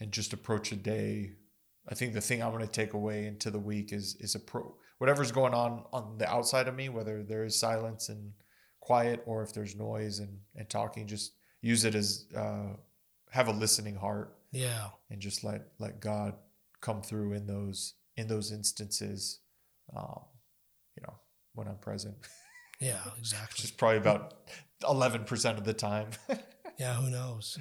and 0.00 0.12
just 0.12 0.32
approach 0.32 0.72
a 0.72 0.76
day. 0.76 1.32
I 1.88 1.94
think 1.94 2.12
the 2.14 2.20
thing 2.20 2.42
I'm 2.42 2.50
going 2.52 2.66
to 2.66 2.70
take 2.70 2.94
away 2.94 3.26
into 3.26 3.50
the 3.50 3.58
week 3.58 3.92
is 3.92 4.16
is 4.20 4.34
a 4.34 4.40
pro 4.40 4.74
whatever's 4.98 5.32
going 5.32 5.54
on 5.54 5.84
on 5.92 6.18
the 6.18 6.28
outside 6.28 6.68
of 6.68 6.74
me, 6.74 6.88
whether 6.88 7.22
there 7.22 7.44
is 7.44 7.58
silence 7.58 8.08
and 8.08 8.32
quiet 8.80 9.22
or 9.26 9.42
if 9.42 9.52
there's 9.52 9.76
noise 9.76 10.18
and 10.18 10.40
and 10.54 10.68
talking. 10.68 11.06
Just 11.06 11.32
use 11.60 11.84
it 11.84 11.94
as 11.94 12.26
uh, 12.36 12.74
have 13.30 13.48
a 13.48 13.52
listening 13.52 13.94
heart 13.96 14.36
yeah. 14.52 14.88
and 15.10 15.20
just 15.20 15.44
let 15.44 15.68
let 15.78 16.00
God 16.00 16.34
come 16.80 17.02
through 17.02 17.32
in 17.34 17.46
those 17.46 17.94
in 18.16 18.26
those 18.26 18.52
instances. 18.52 19.40
Um, 19.96 20.20
you 20.96 21.02
know 21.06 21.14
when 21.54 21.68
I'm 21.68 21.78
present, 21.78 22.16
Yeah, 22.80 22.98
which 23.04 23.18
exactly. 23.18 23.64
is 23.64 23.70
probably 23.70 23.98
about 23.98 24.34
eleven 24.88 25.24
percent 25.24 25.56
of 25.58 25.64
the 25.64 25.74
time. 25.74 26.08
Yeah, 26.78 26.92
who 26.92 27.08
knows? 27.08 27.56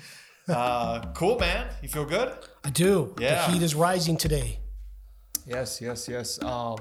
Uh, 0.50 1.02
cool, 1.14 1.40
man. 1.40 1.68
You 1.82 1.90
feel 1.90 2.06
good? 2.06 2.34
I 2.64 2.70
do. 2.70 3.16
Yeah. 3.20 3.46
The 3.48 3.54
heat 3.54 3.62
is 3.62 3.76
rising 3.76 4.18
today. 4.18 4.60
Yes, 5.48 5.80
yes, 5.82 6.08
yes. 6.08 6.42
Um, 6.42 6.78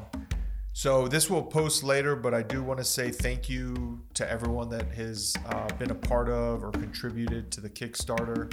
so 0.72 1.06
this 1.06 1.28
will 1.30 1.42
post 1.42 1.84
later, 1.84 2.16
but 2.16 2.34
I 2.34 2.42
do 2.42 2.62
want 2.62 2.78
to 2.78 2.84
say 2.84 3.10
thank 3.10 3.48
you 3.48 4.00
to 4.14 4.30
everyone 4.30 4.68
that 4.70 4.90
has 4.92 5.34
uh, 5.48 5.68
been 5.78 5.90
a 5.90 5.94
part 5.94 6.28
of 6.28 6.64
or 6.64 6.70
contributed 6.72 7.50
to 7.52 7.60
the 7.60 7.70
Kickstarter. 7.70 8.52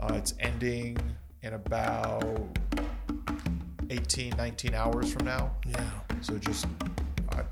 Uh, 0.00 0.14
it's 0.14 0.34
ending 0.40 0.96
in 1.42 1.54
about 1.54 2.58
18, 3.90 4.34
19 4.36 4.74
hours 4.74 5.12
from 5.12 5.26
now. 5.26 5.50
Yeah. 5.68 5.84
So 6.22 6.38
just 6.38 6.66
uh, 7.32 7.42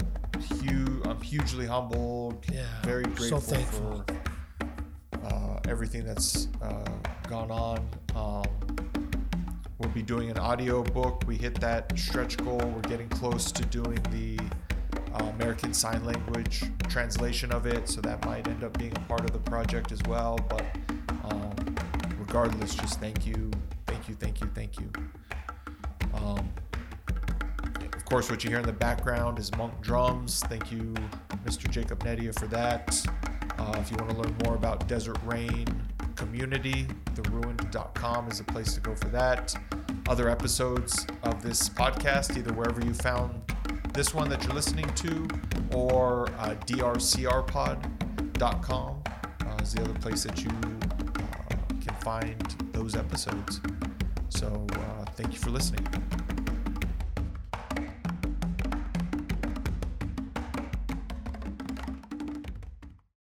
hu- 0.64 1.02
I'm 1.04 1.20
hugely 1.20 1.66
humbled, 1.66 2.44
Yeah, 2.52 2.62
very 2.84 3.04
so 3.04 3.10
grateful 3.10 3.40
thankful. 3.40 4.04
for 4.06 4.14
everything 5.68 6.04
that's 6.04 6.48
uh, 6.62 6.84
gone 7.28 7.50
on. 7.50 7.88
Um, 8.16 8.44
we'll 9.78 9.90
be 9.90 10.02
doing 10.02 10.30
an 10.30 10.38
audio 10.38 10.82
book. 10.82 11.22
We 11.26 11.36
hit 11.36 11.60
that 11.60 11.96
stretch 11.98 12.38
goal. 12.38 12.58
We're 12.58 12.80
getting 12.82 13.08
close 13.10 13.52
to 13.52 13.64
doing 13.66 13.98
the 14.10 14.38
uh, 15.14 15.24
American 15.34 15.74
Sign 15.74 16.04
Language 16.04 16.64
translation 16.88 17.52
of 17.52 17.66
it, 17.66 17.88
so 17.88 18.00
that 18.00 18.24
might 18.24 18.48
end 18.48 18.64
up 18.64 18.76
being 18.78 18.96
a 18.96 19.00
part 19.00 19.20
of 19.20 19.32
the 19.32 19.38
project 19.38 19.92
as 19.92 20.02
well. 20.08 20.38
But 20.48 20.64
um, 21.30 21.76
regardless, 22.18 22.74
just 22.74 22.98
thank 22.98 23.26
you, 23.26 23.50
thank 23.86 24.08
you, 24.08 24.14
thank 24.14 24.40
you, 24.40 24.50
thank 24.54 24.80
you. 24.80 24.90
Um, 26.14 26.48
of 27.92 28.04
course, 28.06 28.30
what 28.30 28.42
you 28.42 28.48
hear 28.48 28.60
in 28.60 28.66
the 28.66 28.72
background 28.72 29.38
is 29.38 29.54
monk 29.56 29.78
drums. 29.82 30.40
Thank 30.40 30.72
you, 30.72 30.94
Mr. 31.44 31.70
Jacob 31.70 32.02
Nedia, 32.04 32.36
for 32.38 32.46
that. 32.46 33.06
Uh, 33.58 33.76
if 33.78 33.90
you 33.90 33.96
want 33.96 34.10
to 34.10 34.16
learn 34.16 34.36
more 34.44 34.54
about 34.54 34.86
Desert 34.86 35.18
Rain 35.24 35.66
Community, 36.14 36.86
theruined.com 37.14 38.28
is 38.28 38.40
a 38.40 38.44
place 38.44 38.74
to 38.74 38.80
go 38.80 38.94
for 38.94 39.08
that. 39.08 39.54
Other 40.08 40.28
episodes 40.28 41.06
of 41.24 41.42
this 41.42 41.68
podcast, 41.68 42.36
either 42.36 42.52
wherever 42.52 42.80
you 42.84 42.94
found 42.94 43.40
this 43.92 44.14
one 44.14 44.28
that 44.28 44.44
you're 44.44 44.54
listening 44.54 44.88
to 44.94 45.26
or 45.74 46.28
uh, 46.38 46.54
drcrpod.com 46.66 47.82
uh, 49.46 49.62
is 49.62 49.72
the 49.74 49.82
other 49.82 49.94
place 49.94 50.22
that 50.22 50.42
you 50.44 50.50
uh, 50.50 51.56
can 51.80 51.94
find 52.00 52.40
those 52.72 52.94
episodes. 52.94 53.60
So 54.28 54.66
uh, 54.72 55.04
thank 55.16 55.32
you 55.32 55.38
for 55.38 55.50
listening. 55.50 55.86